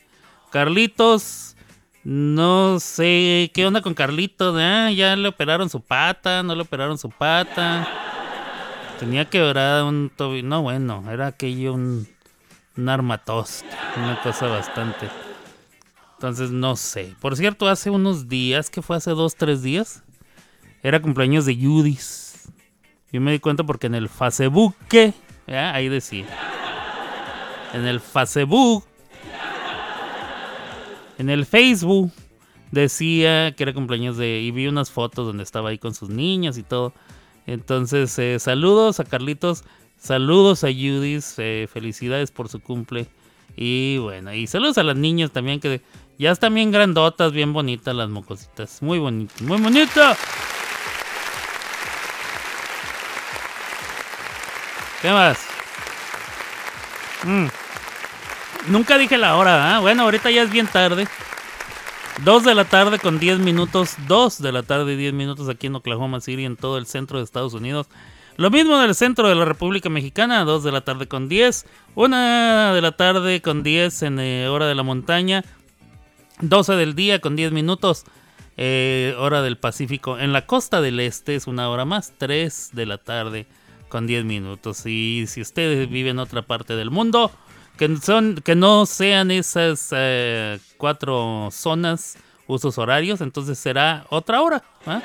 Carlitos, 0.52 1.56
no 2.04 2.78
sé, 2.78 3.50
¿qué 3.52 3.66
onda 3.66 3.82
con 3.82 3.94
Carlitos? 3.94 4.56
Ah, 4.60 4.92
ya 4.92 5.16
le 5.16 5.26
operaron 5.26 5.68
su 5.68 5.80
pata, 5.80 6.44
no 6.44 6.54
le 6.54 6.62
operaron 6.62 6.98
su 6.98 7.10
pata. 7.10 7.88
Tenía 9.00 9.24
quebrada 9.24 9.84
un 9.84 10.12
tobillo, 10.14 10.46
no 10.46 10.62
bueno, 10.62 11.02
era 11.10 11.26
aquello 11.26 11.74
un, 11.74 12.06
un 12.76 12.88
armatost, 12.88 13.66
una 13.96 14.22
cosa 14.22 14.46
bastante. 14.46 15.25
Entonces 16.16 16.50
no 16.50 16.76
sé. 16.76 17.14
Por 17.20 17.36
cierto, 17.36 17.68
hace 17.68 17.90
unos 17.90 18.28
días, 18.28 18.70
que 18.70 18.80
fue 18.82 18.96
hace 18.96 19.10
dos, 19.10 19.36
tres 19.36 19.62
días, 19.62 20.02
era 20.82 21.00
cumpleaños 21.00 21.44
de 21.44 21.54
Judis. 21.54 22.48
Yo 23.12 23.20
me 23.20 23.32
di 23.32 23.38
cuenta 23.38 23.64
porque 23.64 23.86
en 23.86 23.94
el 23.94 24.08
Facebook, 24.08 24.74
¿ya? 25.46 25.74
ahí 25.74 25.88
decía. 25.88 26.26
En 27.72 27.86
el 27.86 28.00
Facebook, 28.00 28.84
en 31.18 31.30
el 31.30 31.44
Facebook, 31.44 32.10
decía 32.70 33.52
que 33.54 33.62
era 33.62 33.74
cumpleaños 33.74 34.16
de... 34.16 34.40
Y 34.40 34.50
vi 34.50 34.66
unas 34.66 34.90
fotos 34.90 35.26
donde 35.26 35.42
estaba 35.42 35.68
ahí 35.68 35.78
con 35.78 35.94
sus 35.94 36.08
niñas 36.08 36.56
y 36.56 36.62
todo. 36.62 36.94
Entonces, 37.46 38.18
eh, 38.18 38.38
saludos 38.38 39.00
a 39.00 39.04
Carlitos, 39.04 39.64
saludos 39.98 40.64
a 40.64 40.68
Judis, 40.68 41.34
eh, 41.38 41.68
felicidades 41.70 42.30
por 42.30 42.48
su 42.48 42.60
cumple. 42.60 43.06
Y 43.56 43.98
bueno, 43.98 44.34
y 44.34 44.46
saludos 44.46 44.78
a 44.78 44.82
las 44.82 44.96
niñas 44.96 45.30
también 45.30 45.60
que 45.60 45.80
ya 46.18 46.30
están 46.30 46.54
bien 46.54 46.70
grandotas, 46.70 47.32
bien 47.32 47.52
bonitas 47.52 47.94
las 47.94 48.08
mocositas. 48.08 48.82
Muy 48.82 48.98
bonitas, 48.98 49.40
muy 49.42 49.60
bonitas. 49.60 50.18
¿Qué 55.02 55.10
más? 55.10 55.38
Mm. 57.24 57.46
Nunca 58.68 58.98
dije 58.98 59.18
la 59.18 59.36
hora, 59.36 59.76
¿ah? 59.76 59.80
Bueno, 59.80 60.02
ahorita 60.04 60.30
ya 60.30 60.42
es 60.42 60.50
bien 60.50 60.66
tarde. 60.66 61.06
2 62.24 62.44
de 62.44 62.54
la 62.54 62.64
tarde 62.64 62.98
con 62.98 63.18
10 63.18 63.38
minutos. 63.40 63.96
2 64.08 64.40
de 64.40 64.52
la 64.52 64.62
tarde 64.62 64.94
y 64.94 64.96
10 64.96 65.12
minutos 65.12 65.48
aquí 65.48 65.66
en 65.66 65.76
Oklahoma 65.76 66.20
City, 66.20 66.44
en 66.44 66.56
todo 66.56 66.78
el 66.78 66.86
centro 66.86 67.18
de 67.18 67.24
Estados 67.24 67.54
Unidos. 67.54 67.88
Lo 68.36 68.50
mismo 68.50 68.76
en 68.76 68.88
el 68.88 68.94
centro 68.94 69.28
de 69.28 69.34
la 69.34 69.44
República 69.44 69.88
Mexicana, 69.88 70.44
2 70.44 70.64
de 70.64 70.72
la 70.72 70.80
tarde 70.80 71.06
con 71.06 71.28
10. 71.28 71.66
1 71.94 72.74
de 72.74 72.80
la 72.80 72.92
tarde 72.92 73.40
con 73.40 73.62
10 73.62 74.02
en 74.02 74.18
eh, 74.18 74.48
hora 74.48 74.66
de 74.66 74.74
la 74.74 74.82
montaña. 74.82 75.44
12 76.41 76.74
del 76.74 76.95
día 76.95 77.20
con 77.20 77.37
10 77.37 77.53
minutos. 77.53 78.05
eh, 78.59 79.14
hora 79.18 79.43
del 79.43 79.59
Pacífico. 79.59 80.18
En 80.18 80.32
la 80.32 80.47
costa 80.47 80.80
del 80.80 80.99
este 81.01 81.34
es 81.34 81.47
una 81.47 81.68
hora 81.68 81.84
más. 81.84 82.12
3 82.18 82.70
de 82.72 82.87
la 82.87 82.99
tarde 82.99 83.47
con 83.89 84.07
10 84.07 84.24
minutos. 84.24 84.84
Y 84.87 85.26
si 85.26 85.41
ustedes 85.41 85.89
viven 85.91 86.12
en 86.12 86.18
otra 86.20 86.43
parte 86.43 86.74
del 86.74 86.91
mundo, 86.91 87.30
que, 87.76 87.95
son, 87.99 88.37
que 88.37 88.55
no 88.55 88.87
sean 88.87 89.30
esas 89.30 89.91
eh, 89.95 90.59
cuatro 90.78 91.49
zonas, 91.53 92.16
usos 92.47 92.78
horarios, 92.78 93.20
entonces 93.20 93.59
será 93.59 94.07
otra 94.09 94.41
hora. 94.41 94.62
¿ah? 94.87 95.03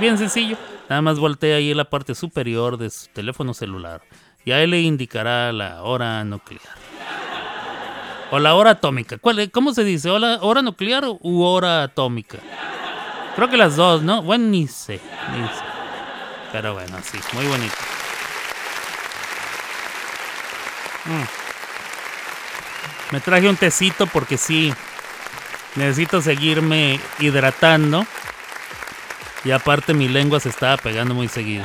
Bien 0.00 0.18
sencillo. 0.18 0.56
Nada 0.88 1.02
más 1.02 1.18
voltea 1.18 1.56
ahí 1.56 1.70
en 1.70 1.76
la 1.76 1.88
parte 1.88 2.14
superior 2.14 2.76
de 2.76 2.90
su 2.90 3.08
teléfono 3.08 3.54
celular. 3.54 4.02
Y 4.44 4.52
ahí 4.52 4.66
le 4.66 4.80
indicará 4.80 5.52
la 5.52 5.82
hora 5.82 6.24
nuclear. 6.24 6.87
O 8.30 8.38
la 8.38 8.54
hora 8.54 8.72
atómica. 8.72 9.16
¿Cómo 9.52 9.72
se 9.72 9.84
dice? 9.84 10.10
¿Hora, 10.10 10.38
¿Hora 10.42 10.62
nuclear 10.62 11.04
u 11.06 11.42
hora 11.42 11.82
atómica? 11.82 12.38
Creo 13.36 13.48
que 13.48 13.56
las 13.56 13.76
dos, 13.76 14.02
¿no? 14.02 14.22
Bueno, 14.22 14.46
ni 14.48 14.66
sé. 14.68 15.00
Ni 15.32 15.46
sé. 15.48 15.64
Pero 16.52 16.74
bueno, 16.74 16.98
sí, 17.02 17.18
muy 17.32 17.46
bonito. 17.46 17.74
Mm. 21.04 21.24
Me 23.12 23.20
traje 23.20 23.48
un 23.48 23.56
tecito 23.56 24.06
porque 24.06 24.36
sí, 24.36 24.74
necesito 25.76 26.20
seguirme 26.20 27.00
hidratando. 27.20 28.04
Y 29.44 29.52
aparte 29.52 29.94
mi 29.94 30.08
lengua 30.08 30.40
se 30.40 30.50
estaba 30.50 30.76
pegando 30.76 31.14
muy 31.14 31.28
seguido. 31.28 31.64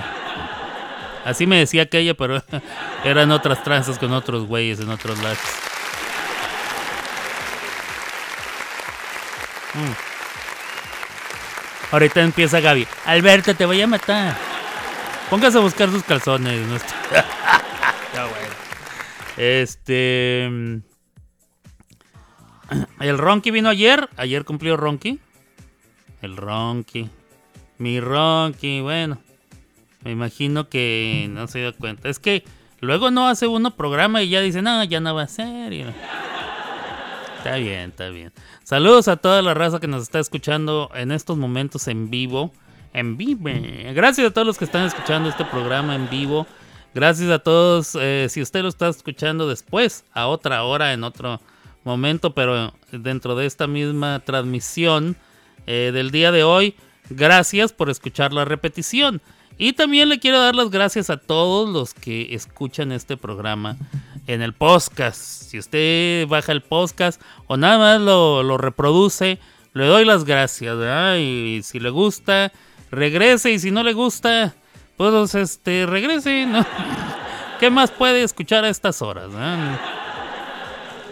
Así 1.26 1.47
me 1.47 1.57
decía 1.57 1.84
aquella, 1.84 2.14
pero 2.14 2.41
eran 3.03 3.32
otras 3.32 3.64
tranzas 3.64 3.97
con 3.97 4.14
otros 4.14 4.45
güeyes 4.45 4.80
en 4.80 4.89
otros 4.89 5.18
lados. 5.22 5.39
Mm. 9.74 9.93
Ahorita 11.91 12.21
empieza 12.21 12.59
Gaby. 12.59 12.88
Alberto, 13.05 13.55
te 13.55 13.65
voy 13.65 13.82
a 13.82 13.88
matar. 13.88 14.36
Póngase 15.30 15.57
a 15.57 15.61
buscar 15.61 15.89
sus 15.89 16.03
calzones. 16.03 16.67
¿no? 16.67 16.78
Bueno. 18.13 18.53
Este. 19.38 20.47
mm, 20.49 20.76
El 22.99 23.17
Ronky 23.17 23.49
vino 23.51 23.69
ayer. 23.69 24.07
Ayer 24.17 24.45
cumplió 24.45 24.78
Ronky. 24.78 25.19
El 26.21 26.38
Ronky. 26.38 27.09
Mi 27.80 27.99
Ronky, 27.99 28.82
bueno. 28.82 29.19
Me 30.03 30.11
imagino 30.11 30.69
que 30.69 31.28
no 31.32 31.47
se 31.47 31.59
dio 31.59 31.76
cuenta. 31.76 32.07
Es 32.09 32.19
que 32.19 32.43
luego 32.82 33.09
no 33.09 33.28
hace 33.28 33.47
uno 33.47 33.71
programa 33.76 34.21
y 34.21 34.30
ya 34.30 34.41
dice, 34.41 34.61
no, 34.61 34.84
ya 34.84 34.99
no 34.99 35.15
va 35.15 35.24
a 35.24 35.28
ser. 35.28 35.93
Está 37.44 37.58
bien, 37.58 37.89
está 37.89 38.08
bien. 38.08 38.32
Saludos 38.64 39.10
a 39.10 39.18
toda 39.18 39.41
la 39.41 39.54
raza 39.54 39.82
que 39.82 39.88
nos 39.88 40.04
está 40.04 40.20
escuchando 40.20 40.89
en 40.96 41.12
estos 41.12 41.38
momentos 41.38 41.89
en 41.89 42.10
vivo. 42.10 42.54
En 42.94 43.18
vivo. 43.18 43.50
Gracias 43.94 44.28
a 44.28 44.32
todos 44.32 44.48
los 44.48 44.58
que 44.58 44.64
están 44.64 44.86
escuchando 44.86 45.28
este 45.28 45.44
programa 45.44 45.94
en 45.94 46.10
vivo. 46.10 46.48
Gracias 46.96 47.30
a 47.30 47.39
todos. 47.39 47.98
eh, 48.00 48.28
si 48.30 48.41
usted 48.41 48.62
lo 48.62 48.70
está 48.70 48.88
escuchando 48.88 49.46
después, 49.46 50.06
a 50.14 50.28
otra 50.28 50.64
hora, 50.64 50.94
en 50.94 51.04
otro 51.04 51.41
momento, 51.84 52.34
pero 52.34 52.74
dentro 52.94 53.36
de 53.36 53.46
esta 53.46 53.68
misma 53.68 54.22
transmisión 54.22 55.18
eh, 55.68 55.91
del 55.94 56.12
día 56.12 56.32
de 56.32 56.46
hoy, 56.46 56.78
gracias 57.10 57.74
por 57.74 57.89
escuchar 57.89 58.32
la 58.32 58.46
repetición. 58.46 59.22
Y 59.58 59.74
también 59.74 60.08
le 60.08 60.20
quiero 60.20 60.39
dar 60.39 60.56
las 60.56 60.70
gracias 60.70 61.10
a 61.10 61.18
todos 61.18 61.68
los 61.68 61.94
que 61.94 62.34
escuchan 62.34 62.94
este 62.94 63.18
programa 63.18 63.76
en 64.28 64.41
el 64.41 64.53
podcast. 64.53 65.19
Si 65.19 65.59
usted 65.59 66.28
baja 66.28 66.51
el 66.51 66.61
podcast 66.61 67.21
o 67.47 67.57
nada 67.57 67.78
más 67.78 68.01
lo, 68.01 68.57
reproduce, 68.57 69.39
le 69.74 69.86
doy 69.86 70.05
las 70.05 70.24
gracias. 70.24 70.78
¿verdad? 70.78 71.17
Y 71.17 71.61
si 71.63 71.80
le 71.80 71.89
gusta, 71.89 72.51
regrese. 72.91 73.51
Y 73.51 73.59
si 73.59 73.71
no 73.71 73.84
le 73.84 73.93
gusta, 73.93 74.53
pues 74.97 75.36
este, 75.36 75.86
regrese. 75.86 76.45
¿no? 76.45 76.65
¿Qué 77.59 77.69
más 77.69 77.91
puede 77.91 78.24
escuchar 78.24 78.65
a 78.65 78.69
estas 78.69 79.01
horas? 79.01 79.32
verdad? 79.32 79.80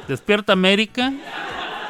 Despierta 0.08 0.54
América. 0.54 1.14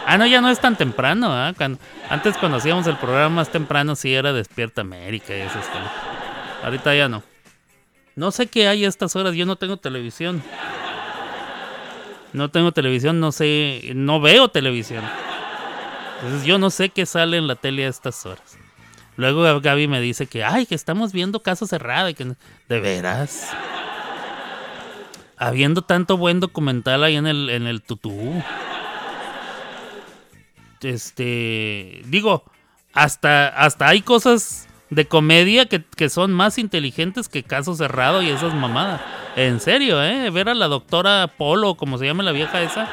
Ah, 0.06 0.18
no, 0.18 0.26
ya 0.26 0.42
no 0.42 0.50
es 0.50 0.60
tan 0.60 0.76
temprano. 0.76 1.28
¿ah? 1.32 1.54
Cuando- 1.56 1.80
antes 2.10 2.38
cuando 2.38 2.58
hacíamos 2.58 2.86
el 2.88 2.98
programa 2.98 3.38
más 3.38 3.50
temprano 3.52 3.96
sí 3.96 4.14
era 4.14 4.34
Despierta 4.34 4.82
América 4.82 5.34
y. 5.36 5.42
Ahorita 6.64 6.94
ya 6.94 7.08
no. 7.08 7.24
No 8.16 8.32
sé 8.32 8.48
qué 8.48 8.68
hay 8.68 8.86
a 8.86 8.90
estas 8.90 9.16
horas. 9.16 9.36
Yo 9.36 9.46
no 9.46 9.56
tengo 9.56 9.78
televisión. 9.78 10.44
No 12.34 12.50
tengo 12.50 12.72
televisión, 12.72 13.20
no 13.20 13.32
sé. 13.32 13.92
No 13.96 14.22
veo 14.22 14.50
televisión. 14.50 15.04
Entonces 16.22 16.46
yo 16.46 16.58
no 16.58 16.70
sé 16.70 16.90
qué 16.90 17.06
sale 17.06 17.38
en 17.38 17.48
la 17.48 17.56
tele 17.56 17.86
a 17.86 17.90
estas 17.90 18.26
horas. 18.26 18.58
Luego 19.18 19.60
Gaby 19.60 19.88
me 19.88 20.00
dice 20.00 20.28
que, 20.28 20.44
ay, 20.44 20.66
que 20.66 20.76
estamos 20.76 21.12
viendo 21.12 21.42
caso 21.42 21.68
cerrado 21.68 22.10
y 22.10 22.14
que 22.14 22.36
de 22.70 22.80
veras. 22.80 23.50
Habiendo 25.38 25.82
tanto 25.82 26.18
buen 26.18 26.40
documental 26.40 27.04
ahí 27.04 27.16
en 27.16 27.28
el, 27.28 27.50
en 27.50 27.68
el 27.68 27.82
tutú. 27.82 28.42
Este, 30.82 32.02
digo, 32.06 32.44
hasta, 32.94 33.48
hasta 33.48 33.88
hay 33.88 34.02
cosas 34.02 34.68
de 34.92 35.06
comedia 35.08 35.66
que, 35.66 35.84
que 35.84 36.10
son 36.10 36.34
más 36.34 36.58
inteligentes 36.58 37.30
que 37.30 37.44
caso 37.44 37.74
cerrado 37.76 38.22
y 38.22 38.30
esas 38.30 38.54
mamadas. 38.54 39.02
En 39.38 39.62
serio, 39.62 40.04
¿eh? 40.04 40.30
Ver 40.30 40.50
a 40.50 40.54
la 40.54 40.68
doctora 40.68 41.28
Polo, 41.38 41.76
como 41.76 41.98
se 41.98 42.06
llama 42.06 42.24
la 42.24 42.34
vieja 42.34 42.62
esa. 42.62 42.90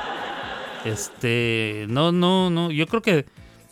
Este, 0.85 1.87
no, 1.89 2.13
no, 2.13 2.51
no. 2.51 2.71
Yo 2.71 2.87
creo 2.87 3.03
que 3.03 3.27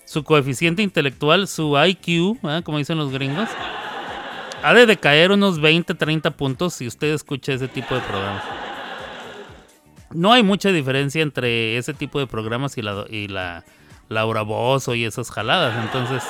su 0.04 0.24
coeficiente 0.24 0.82
intelectual, 0.82 1.46
su 1.46 1.78
IQ, 1.78 2.38
¿eh? 2.42 2.62
como 2.64 2.78
dicen 2.78 2.98
los 2.98 3.12
gringos, 3.12 3.48
ha 4.60 4.74
de 4.74 4.86
decaer 4.86 5.30
unos 5.30 5.60
20, 5.60 5.94
30 5.94 6.32
puntos 6.32 6.74
si 6.74 6.88
usted 6.88 7.14
escucha 7.14 7.52
ese 7.52 7.68
tipo 7.68 7.94
de 7.94 8.00
programas. 8.00 8.42
No 10.10 10.32
hay 10.32 10.42
mucha 10.42 10.72
diferencia 10.72 11.22
entre 11.22 11.78
ese 11.78 11.94
tipo 11.94 12.18
de 12.18 12.26
programas 12.26 12.76
y 12.76 12.82
la, 12.82 13.04
y 13.08 13.28
la 13.28 13.64
Laura 14.08 14.42
Bozo 14.42 14.96
y 14.96 15.04
esas 15.04 15.30
jaladas. 15.30 15.76
Entonces, 15.84 16.24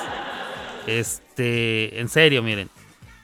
este, 0.87 2.01
en 2.01 2.09
serio, 2.09 2.43
miren. 2.43 2.69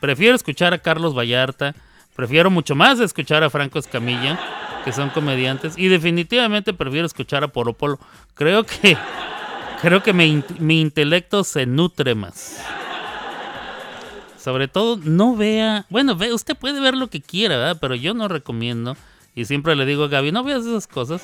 Prefiero 0.00 0.34
escuchar 0.34 0.74
a 0.74 0.78
Carlos 0.78 1.16
Vallarta. 1.16 1.74
Prefiero 2.16 2.50
mucho 2.50 2.74
más 2.74 3.00
escuchar 3.00 3.42
a 3.42 3.50
Franco 3.50 3.78
Escamilla, 3.78 4.38
que 4.84 4.92
son 4.92 5.10
comediantes. 5.10 5.78
Y 5.78 5.88
definitivamente 5.88 6.74
prefiero 6.74 7.06
escuchar 7.06 7.44
a 7.44 7.48
Polo 7.48 7.72
Polo. 7.72 7.98
Creo 8.34 8.64
que, 8.64 8.96
creo 9.80 10.02
que 10.02 10.12
mi, 10.12 10.24
in- 10.24 10.44
mi 10.58 10.80
intelecto 10.80 11.44
se 11.44 11.64
nutre 11.66 12.14
más. 12.14 12.60
Sobre 14.38 14.66
todo, 14.66 14.98
no 15.02 15.36
vea. 15.36 15.86
Bueno, 15.88 16.16
ve, 16.16 16.32
usted 16.32 16.56
puede 16.56 16.80
ver 16.80 16.94
lo 16.96 17.08
que 17.08 17.20
quiera, 17.20 17.56
¿verdad? 17.56 17.78
Pero 17.80 17.94
yo 17.94 18.12
no 18.12 18.26
recomiendo. 18.26 18.96
Y 19.36 19.44
siempre 19.44 19.76
le 19.76 19.86
digo 19.86 20.04
a 20.04 20.08
Gaby, 20.08 20.32
no 20.32 20.42
veas 20.42 20.66
esas 20.66 20.88
cosas. 20.88 21.22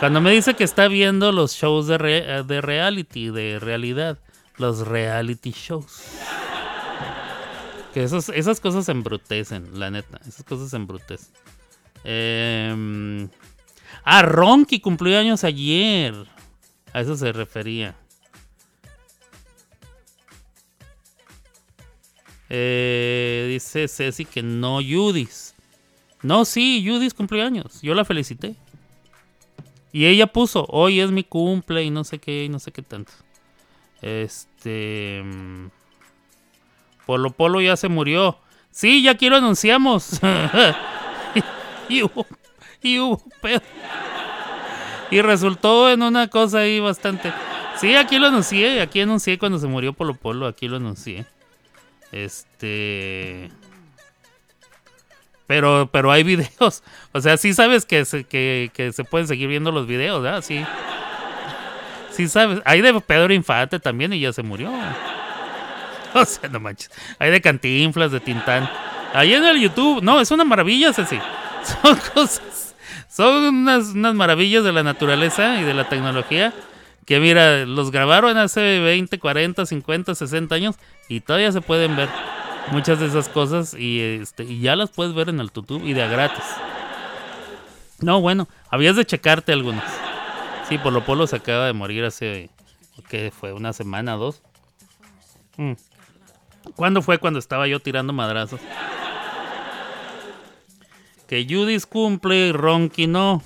Cuando 0.00 0.20
me 0.20 0.30
dice 0.32 0.54
que 0.54 0.64
está 0.64 0.88
viendo 0.88 1.32
los 1.32 1.52
shows 1.54 1.86
de 1.86 1.96
reality, 1.98 3.30
de 3.30 3.58
realidad, 3.60 4.18
los 4.58 4.86
reality 4.86 5.50
shows. 5.52 6.02
Que 7.94 8.04
esos- 8.04 8.28
esas 8.28 8.60
cosas 8.60 8.88
embrutecen, 8.88 9.78
la 9.78 9.90
neta. 9.90 10.20
Esas 10.26 10.44
cosas 10.44 10.72
embrutecen. 10.74 11.32
Eh, 12.04 13.28
ah, 14.04 14.22
Ronky 14.22 14.80
cumplió 14.80 15.18
años 15.18 15.42
ayer. 15.44 16.14
A 16.92 17.00
eso 17.00 17.16
se 17.16 17.32
refería. 17.32 17.96
Eh, 22.50 23.46
dice 23.50 23.88
Ceci 23.88 24.24
que 24.24 24.42
no, 24.42 24.78
Judis. 24.82 25.54
No, 26.22 26.44
sí, 26.44 26.84
Judis 26.86 27.14
cumplió 27.14 27.44
años. 27.44 27.80
Yo 27.82 27.94
la 27.94 28.04
felicité. 28.04 28.56
Y 29.92 30.06
ella 30.06 30.26
puso, 30.26 30.66
hoy 30.68 31.00
es 31.00 31.10
mi 31.10 31.24
cumple 31.24 31.84
y 31.84 31.90
no 31.90 32.04
sé 32.04 32.18
qué, 32.18 32.44
y 32.44 32.48
no 32.48 32.58
sé 32.58 32.72
qué 32.72 32.82
tanto. 32.82 33.12
Este... 34.02 35.22
mm, 35.24 35.68
Polo 37.06 37.30
Polo 37.30 37.60
ya 37.60 37.76
se 37.76 37.88
murió. 37.88 38.38
Sí, 38.70 39.02
ya 39.02 39.16
lo 39.18 39.36
anunciamos. 39.36 40.20
y, 41.88 42.02
hubo, 42.02 42.26
y 42.82 42.98
hubo 42.98 43.24
pedo. 43.40 43.62
Y 45.10 45.22
resultó 45.22 45.90
en 45.90 46.02
una 46.02 46.28
cosa 46.28 46.58
ahí 46.58 46.80
bastante... 46.80 47.32
Sí, 47.80 47.94
aquí 47.94 48.18
lo 48.18 48.26
anuncié, 48.26 48.82
aquí 48.82 49.00
anuncié 49.00 49.38
cuando 49.38 49.58
se 49.58 49.66
murió 49.68 49.92
Polo 49.92 50.14
Polo, 50.14 50.46
aquí 50.46 50.68
lo 50.68 50.76
anuncié. 50.76 51.24
Este... 52.12 53.50
Pero, 55.46 55.88
pero 55.90 56.12
hay 56.12 56.24
videos. 56.24 56.82
O 57.12 57.20
sea, 57.22 57.38
sí 57.38 57.54
sabes 57.54 57.86
que 57.86 58.04
se, 58.04 58.24
que 58.24 58.90
se 58.92 59.04
pueden 59.04 59.26
seguir 59.26 59.48
viendo 59.48 59.72
los 59.72 59.86
videos, 59.86 60.22
¿verdad? 60.22 60.42
Sí. 60.42 60.62
Sí 62.18 62.26
sabes. 62.26 62.60
Hay 62.64 62.80
de 62.80 63.00
Pedro 63.00 63.32
Infante 63.32 63.78
también 63.78 64.12
y 64.12 64.18
ya 64.18 64.32
se 64.32 64.42
murió. 64.42 64.72
O 66.14 66.24
sea, 66.24 66.48
no 66.48 66.58
manches. 66.58 66.90
Hay 67.20 67.30
de 67.30 67.40
Cantinflas, 67.40 68.10
de 68.10 68.18
Tintán. 68.18 68.68
Ahí 69.14 69.34
en 69.34 69.44
el 69.44 69.60
YouTube. 69.60 70.02
No, 70.02 70.20
es 70.20 70.32
una 70.32 70.42
maravilla, 70.42 70.92
Ceci. 70.92 71.20
Son 71.62 71.96
cosas. 72.12 72.74
Son 73.08 73.54
unas, 73.54 73.90
unas 73.90 74.16
maravillas 74.16 74.64
de 74.64 74.72
la 74.72 74.82
naturaleza 74.82 75.60
y 75.60 75.62
de 75.62 75.74
la 75.74 75.88
tecnología. 75.88 76.52
Que 77.06 77.20
mira, 77.20 77.64
los 77.66 77.92
grabaron 77.92 78.36
hace 78.36 78.80
20, 78.80 79.20
40, 79.20 79.64
50, 79.64 80.16
60 80.16 80.54
años. 80.56 80.74
Y 81.08 81.20
todavía 81.20 81.52
se 81.52 81.60
pueden 81.60 81.94
ver 81.94 82.08
muchas 82.72 82.98
de 82.98 83.06
esas 83.06 83.28
cosas. 83.28 83.74
Y, 83.74 84.00
este, 84.00 84.42
y 84.42 84.58
ya 84.58 84.74
las 84.74 84.90
puedes 84.90 85.14
ver 85.14 85.28
en 85.28 85.38
el 85.38 85.52
YouTube 85.54 85.84
y 85.84 85.92
de 85.92 86.02
a 86.02 86.08
gratis. 86.08 86.42
No, 88.00 88.20
bueno, 88.20 88.48
habías 88.70 88.96
de 88.96 89.04
checarte 89.04 89.52
algunos. 89.52 89.84
Sí, 90.68 90.76
Polo 90.78 91.04
Polo 91.04 91.26
se 91.26 91.36
acaba 91.36 91.66
de 91.66 91.72
morir 91.72 92.04
hace. 92.04 92.50
¿Qué 93.08 93.30
fue? 93.30 93.52
¿Una 93.52 93.72
semana, 93.72 94.16
dos? 94.16 94.42
Mm. 95.56 95.72
¿Cuándo 96.76 97.00
fue 97.00 97.18
cuando 97.18 97.38
estaba 97.38 97.66
yo 97.66 97.80
tirando 97.80 98.12
madrazos? 98.12 98.60
Que 101.26 101.46
Judith 101.48 101.84
cumple 101.86 102.48
y 102.48 102.52
Ronky 102.52 103.06
no. 103.06 103.42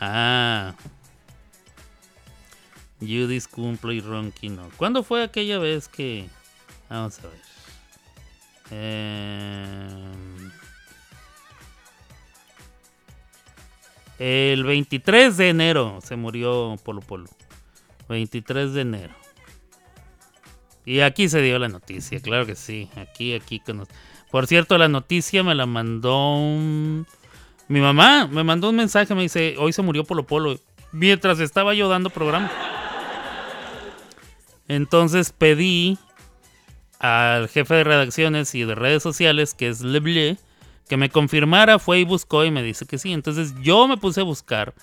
Ah. 0.00 0.74
Judith 3.00 3.46
cumple 3.50 3.94
y 3.94 4.00
Ronky 4.00 4.50
no. 4.50 4.68
¿Cuándo 4.76 5.02
fue 5.02 5.22
aquella 5.22 5.58
vez 5.58 5.88
que.? 5.88 6.28
Vamos 6.88 7.18
a 7.20 7.22
ver. 7.28 7.40
Em, 8.72 10.50
El 14.20 14.64
23 14.64 15.38
de 15.38 15.48
enero 15.48 15.98
se 16.04 16.14
murió 16.14 16.76
Polo 16.84 17.00
Polo. 17.00 17.30
23 18.10 18.74
de 18.74 18.80
enero. 18.82 19.14
Y 20.84 21.00
aquí 21.00 21.30
se 21.30 21.40
dio 21.40 21.58
la 21.58 21.68
noticia, 21.68 22.20
claro 22.20 22.44
que 22.44 22.54
sí. 22.54 22.90
Aquí, 22.96 23.32
aquí. 23.32 23.60
con 23.60 23.88
Por 24.30 24.46
cierto, 24.46 24.76
la 24.76 24.88
noticia 24.88 25.42
me 25.42 25.54
la 25.54 25.64
mandó 25.64 26.36
mi 27.68 27.80
mamá. 27.80 28.26
Me 28.26 28.44
mandó 28.44 28.68
un 28.68 28.76
mensaje, 28.76 29.14
me 29.14 29.22
dice, 29.22 29.54
hoy 29.58 29.72
se 29.72 29.80
murió 29.80 30.04
Polo 30.04 30.26
Polo. 30.26 30.60
Mientras 30.92 31.40
estaba 31.40 31.72
yo 31.72 31.88
dando 31.88 32.10
programa. 32.10 32.50
Entonces 34.68 35.32
pedí 35.32 35.96
al 36.98 37.48
jefe 37.48 37.74
de 37.74 37.84
redacciones 37.84 38.54
y 38.54 38.64
de 38.64 38.74
redes 38.74 39.02
sociales, 39.02 39.54
que 39.54 39.68
es 39.68 39.80
Leble, 39.80 40.36
que 40.90 40.96
me 40.96 41.08
confirmara, 41.08 41.78
fue 41.78 42.00
y 42.00 42.04
buscó 42.04 42.44
y 42.44 42.50
me 42.50 42.64
dice 42.64 42.84
que 42.84 42.98
sí. 42.98 43.12
Entonces 43.12 43.54
yo 43.62 43.86
me 43.86 43.96
puse 43.96 44.22
a 44.22 44.24
buscar 44.24 44.74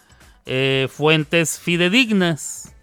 eh, 0.46 0.88
fuentes 0.90 1.60
fidedignas. 1.60 2.74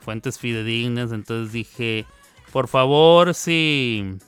Fuentes 0.00 0.38
fidedignas. 0.38 1.10
Entonces 1.12 1.54
dije, 1.54 2.04
por 2.52 2.68
favor, 2.68 3.32
si... 3.32 4.18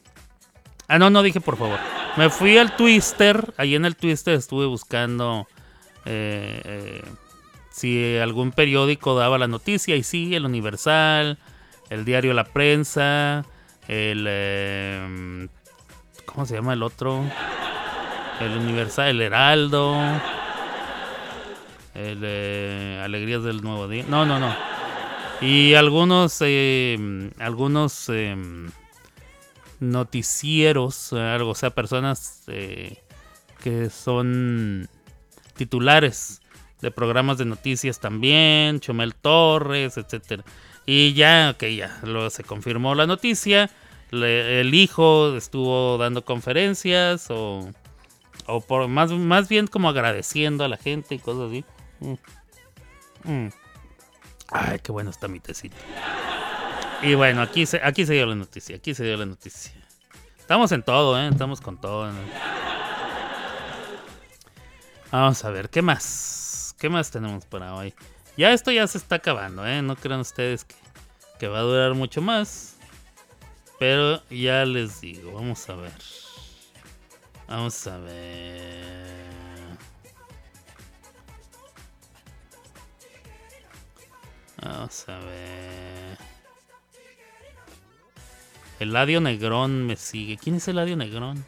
Ah, 0.88 0.98
no, 0.98 1.10
no 1.10 1.22
dije 1.22 1.42
por 1.42 1.58
favor. 1.58 1.78
Me 2.16 2.30
fui 2.30 2.56
al 2.56 2.74
Twister. 2.74 3.52
Ahí 3.58 3.74
en 3.74 3.84
el 3.84 3.96
Twister 3.96 4.32
estuve 4.32 4.64
buscando 4.64 5.46
eh, 6.06 6.62
eh, 6.64 7.04
si 7.70 8.16
algún 8.16 8.50
periódico 8.50 9.14
daba 9.14 9.36
la 9.36 9.46
noticia. 9.46 9.94
Y 9.94 10.02
sí, 10.02 10.34
el 10.34 10.46
Universal, 10.46 11.38
el 11.90 12.06
diario 12.06 12.32
La 12.32 12.44
Prensa, 12.44 13.44
el... 13.88 14.24
eh, 14.26 15.48
¿Cómo 16.24 16.46
se 16.46 16.54
llama 16.54 16.72
el 16.72 16.82
otro? 16.82 17.22
El 18.40 18.56
Universal, 18.58 19.08
el 19.08 19.20
Heraldo. 19.22 19.96
Eh, 21.94 23.00
Alegrías 23.02 23.42
del 23.42 23.62
Nuevo 23.62 23.88
Día. 23.88 24.04
No, 24.08 24.26
no, 24.26 24.38
no. 24.38 24.54
Y 25.40 25.74
algunos, 25.74 26.38
eh, 26.40 27.30
algunos 27.38 28.08
eh, 28.10 28.36
noticieros, 29.80 31.12
algo, 31.12 31.50
o 31.50 31.54
sea, 31.54 31.70
personas 31.70 32.44
que 32.46 33.90
son 33.90 34.88
titulares 35.56 36.40
de 36.80 36.90
programas 36.90 37.38
de 37.38 37.46
noticias 37.46 38.00
también, 38.00 38.80
Chumel 38.80 39.14
Torres, 39.14 39.96
etcétera. 39.96 40.44
Y 40.84 41.14
ya, 41.14 41.52
ok, 41.54 41.64
ya, 41.68 41.98
luego 42.04 42.30
se 42.30 42.44
confirmó 42.44 42.94
la 42.94 43.06
noticia. 43.06 43.70
Le- 44.10 44.60
el 44.60 44.72
hijo 44.74 45.34
estuvo 45.36 45.98
dando 45.98 46.24
conferencias 46.24 47.26
o, 47.30 47.68
o 48.46 48.60
por 48.60 48.88
más, 48.88 49.10
más 49.12 49.48
bien 49.48 49.66
como 49.66 49.88
agradeciendo 49.88 50.64
a 50.64 50.68
la 50.68 50.76
gente 50.76 51.14
y 51.14 51.18
cosas 51.18 51.50
así. 51.50 51.64
Mm. 52.00 52.14
Mm. 53.24 53.48
Ay, 54.48 54.78
qué 54.80 54.92
bueno 54.92 55.10
está 55.10 55.28
mi 55.28 55.40
tecito. 55.40 55.76
Y 57.02 57.14
bueno, 57.14 57.42
aquí 57.42 57.66
se, 57.66 57.80
aquí 57.82 58.06
se 58.06 58.14
dio 58.14 58.26
la 58.26 58.34
noticia, 58.34 58.76
aquí 58.76 58.94
se 58.94 59.04
dio 59.04 59.16
la 59.16 59.26
noticia. 59.26 59.72
Estamos 60.38 60.70
en 60.72 60.82
todo, 60.82 61.20
¿eh? 61.20 61.28
Estamos 61.28 61.60
con 61.60 61.80
todo. 61.80 62.10
Vamos 65.10 65.44
a 65.44 65.50
ver, 65.50 65.68
¿qué 65.70 65.82
más? 65.82 66.74
¿Qué 66.78 66.88
más 66.88 67.10
tenemos 67.10 67.44
para 67.46 67.74
hoy? 67.74 67.94
Ya 68.36 68.52
esto 68.52 68.70
ya 68.70 68.86
se 68.86 68.98
está 68.98 69.16
acabando, 69.16 69.66
¿eh? 69.66 69.82
No 69.82 69.96
crean 69.96 70.20
ustedes 70.20 70.64
que, 70.64 70.76
que 71.38 71.48
va 71.48 71.58
a 71.58 71.62
durar 71.62 71.94
mucho 71.94 72.22
más. 72.22 72.76
Pero 73.78 74.22
ya 74.30 74.64
les 74.64 75.00
digo, 75.00 75.32
vamos 75.32 75.68
a 75.68 75.74
ver. 75.74 75.92
Vamos 77.48 77.86
a 77.86 77.98
ver. 77.98 79.16
Vamos 84.62 85.08
a 85.08 85.18
ver. 85.18 86.18
Eladio 88.80 89.20
Negrón 89.20 89.86
me 89.86 89.96
sigue. 89.96 90.36
¿Quién 90.36 90.56
es 90.56 90.68
Eladio 90.68 90.96
Negrón? 90.96 91.44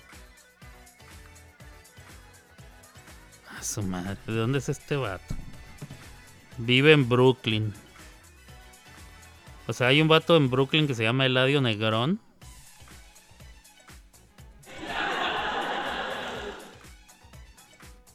A 3.58 3.62
su 3.62 3.82
madre. 3.82 4.18
¿De 4.26 4.34
dónde 4.34 4.58
es 4.58 4.68
este 4.68 4.96
vato? 4.96 5.34
Vive 6.58 6.92
en 6.92 7.08
Brooklyn. 7.08 7.74
O 9.66 9.72
sea, 9.72 9.88
hay 9.88 10.00
un 10.00 10.08
vato 10.08 10.36
en 10.36 10.48
Brooklyn 10.48 10.86
que 10.86 10.94
se 10.94 11.02
llama 11.02 11.26
Eladio 11.26 11.60
Negrón. 11.60 12.20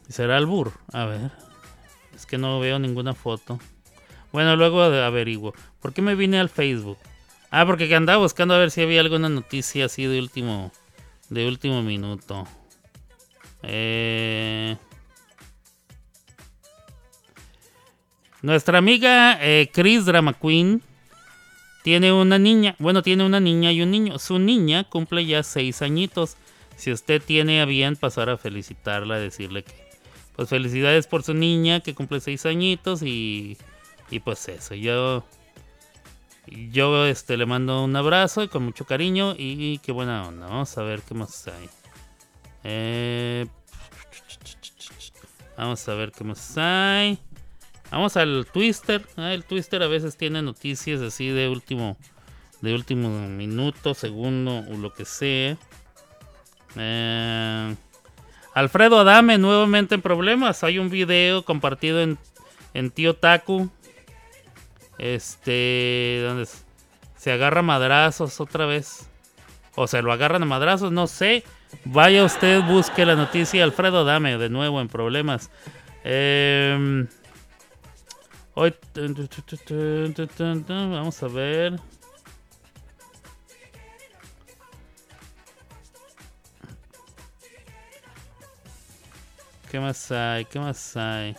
¿Será 0.10 0.38
el? 0.38 0.48
A 0.92 1.06
ver. 1.06 1.32
Es 2.16 2.26
que 2.26 2.38
no 2.38 2.60
veo 2.60 2.80
ninguna 2.80 3.14
foto. 3.14 3.60
Bueno, 4.32 4.56
luego 4.56 4.82
averiguo. 4.82 5.54
¿Por 5.82 5.94
qué 5.94 6.02
me 6.02 6.16
vine 6.16 6.40
al 6.40 6.50
Facebook? 6.50 6.98
Ah, 7.52 7.66
porque 7.66 7.94
andaba 7.96 8.20
buscando 8.20 8.54
a 8.54 8.58
ver 8.58 8.72
si 8.72 8.82
había 8.82 9.02
alguna 9.02 9.30
noticia 9.30 9.86
así 9.86 10.06
de 10.06 10.20
último. 10.20 10.72
De 11.30 11.48
último 11.48 11.82
minuto. 11.84 12.48
Eh... 13.62 14.76
Nuestra 18.42 18.78
amiga 18.78 19.38
eh, 19.42 19.70
Chris 19.72 20.06
Drama 20.06 20.34
Queen 20.34 20.82
tiene 21.84 22.12
una 22.12 22.40
niña. 22.40 22.76
Bueno, 22.80 23.02
tiene 23.02 23.26
una 23.26 23.40
niña 23.40 23.72
y 23.72 23.82
un 23.82 23.92
niño. 23.92 24.20
Su 24.20 24.40
niña 24.40 24.84
cumple 24.84 25.26
ya 25.26 25.44
seis 25.44 25.82
añitos. 25.82 26.38
Si 26.76 26.92
usted 26.92 27.22
tiene 27.22 27.62
a 27.62 27.66
bien 27.66 27.96
pasar 27.96 28.30
a 28.30 28.38
felicitarla, 28.38 29.20
decirle 29.20 29.64
que. 29.64 29.83
Pues 30.36 30.50
felicidades 30.50 31.08
por 31.08 31.24
su 31.24 31.34
niña 31.34 31.82
que 31.82 31.94
cumple 31.94 32.20
seis 32.20 32.46
añitos 32.46 33.02
y. 33.04 33.58
Y 34.10 34.20
pues 34.20 34.48
eso. 34.50 34.76
Yo. 34.76 35.24
Yo 36.46 37.06
este, 37.06 37.38
le 37.38 37.46
mando 37.46 37.84
un 37.84 37.96
abrazo 37.96 38.44
y 38.44 38.50
con 38.50 38.64
mucho 38.66 38.86
cariño 38.86 39.34
y 39.38 39.78
qué 39.78 39.94
buena 39.94 40.28
onda. 40.28 40.48
Vamos 40.48 40.78
a 40.78 40.84
ver 40.84 41.02
qué 41.02 41.14
más 41.14 41.48
hay. 41.48 41.70
Eh, 42.64 43.46
vamos 45.58 45.88
a 45.88 45.94
ver 45.94 46.12
qué 46.12 46.24
más 46.24 46.58
hay. 46.58 47.20
Vamos 47.92 48.18
al 48.18 48.48
Twister. 48.52 49.06
Ah, 49.18 49.34
el 49.34 49.44
Twister 49.46 49.84
a 49.84 49.88
veces 49.88 50.18
tiene 50.18 50.42
noticias 50.42 51.02
así 51.02 51.30
de 51.30 51.48
último, 51.48 51.98
de 52.62 52.74
último 52.74 53.10
minuto, 53.30 53.94
segundo 53.94 54.60
o 54.60 54.78
lo 54.78 54.94
que 54.94 55.06
sea. 55.06 55.58
Eh, 56.76 57.76
Alfredo 58.54 59.00
Adame 59.00 59.38
nuevamente 59.38 59.96
en 59.96 60.02
problemas. 60.02 60.64
Hay 60.64 60.80
un 60.80 60.90
video 60.90 61.44
compartido 61.44 62.02
en, 62.02 62.92
Tío 62.92 63.16
Taku. 63.16 63.70
Este, 64.98 66.24
donde 66.26 66.48
se 67.16 67.32
agarra 67.32 67.62
madrazos 67.62 68.40
otra 68.40 68.66
vez. 68.66 69.10
O 69.76 69.88
se 69.88 70.02
lo 70.02 70.12
agarran 70.12 70.44
a 70.44 70.46
madrazos, 70.46 70.92
no 70.92 71.08
sé. 71.08 71.44
Vaya 71.86 72.24
usted, 72.24 72.62
busque 72.62 73.06
la 73.06 73.16
noticia. 73.16 73.64
Alfredo 73.64 74.02
Adame 74.02 74.38
de 74.38 74.50
nuevo 74.50 74.82
en 74.82 74.88
problemas. 74.88 75.50
Eh, 76.04 77.08
Hoy. 78.56 78.74
Vamos 80.68 81.24
a 81.24 81.28
ver. 81.28 81.80
¿Qué 89.74 89.80
más 89.80 90.12
hay? 90.12 90.46
¿Qué 90.46 90.60
más 90.60 90.96
hay? 90.96 91.36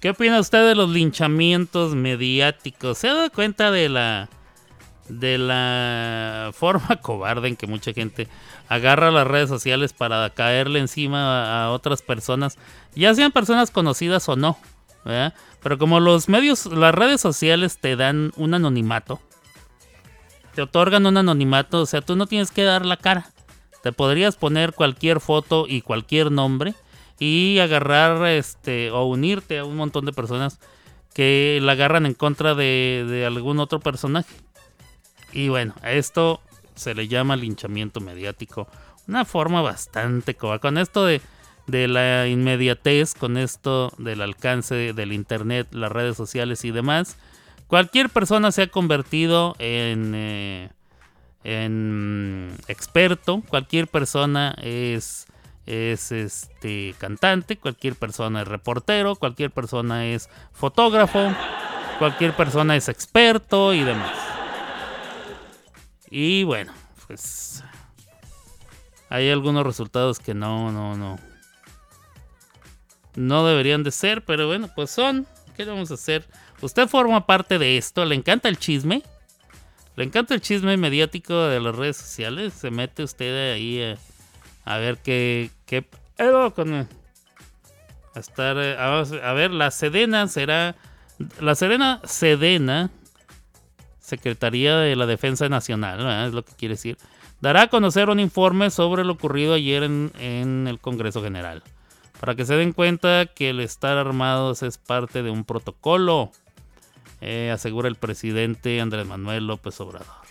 ¿Qué 0.00 0.08
opina 0.08 0.40
usted 0.40 0.66
de 0.66 0.74
los 0.74 0.88
linchamientos 0.88 1.94
mediáticos? 1.94 2.96
¿Se 2.96 3.10
ha 3.10 3.14
dado 3.14 3.30
cuenta 3.30 3.70
de 3.70 3.90
la 3.90 4.30
de 5.10 5.36
la 5.36 6.50
forma 6.54 6.96
cobarde 7.02 7.48
en 7.48 7.56
que 7.56 7.66
mucha 7.66 7.92
gente 7.92 8.26
agarra 8.66 9.10
las 9.10 9.26
redes 9.26 9.50
sociales 9.50 9.92
para 9.92 10.30
caerle 10.30 10.78
encima 10.78 11.62
a, 11.62 11.72
otras 11.72 12.00
personas, 12.00 12.56
ya 12.94 13.14
sean 13.14 13.32
personas 13.32 13.70
conocidas 13.70 14.26
o 14.30 14.36
no. 14.36 14.56
Pero 15.62 15.76
como 15.76 16.00
los 16.00 16.30
medios, 16.30 16.64
las 16.64 16.94
redes 16.94 17.20
sociales 17.20 17.76
te 17.76 17.96
dan 17.96 18.32
un 18.36 18.54
anonimato, 18.54 19.20
te 20.54 20.62
otorgan 20.62 21.06
un 21.06 21.16
anonimato, 21.16 21.82
o 21.82 21.86
sea, 21.86 22.00
tú 22.00 22.16
no 22.16 22.26
tienes 22.26 22.50
que 22.50 22.64
dar 22.64 22.86
la 22.86 22.96
cara. 22.96 23.30
Te 23.82 23.92
podrías 23.92 24.36
poner 24.36 24.72
cualquier 24.72 25.20
foto 25.20 25.66
y 25.68 25.82
cualquier 25.82 26.32
nombre 26.32 26.74
y 27.18 27.58
agarrar 27.58 28.26
este 28.26 28.90
o 28.90 29.04
unirte 29.04 29.58
a 29.58 29.64
un 29.64 29.76
montón 29.76 30.06
de 30.06 30.12
personas 30.12 30.58
que 31.12 31.58
la 31.62 31.72
agarran 31.72 32.06
en 32.06 32.14
contra 32.14 32.54
de, 32.54 33.06
de 33.08 33.26
algún 33.26 33.60
otro 33.60 33.80
personaje. 33.80 34.34
Y 35.32 35.48
bueno, 35.48 35.74
a 35.82 35.92
esto 35.92 36.40
se 36.74 36.94
le 36.94 37.08
llama 37.08 37.36
linchamiento 37.36 38.00
mediático. 38.00 38.68
Una 39.06 39.24
forma 39.24 39.62
bastante 39.62 40.34
cobarde. 40.34 40.60
Con 40.60 40.78
esto 40.78 41.04
de, 41.04 41.20
la 41.66 42.26
inmediatez, 42.28 43.14
con 43.14 43.36
esto 43.36 43.92
del 43.98 44.20
alcance 44.20 44.92
del 44.92 45.12
internet, 45.12 45.68
las 45.72 45.92
redes 45.92 46.16
sociales 46.16 46.64
y 46.64 46.70
demás, 46.70 47.16
cualquier 47.74 48.08
persona 48.08 48.52
se 48.52 48.62
ha 48.62 48.66
convertido 48.68 49.56
en, 49.58 50.12
eh, 50.14 50.70
experto, 52.68 53.42
cualquier 53.48 53.88
persona 53.88 54.54
es, 54.62 55.26
es 55.66 56.12
este 56.12 56.94
cantante, 56.98 57.56
cualquier 57.56 57.96
persona 57.96 58.42
es 58.42 58.46
reportero, 58.46 59.16
cualquier 59.16 59.50
persona 59.50 60.06
es 60.06 60.30
fotógrafo, 60.52 61.32
cualquier 61.98 62.36
persona 62.36 62.76
es 62.76 62.88
experto 62.88 63.74
y 63.74 63.82
demás. 63.82 64.16
Y 66.08 66.44
bueno, 66.44 66.72
pues 67.08 67.64
hay 69.08 69.30
algunos 69.30 69.66
resultados 69.66 70.20
que 70.20 70.32
no, 70.32 70.70
no, 70.70 70.96
no. 70.96 71.18
No 73.16 73.44
deberían 73.44 73.82
de 73.82 73.90
ser, 73.90 74.24
pero 74.24 74.46
bueno, 74.46 74.70
pues 74.76 74.92
son. 74.92 75.26
¿Qué 75.56 75.64
vamos 75.64 75.90
a 75.90 75.94
hacer? 75.94 76.24
Usted 76.64 76.88
forma 76.88 77.26
parte 77.26 77.58
de 77.58 77.76
esto, 77.76 78.06
le 78.06 78.14
encanta 78.14 78.48
el 78.48 78.58
chisme. 78.58 79.02
Le 79.96 80.04
encanta 80.04 80.32
el 80.32 80.40
chisme 80.40 80.78
mediático 80.78 81.34
de 81.34 81.60
las 81.60 81.76
redes 81.76 81.98
sociales. 81.98 82.54
Se 82.54 82.70
mete 82.70 83.02
usted 83.02 83.52
ahí 83.52 83.94
a, 84.64 84.78
ver 84.78 84.96
qué, 84.96 85.50
qué 85.66 85.86
con 86.54 86.88
a 88.14 88.18
estar 88.18 88.56
eh, 88.56 88.78
a, 88.78 89.32
ver 89.34 89.50
la 89.50 89.70
Sedena 89.70 90.26
será 90.26 90.74
la 91.38 91.54
Serena 91.54 92.00
Sedena 92.04 92.90
Secretaría 94.00 94.78
de 94.78 94.96
la 94.96 95.04
Defensa 95.04 95.50
Nacional, 95.50 96.26
es 96.26 96.32
lo 96.32 96.46
que 96.46 96.52
quiere 96.54 96.76
decir, 96.76 96.96
dará 97.42 97.62
a 97.62 97.68
conocer 97.68 98.08
un 98.08 98.20
informe 98.20 98.70
sobre 98.70 99.04
lo 99.04 99.12
ocurrido 99.12 99.52
ayer 99.52 99.82
en, 99.82 100.66
el 100.66 100.78
Congreso 100.78 101.22
General, 101.22 101.62
para 102.20 102.34
que 102.34 102.46
se 102.46 102.54
den 102.54 102.72
cuenta 102.72 103.26
que 103.26 103.50
el 103.50 103.60
estar 103.60 103.98
armados 103.98 104.62
es 104.62 104.78
parte 104.78 105.22
de 105.22 105.30
un 105.30 105.44
protocolo, 105.44 106.32
eh, 107.20 107.50
asegura 107.50 107.88
el 107.88 107.96
presidente 107.96 108.80
Andrés 108.80 109.06
Manuel 109.06 109.46
López 109.46 109.80
Obrador. 109.80 110.24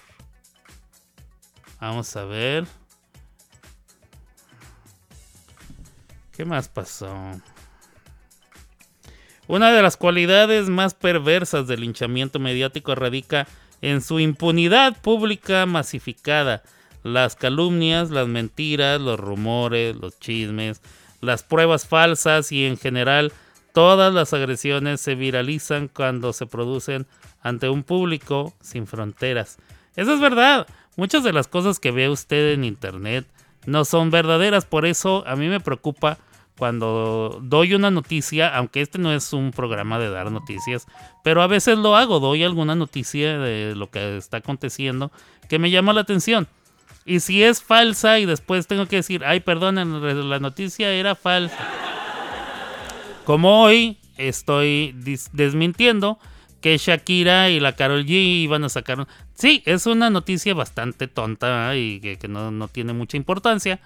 Vamos 1.79 2.15
a 2.15 2.23
ver. 2.25 2.65
¿Qué 6.31 6.45
más 6.45 6.67
pasó? 6.67 7.13
Una 9.47 9.71
de 9.71 9.81
las 9.81 9.97
cualidades 9.97 10.69
más 10.69 10.93
perversas 10.93 11.67
del 11.67 11.81
linchamiento 11.81 12.39
mediático 12.39 12.95
radica 12.95 13.47
en 13.81 14.01
su 14.01 14.19
impunidad 14.19 14.99
pública 15.01 15.65
masificada. 15.65 16.63
Las 17.03 17.35
calumnias, 17.35 18.09
las 18.09 18.27
mentiras, 18.27 19.01
los 19.01 19.19
rumores, 19.19 19.95
los 19.97 20.17
chismes, 20.19 20.81
las 21.19 21.43
pruebas 21.43 21.85
falsas 21.85 22.51
y 22.53 22.65
en 22.65 22.77
general 22.77 23.33
todas 23.73 24.13
las 24.13 24.33
agresiones 24.33 25.01
se 25.01 25.15
viralizan 25.15 25.89
cuando 25.89 26.31
se 26.31 26.45
producen 26.45 27.07
ante 27.41 27.67
un 27.69 27.83
público 27.83 28.53
sin 28.61 28.87
fronteras. 28.87 29.57
Eso 29.95 30.13
es 30.13 30.21
verdad. 30.21 30.67
Muchas 30.95 31.23
de 31.23 31.33
las 31.33 31.47
cosas 31.47 31.79
que 31.79 31.91
ve 31.91 32.07
usted 32.09 32.53
en 32.53 32.63
internet 32.63 33.27
no 33.65 33.83
son 33.83 34.11
verdaderas. 34.11 34.65
Por 34.65 34.85
eso 34.85 35.23
a 35.27 35.35
mí 35.35 35.47
me 35.47 35.59
preocupa 35.59 36.17
cuando 36.57 37.39
doy 37.41 37.73
una 37.73 37.89
noticia, 37.89 38.55
aunque 38.55 38.81
este 38.81 38.99
no 38.99 39.11
es 39.11 39.33
un 39.33 39.51
programa 39.51 39.97
de 39.97 40.09
dar 40.09 40.31
noticias, 40.31 40.85
pero 41.23 41.41
a 41.41 41.47
veces 41.47 41.79
lo 41.79 41.95
hago, 41.95 42.19
doy 42.19 42.43
alguna 42.43 42.75
noticia 42.75 43.39
de 43.39 43.75
lo 43.75 43.89
que 43.89 44.17
está 44.17 44.37
aconteciendo 44.37 45.11
que 45.49 45.57
me 45.57 45.71
llama 45.71 45.93
la 45.93 46.01
atención. 46.01 46.47
Y 47.05 47.19
si 47.19 47.43
es 47.43 47.61
falsa 47.61 48.19
y 48.19 48.25
después 48.25 48.67
tengo 48.67 48.85
que 48.85 48.97
decir, 48.97 49.25
ay, 49.25 49.39
perdón, 49.39 49.75
la 50.29 50.39
noticia 50.39 50.91
era 50.91 51.15
falsa. 51.15 51.92
Como 53.25 53.63
hoy 53.63 53.97
estoy 54.17 54.93
desmintiendo 55.31 56.19
que 56.61 56.77
Shakira 56.77 57.49
y 57.49 57.59
la 57.59 57.75
Carol 57.75 58.05
G 58.05 58.11
iban 58.11 58.63
a 58.63 58.69
sacar... 58.69 59.07
Sí, 59.33 59.63
es 59.65 59.85
una 59.85 60.09
noticia 60.09 60.53
bastante 60.53 61.07
tonta 61.07 61.75
y 61.75 61.99
que, 61.99 62.17
que 62.17 62.27
no, 62.27 62.51
no 62.51 62.67
tiene 62.67 62.93
mucha 62.93 63.17
importancia. 63.17 63.79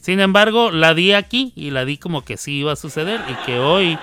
Sin 0.00 0.20
embargo, 0.20 0.70
la 0.70 0.94
di 0.94 1.12
aquí 1.12 1.52
y 1.56 1.70
la 1.70 1.84
di 1.84 1.98
como 1.98 2.24
que 2.24 2.36
sí 2.36 2.58
iba 2.58 2.72
a 2.72 2.76
suceder 2.76 3.20
y 3.28 3.46
que 3.46 3.58
hoy, 3.58 3.98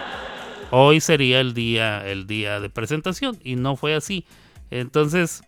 hoy 0.72 0.99
sería 0.99 1.39
el 1.39 1.53
día, 1.53 2.05
el 2.05 2.27
día 2.27 2.60
de 2.60 2.69
presentación 2.69 3.39
y 3.43 3.55
no 3.55 3.76
fue 3.76 3.95
así. 3.95 4.26
Entonces, 4.69 5.43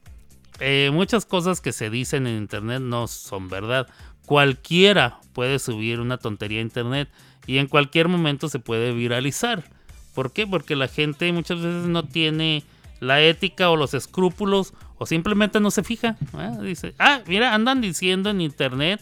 eh, 0.60 0.92
muchas 0.94 1.26
cosas 1.26 1.62
que 1.62 1.74
se 1.74 1.90
dicen 1.90 2.28
en 2.28 2.38
internet 2.38 2.82
no 2.82 3.08
son 3.08 3.50
verdad. 3.50 3.88
Cualquiera 4.26 5.20
puede 5.34 5.60
subir 5.60 6.00
una 6.00 6.18
tontería 6.18 6.60
a 6.60 6.64
internet 6.64 7.10
y 7.48 7.58
en 7.58 7.68
cualquier 7.68 8.08
momento 8.08 8.50
se 8.50 8.60
puede 8.60 8.92
viralizar. 8.92 9.64
¿Por 10.14 10.32
qué? 10.32 10.48
Porque 10.48 10.76
la 10.76 10.88
gente 10.88 11.32
muchas 11.32 11.58
veces 11.58 11.88
no 11.88 12.04
tiene 12.04 12.64
la 13.00 13.22
ética 13.22 13.70
o 13.70 13.76
los 13.76 13.94
escrúpulos 13.94 14.74
o 14.98 15.06
simplemente 15.06 15.60
no 15.60 15.72
se 15.72 15.84
fija. 15.84 16.18
¿eh? 16.38 16.52
Dice, 16.62 16.96
ah, 17.00 17.22
mira, 17.28 17.54
andan 17.54 17.82
diciendo 17.82 18.30
en 18.30 18.42
internet 18.42 19.02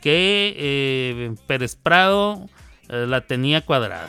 que 0.00 0.54
eh, 0.56 1.34
Pérez 1.46 1.76
Prado 1.76 2.48
eh, 2.88 3.06
la 3.08 3.22
tenía 3.22 3.60
cuadrada. 3.60 4.08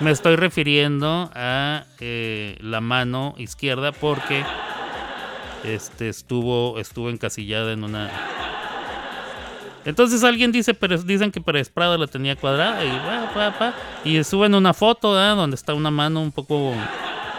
Me 0.00 0.10
estoy 0.10 0.36
refiriendo 0.36 1.30
a 1.34 1.84
eh, 2.00 2.56
la 2.60 2.80
mano 2.80 3.34
izquierda 3.38 3.92
porque 3.92 4.44
este 5.62 6.08
estuvo 6.08 6.78
estuvo 6.78 7.10
encasillada 7.10 7.72
en 7.72 7.84
una 7.84 8.10
entonces 9.84 10.24
alguien 10.24 10.52
dice 10.52 10.74
pero 10.74 10.96
dicen 10.98 11.30
que 11.30 11.40
Pérez 11.40 11.68
Prado 11.68 11.98
la 11.98 12.06
tenía 12.06 12.36
cuadrada 12.36 12.80
y 14.04 14.24
suben 14.24 14.54
una 14.54 14.72
foto 14.74 15.14
donde 15.14 15.56
está 15.56 15.74
una 15.74 15.90
mano 15.90 16.20
un 16.20 16.32
poco 16.32 16.74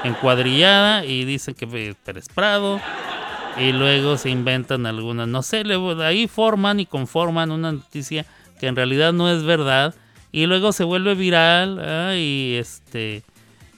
encuadrillada 0.04 1.06
y 1.06 1.26
dicen 1.26 1.56
que 1.56 1.68
fue 1.68 1.96
Pérez 2.04 2.28
Prado. 2.34 2.80
Y 3.58 3.72
luego 3.72 4.18
se 4.18 4.30
inventan 4.30 4.86
algunas. 4.86 5.28
No 5.28 5.42
sé 5.42 5.64
ahí 6.04 6.28
forman 6.28 6.80
y 6.80 6.86
conforman 6.86 7.52
una 7.52 7.72
noticia 7.72 8.26
que 8.60 8.68
en 8.68 8.76
realidad 8.76 9.14
no 9.14 9.30
es 9.30 9.44
verdad. 9.44 9.96
Y 10.32 10.46
luego 10.46 10.74
se 10.74 10.84
vuelve 10.84 11.16
viral 11.16 11.78
¿verdad? 11.78 12.16
y 12.16 12.56
este 12.56 13.24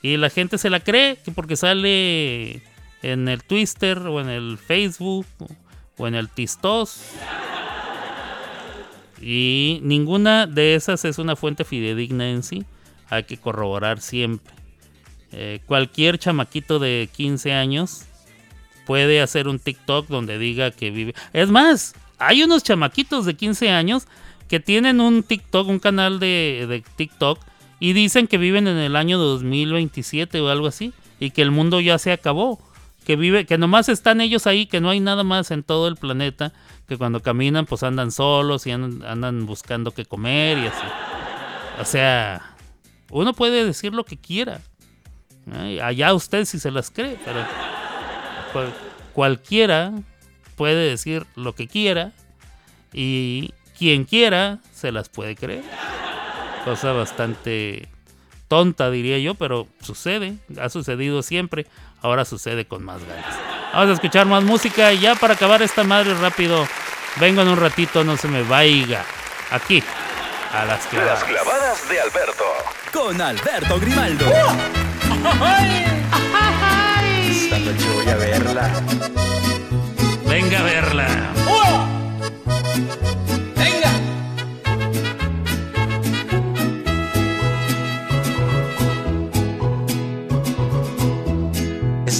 y 0.02 0.18
la 0.18 0.30
gente 0.30 0.58
se 0.58 0.70
la 0.70 0.80
cree 0.80 1.18
que 1.18 1.32
porque 1.32 1.56
sale 1.56 2.62
en 3.04 3.28
el 3.28 3.44
Twitter 3.44 4.00
o 4.00 4.20
en 4.22 4.30
el 4.30 4.58
Facebook 4.58 5.28
o 5.98 6.08
en 6.08 6.16
el 6.16 6.30
Tistos. 6.30 7.02
Y 9.22 9.80
ninguna 9.84 10.48
de 10.48 10.76
esas 10.76 11.06
es 11.06 11.18
una 11.18 11.36
fuente 11.36 11.64
fidedigna 11.64 12.30
en 12.30 12.44
sí. 12.44 12.66
Hay 13.10 13.24
que 13.24 13.38
corroborar 13.38 14.02
siempre. 14.02 14.54
Eh, 15.32 15.60
cualquier 15.66 16.18
chamaquito 16.18 16.80
de 16.80 17.10
15 17.16 17.54
años 17.54 18.06
puede 18.86 19.22
hacer 19.22 19.48
un 19.48 19.60
TikTok 19.60 20.08
donde 20.08 20.38
diga 20.38 20.72
que 20.72 20.92
vive. 20.92 21.14
Es 21.34 21.50
más, 21.50 21.96
hay 22.18 22.44
unos 22.44 22.64
chamaquitos 22.64 23.26
de 23.26 23.36
15 23.36 23.70
años 23.70 24.08
que 24.48 24.60
tienen 24.60 25.02
un 25.02 25.24
TikTok, 25.24 25.68
un 25.68 25.80
canal 25.80 26.20
de, 26.20 26.66
de 26.70 26.84
TikTok 26.96 27.40
y 27.80 27.94
dicen 27.94 28.28
que 28.28 28.38
viven 28.38 28.68
en 28.68 28.78
el 28.78 28.96
año 28.96 29.18
2027 29.18 30.40
o 30.40 30.50
algo 30.50 30.68
así 30.68 30.94
y 31.20 31.32
que 31.32 31.42
el 31.42 31.52
mundo 31.52 31.80
ya 31.82 31.98
se 31.98 32.12
acabó. 32.12 32.60
Que 33.06 33.16
vive, 33.16 33.46
que 33.46 33.58
nomás 33.58 33.88
están 33.88 34.20
ellos 34.20 34.48
ahí, 34.48 34.66
que 34.66 34.82
no 34.82 34.90
hay 34.90 35.00
nada 35.00 35.24
más 35.24 35.52
en 35.52 35.64
todo 35.64 35.88
el 35.88 35.96
planeta, 35.96 36.52
que 36.88 36.98
cuando 36.98 37.22
caminan 37.22 37.66
pues 37.66 37.84
andan 37.84 38.12
solos 38.12 38.66
y 38.68 38.72
andan, 38.72 39.46
buscando 39.46 39.92
qué 39.92 40.06
comer 40.06 40.58
y 40.58 40.68
así. 40.68 40.86
O 41.82 41.86
sea, 41.86 42.56
uno 43.12 43.34
puede 43.34 43.66
decir 43.66 43.94
lo 43.94 44.06
que 44.06 44.18
quiera. 44.18 44.62
¿eh? 45.52 45.82
Allá 45.82 46.14
usted 46.14 46.46
si 46.46 46.60
se 46.60 46.72
las 46.72 46.90
cree, 46.92 47.18
pero 47.26 47.40
cual- 48.54 48.74
cualquiera 49.14 49.92
puede 50.56 50.90
decir 50.90 51.26
lo 51.36 51.54
que 51.54 51.68
quiera 51.68 52.14
y 52.94 53.54
quien 53.78 54.06
quiera 54.06 54.60
se 54.74 54.92
las 54.92 55.10
puede 55.10 55.36
creer. 55.36 55.64
Cosa 56.66 56.94
bastante 56.94 57.88
tonta 58.48 58.90
diría 58.90 59.20
yo, 59.20 59.36
pero 59.36 59.68
sucede, 59.82 60.38
ha 60.60 60.70
sucedido 60.70 61.22
siempre, 61.22 61.68
ahora 62.02 62.26
sucede 62.26 62.66
con 62.66 62.84
más 62.84 63.04
ganas. 63.04 63.36
Vamos 63.74 63.90
a 63.90 63.94
escuchar 63.94 64.26
más 64.26 64.44
música 64.44 64.92
y 64.94 65.00
ya 65.00 65.16
para 65.16 65.34
acabar 65.36 65.62
esta 65.62 65.84
madre 65.84 66.14
rápido, 66.16 66.68
vengo 67.18 67.42
en 67.42 67.50
un 67.50 67.58
ratito, 67.58 68.04
no 68.04 68.18
se 68.18 68.28
me 68.28 68.42
vaya. 68.44 69.04
Aquí, 69.52 69.84
a 70.54 70.66
las 70.66 70.80
Las 70.80 70.86
clavadas. 70.88 71.24
clavadas 71.24 71.90
de 71.90 72.02
Alberto. 72.02 72.44
Con 72.94 73.22
Alberto 73.22 73.80
Grimaldo. 73.80 74.26
Esta 77.30 77.60
noche 77.60 77.90
voy 77.94 78.10
a 78.10 78.16
verla. 78.16 78.82
Venga 80.26 80.60
a 80.60 80.64
verla. 80.64 81.08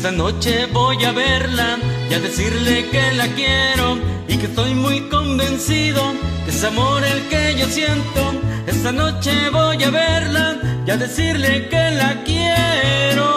Esta 0.08 0.24
noche 0.24 0.68
voy 0.68 1.04
a 1.04 1.12
verla 1.12 1.78
y 2.10 2.14
a 2.14 2.20
decirle 2.22 2.88
que 2.90 3.12
la 3.12 3.28
quiero 3.28 3.98
y 4.26 4.38
que 4.38 4.46
estoy 4.46 4.74
muy 4.74 5.02
convencido 5.10 6.02
que 6.46 6.52
es 6.52 6.64
amor 6.64 7.04
el 7.04 7.28
que 7.28 7.58
yo 7.60 7.66
siento. 7.66 8.22
Esta 8.66 8.94
noche 8.94 9.50
voy 9.52 9.84
a 9.84 9.90
verla 9.90 10.56
y 10.86 10.92
a 10.92 10.96
decirle 10.96 11.68
que 11.68 11.92
la 11.92 12.24
quiero. 12.24 13.28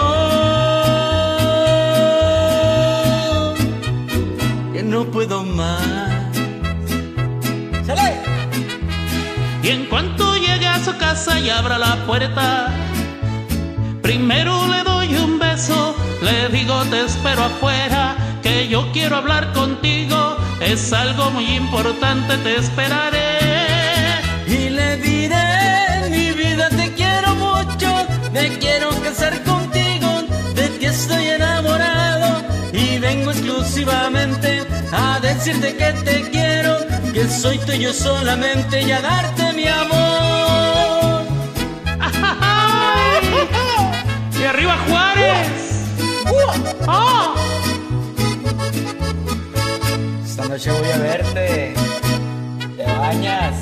Que 4.72 4.84
no 4.84 5.06
puedo 5.06 5.42
más. 5.42 5.82
¡Sale! 7.84 8.14
Y 9.64 9.70
en 9.70 9.86
cuanto 9.86 10.36
llegue 10.36 10.68
a 10.68 10.78
su 10.84 10.96
casa 10.98 11.40
y 11.40 11.50
abra 11.50 11.78
la 11.78 11.96
puerta, 12.06 12.72
primero 14.02 14.68
le 14.68 14.84
doy 14.84 15.16
un 15.16 15.40
beso, 15.40 15.96
le 16.30 16.48
digo 16.48 16.82
te 16.84 17.04
espero 17.04 17.44
afuera, 17.44 18.16
que 18.42 18.68
yo 18.68 18.90
quiero 18.92 19.16
hablar 19.16 19.52
contigo, 19.52 20.36
es 20.60 20.92
algo 20.92 21.30
muy 21.30 21.56
importante, 21.56 22.36
te 22.38 22.56
esperaré. 22.56 23.38
Y 24.46 24.70
le 24.70 24.96
diré, 24.98 26.08
mi 26.10 26.32
vida 26.32 26.68
te 26.70 26.92
quiero 26.94 27.34
mucho, 27.34 28.06
me 28.32 28.58
quiero 28.58 28.90
casar 29.02 29.42
contigo, 29.42 30.22
de 30.54 30.68
ti 30.78 30.86
estoy 30.86 31.26
enamorado 31.28 32.42
y 32.72 32.98
vengo 32.98 33.30
exclusivamente 33.30 34.64
a 34.92 35.20
decirte 35.20 35.76
que 35.76 35.92
te 36.04 36.30
quiero, 36.30 36.78
que 37.12 37.28
soy 37.28 37.58
tuyo 37.58 37.92
solamente 37.92 38.82
y 38.82 38.92
a 38.92 39.00
darte 39.00 39.52
mi 39.52 39.66
amor. 39.66 41.24
¡Y 44.40 44.44
arriba 44.44 44.76
Juárez! 44.88 45.59
¡Ah! 46.86 47.34
Esta 50.24 50.48
noche 50.48 50.70
voy 50.70 50.90
a 50.90 50.98
verte. 50.98 51.74
Te 52.76 52.84
bañas. 52.84 53.54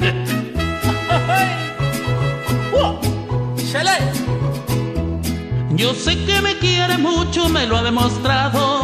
¡Chale! 3.72 3.98
Yo 5.76 5.94
sé 5.94 6.24
que 6.24 6.40
me 6.42 6.56
quiere 6.58 6.98
mucho, 6.98 7.48
me 7.48 7.66
lo 7.66 7.76
ha 7.76 7.82
demostrado. 7.82 8.82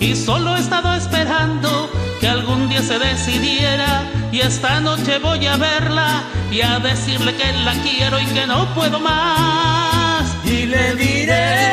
Y 0.00 0.14
solo 0.16 0.56
he 0.56 0.60
estado 0.60 0.94
esperando 0.94 1.88
que 2.20 2.28
algún 2.28 2.68
día 2.68 2.82
se 2.82 2.98
decidiera. 2.98 4.04
Y 4.32 4.40
esta 4.40 4.80
noche 4.80 5.18
voy 5.18 5.46
a 5.46 5.56
verla 5.56 6.22
y 6.50 6.62
a 6.62 6.78
decirle 6.78 7.34
que 7.36 7.52
la 7.64 7.74
quiero 7.82 8.18
y 8.20 8.26
que 8.26 8.46
no 8.46 8.66
puedo 8.74 8.98
más. 8.98 10.24
Y 10.44 10.66
le 10.66 10.94
diré, 10.94 11.71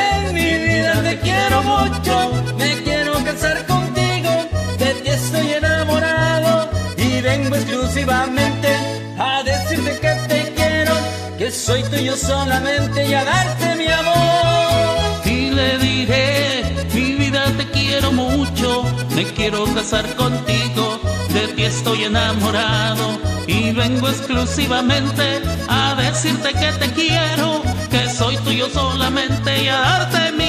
mucho, 1.61 2.31
me 2.57 2.81
quiero 2.84 3.14
casar 3.23 3.65
contigo, 3.65 4.30
de 4.77 4.94
ti 5.02 5.10
estoy 5.10 5.53
enamorado 5.53 6.69
y 6.98 7.22
vengo 7.22 7.56
exclusivamente 7.56 8.69
a 9.18 9.44
decirte 9.44 9.99
que 9.99 10.14
te 10.27 10.53
quiero, 10.56 10.94
que 11.38 11.52
soy 11.52 11.84
tuyo 11.84 12.15
solamente 12.15 13.07
y 13.07 13.14
a 13.14 13.23
darte 13.23 13.76
mi 13.76 13.88
amor. 13.88 15.26
Y 15.26 15.52
le 15.52 15.77
diré, 15.80 16.64
mi 16.94 17.14
vida 17.14 17.45
te 17.57 17.65
quiero 17.69 18.11
mucho, 18.11 18.84
me 19.15 19.26
quiero 19.26 19.65
casar 19.73 20.06
contigo, 20.15 20.99
de 21.30 21.48
ti 21.49 21.64
estoy 21.64 22.03
enamorado 22.06 23.19
y 23.48 23.72
vengo 23.72 24.07
exclusivamente 24.10 25.41
a 25.68 25.95
decirte 25.95 26.53
que 26.53 26.72
te 26.73 26.91
quiero, 26.94 27.61
que 27.90 28.10
soy 28.10 28.38
tuyo 28.38 28.69
solamente 28.69 29.64
y 29.64 29.68
a 29.68 29.77
darte 29.77 30.31
mi 30.34 30.48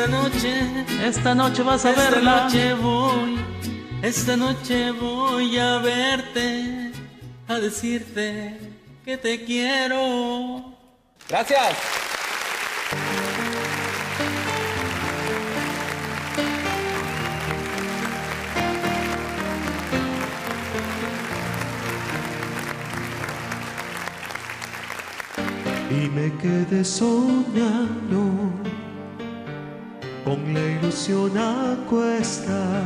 Esta 0.00 0.12
noche 0.12 0.86
Esta 1.04 1.34
noche 1.34 1.62
vas 1.62 1.84
a 1.84 1.90
esta 1.90 2.10
verla. 2.10 2.44
noche 2.44 2.72
voy, 2.72 3.38
esta 4.00 4.34
noche 4.34 4.92
voy 4.92 5.58
a 5.58 5.76
verte, 5.76 6.90
a 7.46 7.56
decirte 7.56 8.56
que 9.04 9.18
te 9.18 9.44
quiero. 9.44 10.74
Gracias. 11.28 11.76
y 25.90 26.08
me 26.08 26.34
quedé 26.38 26.84
soñando 26.84 28.50
con 30.24 30.54
la 30.54 30.60
ilusión 30.60 31.36
a 31.36 31.76
cuestas, 31.88 32.84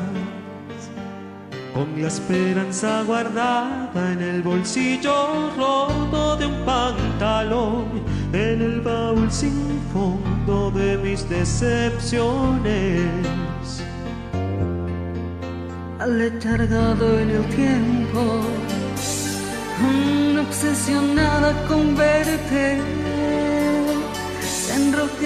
con 1.74 2.00
la 2.00 2.08
esperanza 2.08 3.02
guardada 3.02 4.12
en 4.12 4.22
el 4.22 4.42
bolsillo 4.42 5.50
roto 5.56 6.36
de 6.36 6.46
un 6.46 6.64
pantalón, 6.64 7.86
en 8.32 8.62
el 8.62 8.80
baúl 8.80 9.30
sin 9.30 9.80
fondo 9.92 10.70
de 10.70 10.96
mis 10.98 11.28
decepciones. 11.28 12.24
aletargado 16.04 17.18
en 17.18 17.30
el 17.30 17.44
tiempo, 17.56 18.40
obsesionada 20.46 21.66
con 21.66 21.96
verte, 21.96 22.78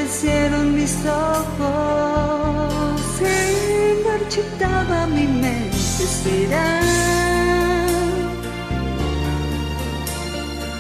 se 0.07 0.47
enrojecieron 0.47 0.75
mis 0.75 0.97
ojos, 1.07 3.01
se 3.19 3.97
marchitaba 4.07 5.07
mi 5.07 5.27
mente, 5.27 5.77
será 5.77 6.81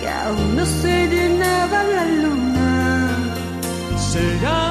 que 0.01 0.09
aún 0.09 0.57
no 0.57 0.65
se 0.65 1.07
llenaba 1.09 1.83
la 1.83 2.05
luna, 2.23 3.09
¿Será 3.97 4.68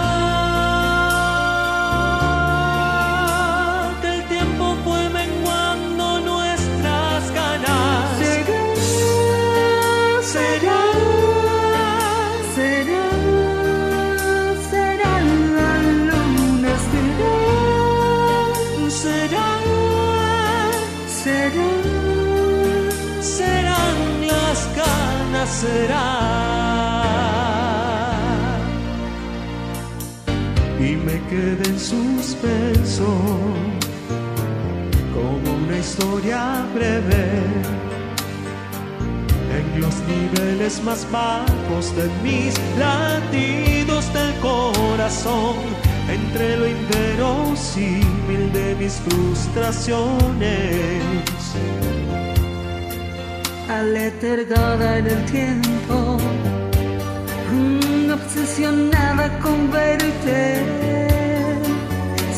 será. 25.57 26.21
Y 30.79 30.95
me 30.95 31.19
quedé 31.29 31.67
en 31.73 31.79
suspenso, 31.79 33.07
como 35.15 35.47
una 35.63 35.77
historia 35.79 36.63
breve, 36.75 37.25
en 39.57 39.65
los 39.81 39.95
niveles 40.13 40.73
más 40.83 41.01
bajos 41.11 41.85
de 41.95 42.05
mis 42.23 42.53
latidos 42.77 44.13
del 44.13 44.33
corazón, 44.39 45.55
entre 46.07 46.57
lo 46.57 46.67
inverosímil 46.67 48.53
de 48.53 48.75
mis 48.75 49.01
frustraciones. 49.05 51.96
Aletargada 53.69 54.97
en 54.97 55.07
el 55.07 55.25
tiempo, 55.25 56.17
obsesionada 58.13 59.39
con 59.39 59.71
verte, 59.71 60.63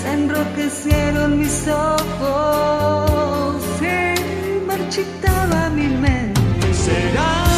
se 0.01 0.11
enrojecieron 0.11 1.39
mis 1.39 1.67
ojos, 1.67 3.63
se 3.79 4.15
marchitaba 4.67 5.69
mi 5.69 5.87
mente. 5.87 6.73
¿Será 6.73 7.48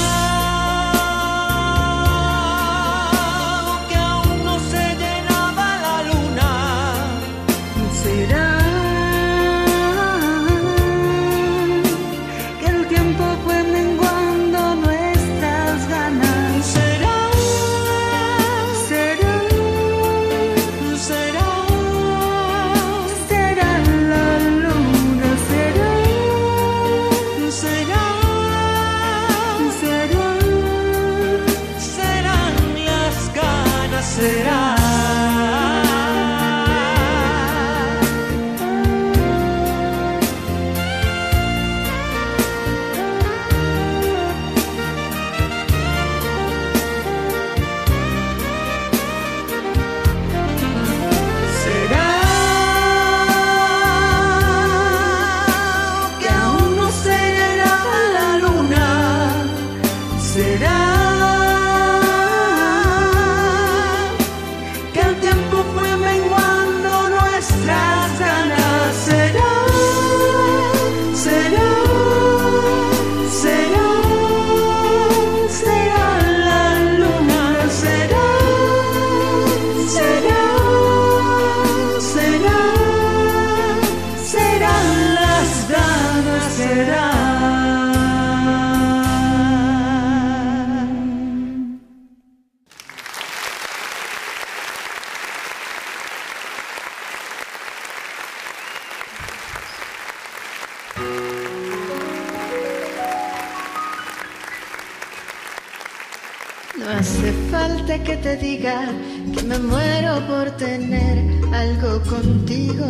te 108.31 108.37
diga 108.37 108.85
que 109.33 109.43
me 109.43 109.57
muero 109.59 110.25
por 110.27 110.51
tener 110.51 111.17
algo 111.53 112.01
contigo. 112.13 112.87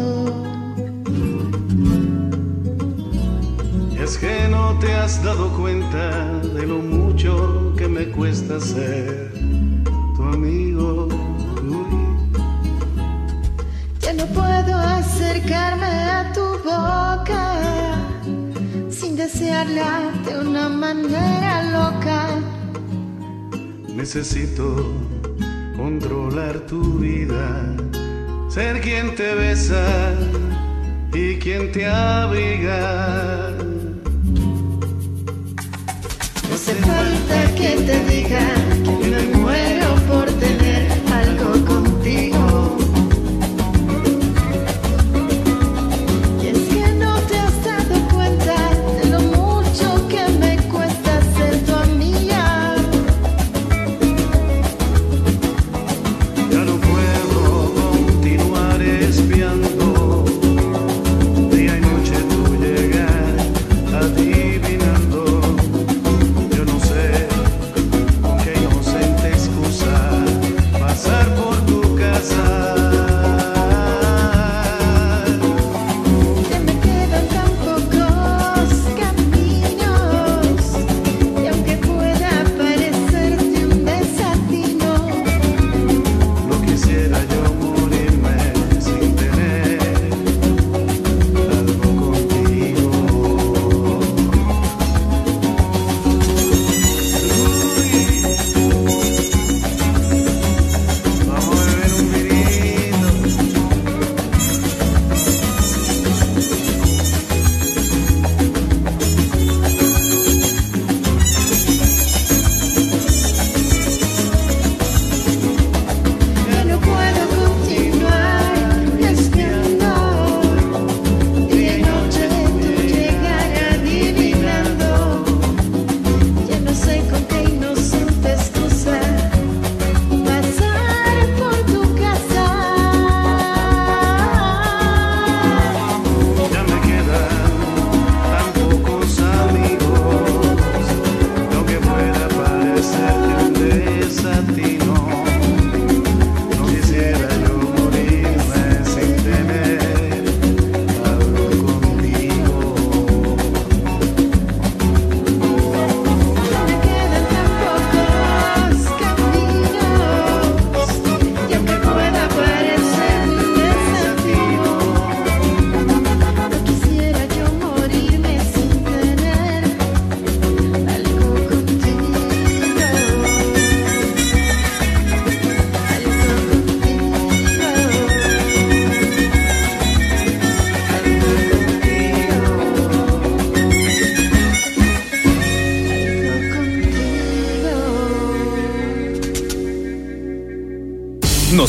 Es 3.99 4.17
que 4.17 4.47
no 4.49 4.77
te 4.79 4.93
has 4.93 5.23
dado 5.23 5.49
cuenta 5.57 6.39
de 6.55 6.67
lo 6.67 6.77
mucho 6.77 7.73
que 7.75 7.87
me 7.87 8.05
cuesta 8.11 8.59
ser 8.59 9.33
tu 10.15 10.23
amigo. 10.23 11.07
Uy. 11.77 12.03
Ya 14.01 14.13
no 14.13 14.25
puedo 14.27 14.75
acercarme 14.77 15.91
a 16.17 16.31
tu 16.33 16.45
boca 16.71 17.45
sin 18.89 19.15
desearla 19.15 20.11
de 20.25 20.39
una 20.39 20.69
manera 20.69 21.53
loca. 21.77 22.27
Necesito 23.95 25.10
controlar 25.81 26.59
tu 26.67 26.99
vida, 26.99 27.75
ser 28.49 28.81
quien 28.81 29.15
te 29.15 29.33
besa 29.33 30.13
y 31.11 31.37
quien 31.37 31.71
te 31.71 31.87
abriga. 31.87 33.51
No 36.47 36.53
hace 36.53 36.73
falta 36.75 37.55
que 37.55 37.69
te 37.87 37.97
diga 38.11 38.70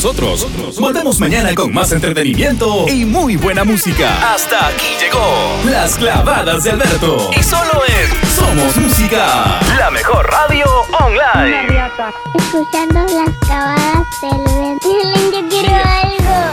Nosotros 0.03 0.45
volvemos 0.81 1.17
mañana 1.21 1.55
con 1.55 1.73
más 1.73 1.93
entretenimiento 1.93 2.89
y 2.89 3.05
muy 3.05 3.37
buena 3.37 3.63
música. 3.63 4.33
Hasta 4.33 4.67
aquí 4.67 4.97
llegó 4.99 5.71
Las 5.71 5.95
Clavadas 5.97 6.65
de 6.65 6.71
Alberto. 6.71 7.29
Y 7.39 7.41
solo 7.41 7.71
en 7.87 8.27
Somos 8.27 8.75
Música, 8.75 9.61
la 9.77 9.89
mejor 9.91 10.29
radio 10.29 10.65
online. 10.99 11.89
Escuchando 12.35 12.99
las 12.99 13.47
cavadas 13.47 14.05
del 14.21 14.43
vento. 14.43 14.89
Yo 15.31 15.47
quiero 15.47 15.73
algo. 15.73 16.52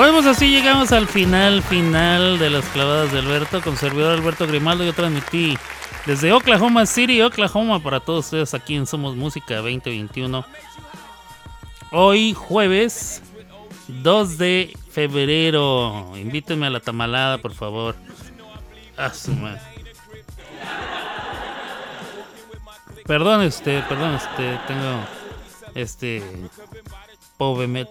Bueno, 0.00 0.14
pues 0.14 0.24
así 0.28 0.48
llegamos 0.48 0.92
al 0.92 1.06
final, 1.06 1.62
final 1.62 2.38
de 2.38 2.48
las 2.48 2.64
clavadas 2.70 3.12
de 3.12 3.18
Alberto, 3.18 3.60
con 3.60 3.76
servidor 3.76 4.18
Alberto 4.18 4.46
Grimaldo. 4.46 4.82
Yo 4.82 4.94
transmití 4.94 5.58
desde 6.06 6.32
Oklahoma 6.32 6.86
City, 6.86 7.20
Oklahoma, 7.20 7.82
para 7.82 8.00
todos 8.00 8.24
ustedes 8.24 8.54
aquí 8.54 8.76
en 8.76 8.86
Somos 8.86 9.14
Música 9.14 9.56
2021. 9.56 10.42
Hoy, 11.92 12.32
jueves 12.32 13.22
2 13.88 14.38
de 14.38 14.74
febrero. 14.90 16.12
Invítenme 16.16 16.68
a 16.68 16.70
la 16.70 16.80
tamalada, 16.80 17.36
por 17.36 17.52
favor. 17.52 17.94
A 18.96 19.12
su 19.12 19.34
madre. 19.34 19.60
Perdón, 23.04 23.42
este, 23.42 23.82
perdón, 23.82 24.14
este, 24.14 24.58
tengo 24.66 25.04
este 25.74 26.22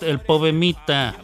el 0.02 0.20
povemita. 0.22 1.16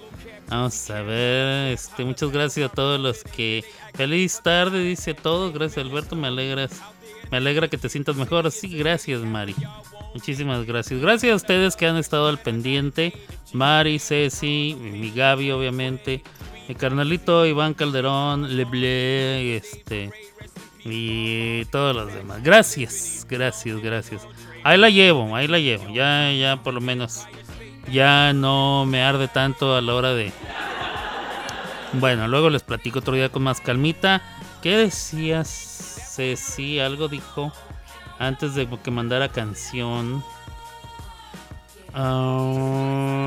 Vamos 0.49 0.89
a 0.89 1.01
ver, 1.01 1.73
este, 1.73 2.05
muchas 2.05 2.31
gracias 2.31 2.69
a 2.69 2.73
todos 2.73 2.99
los 2.99 3.23
que 3.23 3.65
feliz 3.95 4.41
tarde 4.43 4.83
dice 4.83 5.11
a 5.11 5.15
todos, 5.15 5.53
gracias 5.53 5.85
Alberto, 5.85 6.15
me 6.15 6.27
alegras, 6.27 6.81
me 7.31 7.37
alegra 7.37 7.67
que 7.67 7.77
te 7.77 7.89
sientas 7.89 8.15
mejor. 8.15 8.51
Sí, 8.51 8.67
gracias 8.77 9.21
Mari. 9.21 9.55
Muchísimas 10.13 10.65
gracias. 10.65 11.01
Gracias 11.01 11.33
a 11.33 11.35
ustedes 11.35 11.75
que 11.75 11.87
han 11.87 11.97
estado 11.97 12.29
al 12.29 12.39
pendiente. 12.39 13.13
Mari, 13.51 13.99
Ceci, 13.99 14.77
mi 14.79 15.11
Gaby, 15.11 15.51
obviamente. 15.51 16.23
Mi 16.69 16.75
carnalito 16.75 17.45
Iván 17.45 17.73
Calderón, 17.73 18.55
Leble, 18.55 19.57
este. 19.57 20.11
Y 20.85 21.65
todos 21.65 21.93
los 21.95 22.13
demás. 22.13 22.41
Gracias, 22.43 23.27
gracias, 23.29 23.81
gracias. 23.81 24.27
Ahí 24.63 24.77
la 24.77 24.89
llevo, 24.89 25.35
ahí 25.35 25.47
la 25.47 25.59
llevo. 25.59 25.89
Ya, 25.93 26.31
ya 26.31 26.63
por 26.63 26.73
lo 26.73 26.79
menos. 26.79 27.25
Ya 27.91 28.33
no 28.33 28.85
me 28.85 29.03
arde 29.03 29.27
tanto 29.27 29.75
a 29.75 29.81
la 29.81 29.93
hora 29.93 30.13
de. 30.13 30.31
Bueno, 31.93 32.27
luego 32.27 32.49
les 32.49 32.63
platico 32.63 32.99
otro 32.99 33.15
día 33.15 33.29
con 33.29 33.43
más 33.43 33.61
calmita. 33.61 34.21
¿Qué 34.61 34.75
decías, 34.77 35.47
Ceci? 36.15 36.79
Algo 36.79 37.07
dijo 37.07 37.53
antes 38.19 38.55
de 38.55 38.67
que 38.67 38.91
mandara 38.91 39.29
canción. 39.29 40.23
Ah, 41.93 43.25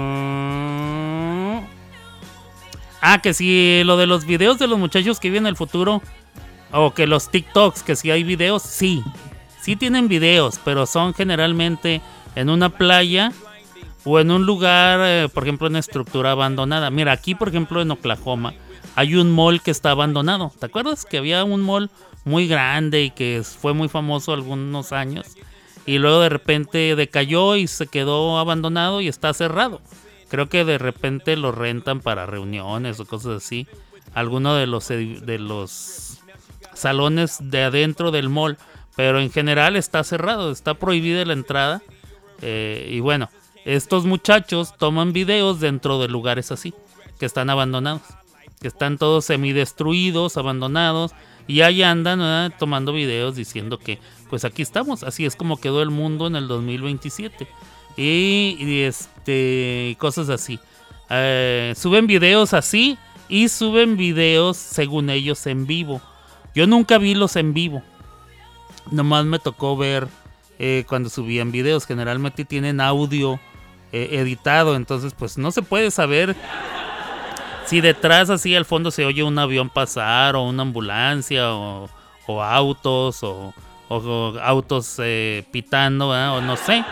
Ah, 3.00 3.20
que 3.22 3.32
si 3.32 3.82
lo 3.84 3.96
de 3.96 4.06
los 4.06 4.24
videos 4.24 4.58
de 4.58 4.66
los 4.66 4.78
muchachos 4.78 5.20
que 5.20 5.28
viven 5.28 5.44
en 5.44 5.50
el 5.50 5.56
futuro. 5.56 6.02
O 6.70 6.92
que 6.92 7.06
los 7.06 7.30
TikToks, 7.30 7.82
que 7.82 7.96
si 7.96 8.10
hay 8.10 8.24
videos, 8.24 8.62
sí. 8.62 9.02
Sí 9.62 9.76
tienen 9.76 10.08
videos, 10.08 10.60
pero 10.64 10.84
son 10.84 11.14
generalmente 11.14 12.02
en 12.34 12.50
una 12.50 12.68
playa 12.68 13.32
o 14.08 14.20
en 14.20 14.30
un 14.30 14.46
lugar, 14.46 15.00
eh, 15.02 15.28
por 15.28 15.42
ejemplo, 15.42 15.66
en 15.66 15.76
estructura 15.76 16.30
abandonada. 16.30 16.88
Mira, 16.90 17.12
aquí, 17.12 17.34
por 17.34 17.48
ejemplo, 17.48 17.82
en 17.82 17.90
Oklahoma, 17.90 18.54
hay 18.94 19.16
un 19.16 19.30
mall 19.30 19.60
que 19.60 19.70
está 19.70 19.90
abandonado. 19.90 20.50
¿Te 20.58 20.64
acuerdas 20.64 21.04
que 21.04 21.18
había 21.18 21.44
un 21.44 21.60
mall 21.60 21.90
muy 22.24 22.48
grande 22.48 23.02
y 23.02 23.10
que 23.10 23.42
fue 23.44 23.74
muy 23.74 23.88
famoso 23.88 24.32
algunos 24.32 24.92
años? 24.92 25.36
Y 25.84 25.98
luego 25.98 26.20
de 26.20 26.30
repente 26.30 26.96
decayó 26.96 27.56
y 27.56 27.66
se 27.66 27.86
quedó 27.86 28.38
abandonado 28.38 29.02
y 29.02 29.08
está 29.08 29.34
cerrado. 29.34 29.82
Creo 30.30 30.48
que 30.48 30.64
de 30.64 30.78
repente 30.78 31.36
lo 31.36 31.52
rentan 31.52 32.00
para 32.00 32.24
reuniones 32.24 33.00
o 33.00 33.04
cosas 33.04 33.42
así. 33.44 33.66
Alguno 34.14 34.54
de 34.54 34.66
los, 34.66 34.88
de 34.88 35.38
los 35.38 36.20
salones 36.72 37.38
de 37.42 37.62
adentro 37.62 38.10
del 38.10 38.30
mall. 38.30 38.56
Pero 38.96 39.20
en 39.20 39.30
general 39.30 39.76
está 39.76 40.02
cerrado, 40.02 40.50
está 40.50 40.74
prohibida 40.74 41.26
la 41.26 41.34
entrada. 41.34 41.82
Eh, 42.40 42.88
y 42.90 43.00
bueno, 43.00 43.28
estos 43.68 44.06
muchachos 44.06 44.74
toman 44.78 45.12
videos 45.12 45.60
dentro 45.60 46.00
de 46.00 46.08
lugares 46.08 46.50
así, 46.50 46.72
que 47.20 47.26
están 47.26 47.50
abandonados. 47.50 48.00
Que 48.62 48.68
están 48.68 48.96
todos 48.96 49.26
semidestruidos, 49.26 50.38
abandonados. 50.38 51.12
Y 51.46 51.60
ahí 51.60 51.82
andan 51.82 52.50
tomando 52.58 52.94
videos 52.94 53.36
diciendo 53.36 53.78
que 53.78 53.98
pues 54.30 54.46
aquí 54.46 54.62
estamos. 54.62 55.02
Así 55.02 55.26
es 55.26 55.36
como 55.36 55.60
quedó 55.60 55.82
el 55.82 55.90
mundo 55.90 56.26
en 56.26 56.36
el 56.36 56.48
2027. 56.48 57.46
Y, 57.98 58.56
y, 58.58 58.80
este 58.84 59.96
cosas 59.98 60.30
así. 60.30 60.58
Eh, 61.10 61.74
suben 61.76 62.06
videos 62.06 62.54
así 62.54 62.96
y 63.28 63.50
suben 63.50 63.98
videos 63.98 64.56
según 64.56 65.10
ellos 65.10 65.46
en 65.46 65.66
vivo. 65.66 66.00
Yo 66.54 66.66
nunca 66.66 66.96
vi 66.96 67.14
los 67.14 67.36
en 67.36 67.52
vivo. 67.52 67.82
Nomás 68.90 69.26
me 69.26 69.38
tocó 69.38 69.76
ver 69.76 70.08
eh, 70.58 70.84
cuando 70.88 71.10
subían 71.10 71.52
videos. 71.52 71.84
Generalmente 71.84 72.46
tienen 72.46 72.80
audio 72.80 73.38
eh, 73.92 74.08
editado. 74.12 74.76
Entonces 74.76 75.14
pues 75.14 75.38
no 75.38 75.50
se 75.50 75.62
puede 75.62 75.90
saber 75.90 76.36
si 77.66 77.80
detrás 77.80 78.30
así 78.30 78.54
al 78.54 78.64
fondo 78.64 78.90
se 78.90 79.04
oye 79.04 79.22
un 79.22 79.38
avión 79.38 79.68
pasar 79.68 80.36
o 80.36 80.42
una 80.42 80.62
ambulancia 80.62 81.52
o, 81.52 81.88
o 82.26 82.42
autos 82.42 83.22
o, 83.22 83.52
o 83.88 84.34
autos 84.42 84.96
eh, 84.98 85.44
pitando 85.50 86.10
o 86.10 86.40
no 86.40 86.56
sé. 86.56 86.84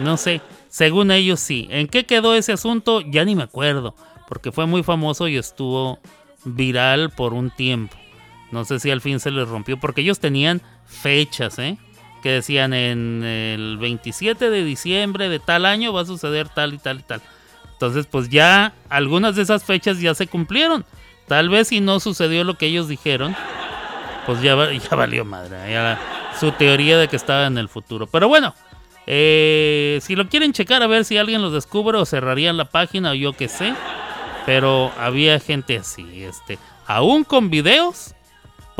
No 0.00 0.16
sé. 0.16 0.40
Según 0.68 1.10
ellos 1.10 1.40
sí. 1.40 1.68
¿En 1.70 1.88
qué 1.88 2.06
quedó 2.06 2.34
ese 2.34 2.52
asunto? 2.52 3.00
Ya 3.00 3.24
ni 3.24 3.34
me 3.34 3.42
acuerdo. 3.42 3.94
Porque 4.28 4.52
fue 4.52 4.66
muy 4.66 4.82
famoso 4.82 5.28
y 5.28 5.36
estuvo 5.36 5.98
viral 6.44 7.10
por 7.10 7.34
un 7.34 7.50
tiempo. 7.50 7.96
No 8.52 8.64
sé 8.64 8.78
si 8.80 8.90
al 8.90 9.00
fin 9.00 9.20
se 9.20 9.30
les 9.30 9.48
rompió. 9.48 9.78
Porque 9.78 10.00
ellos 10.00 10.20
tenían 10.20 10.62
fechas, 10.86 11.58
¿eh? 11.58 11.76
que 12.20 12.30
decían 12.30 12.72
en 12.72 13.22
el 13.24 13.78
27 13.78 14.50
de 14.50 14.64
diciembre 14.64 15.28
de 15.28 15.38
tal 15.38 15.66
año 15.66 15.92
va 15.92 16.02
a 16.02 16.06
suceder 16.06 16.48
tal 16.48 16.74
y 16.74 16.78
tal 16.78 17.00
y 17.00 17.02
tal. 17.02 17.20
Entonces 17.72 18.06
pues 18.06 18.28
ya 18.28 18.74
algunas 18.88 19.36
de 19.36 19.42
esas 19.42 19.64
fechas 19.64 20.00
ya 20.00 20.14
se 20.14 20.26
cumplieron. 20.26 20.84
Tal 21.26 21.48
vez 21.48 21.68
si 21.68 21.80
no 21.80 22.00
sucedió 22.00 22.44
lo 22.44 22.58
que 22.58 22.66
ellos 22.66 22.88
dijeron, 22.88 23.36
pues 24.26 24.42
ya, 24.42 24.56
ya 24.72 24.96
valió 24.96 25.24
madre. 25.24 25.56
Ya 25.70 25.98
su 26.38 26.52
teoría 26.52 26.98
de 26.98 27.08
que 27.08 27.16
estaba 27.16 27.46
en 27.46 27.58
el 27.58 27.68
futuro. 27.68 28.06
Pero 28.06 28.28
bueno, 28.28 28.54
eh, 29.06 29.98
si 30.02 30.16
lo 30.16 30.28
quieren 30.28 30.52
checar 30.52 30.82
a 30.82 30.86
ver 30.86 31.04
si 31.04 31.18
alguien 31.18 31.42
los 31.42 31.52
descubre 31.52 31.98
o 31.98 32.06
cerrarían 32.06 32.56
la 32.56 32.64
página 32.64 33.10
o 33.10 33.14
yo 33.14 33.32
qué 33.32 33.48
sé. 33.48 33.74
Pero 34.46 34.90
había 34.98 35.38
gente 35.38 35.76
así, 35.76 36.24
este, 36.24 36.58
aún 36.86 37.24
con 37.24 37.50
videos 37.50 38.14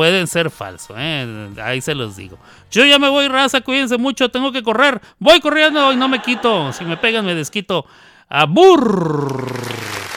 pueden 0.01 0.27
ser 0.29 0.49
falsos. 0.49 0.97
¿eh? 0.99 1.51
Ahí 1.63 1.83
se 1.83 1.95
los 1.95 2.17
digo. 2.17 2.39
Yo 2.71 2.87
ya 2.87 2.99
me 2.99 3.11
voy, 3.11 3.29
raza, 3.29 3.61
cuídense 3.61 3.99
mucho, 3.99 4.31
tengo 4.31 4.51
que 4.51 4.63
correr. 4.63 4.99
Voy 5.19 5.41
corriendo 5.41 5.93
y 5.93 5.97
no 5.97 6.09
me 6.09 6.23
quito. 6.23 6.73
Si 6.73 6.87
me 6.87 6.97
pegan, 6.97 7.27
me 7.27 7.35
desquito. 7.35 7.85
¡Abur! 8.31 10.10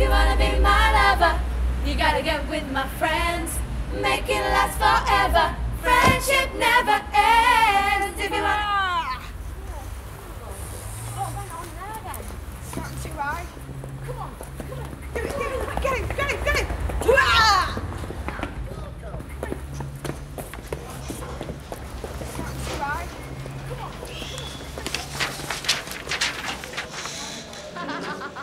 If 0.00 0.04
you 0.04 0.12
wanna 0.12 0.34
be 0.38 0.58
my 0.60 1.12
lover, 1.12 1.38
you 1.84 1.94
gotta 1.94 2.22
get 2.22 2.48
with 2.48 2.66
my 2.72 2.88
friends. 2.96 3.58
Make 3.92 4.30
it 4.30 4.40
last 4.40 4.78
forever. 4.78 5.54
Friendship 5.82 6.54
never 6.54 7.04
ends. 7.12 8.18
If 8.18 8.34
you 8.34 8.40
wanna. 8.40 8.80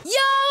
Yo! 0.06 0.47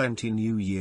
plenty 0.00 0.30
new 0.30 0.56
year. 0.56 0.79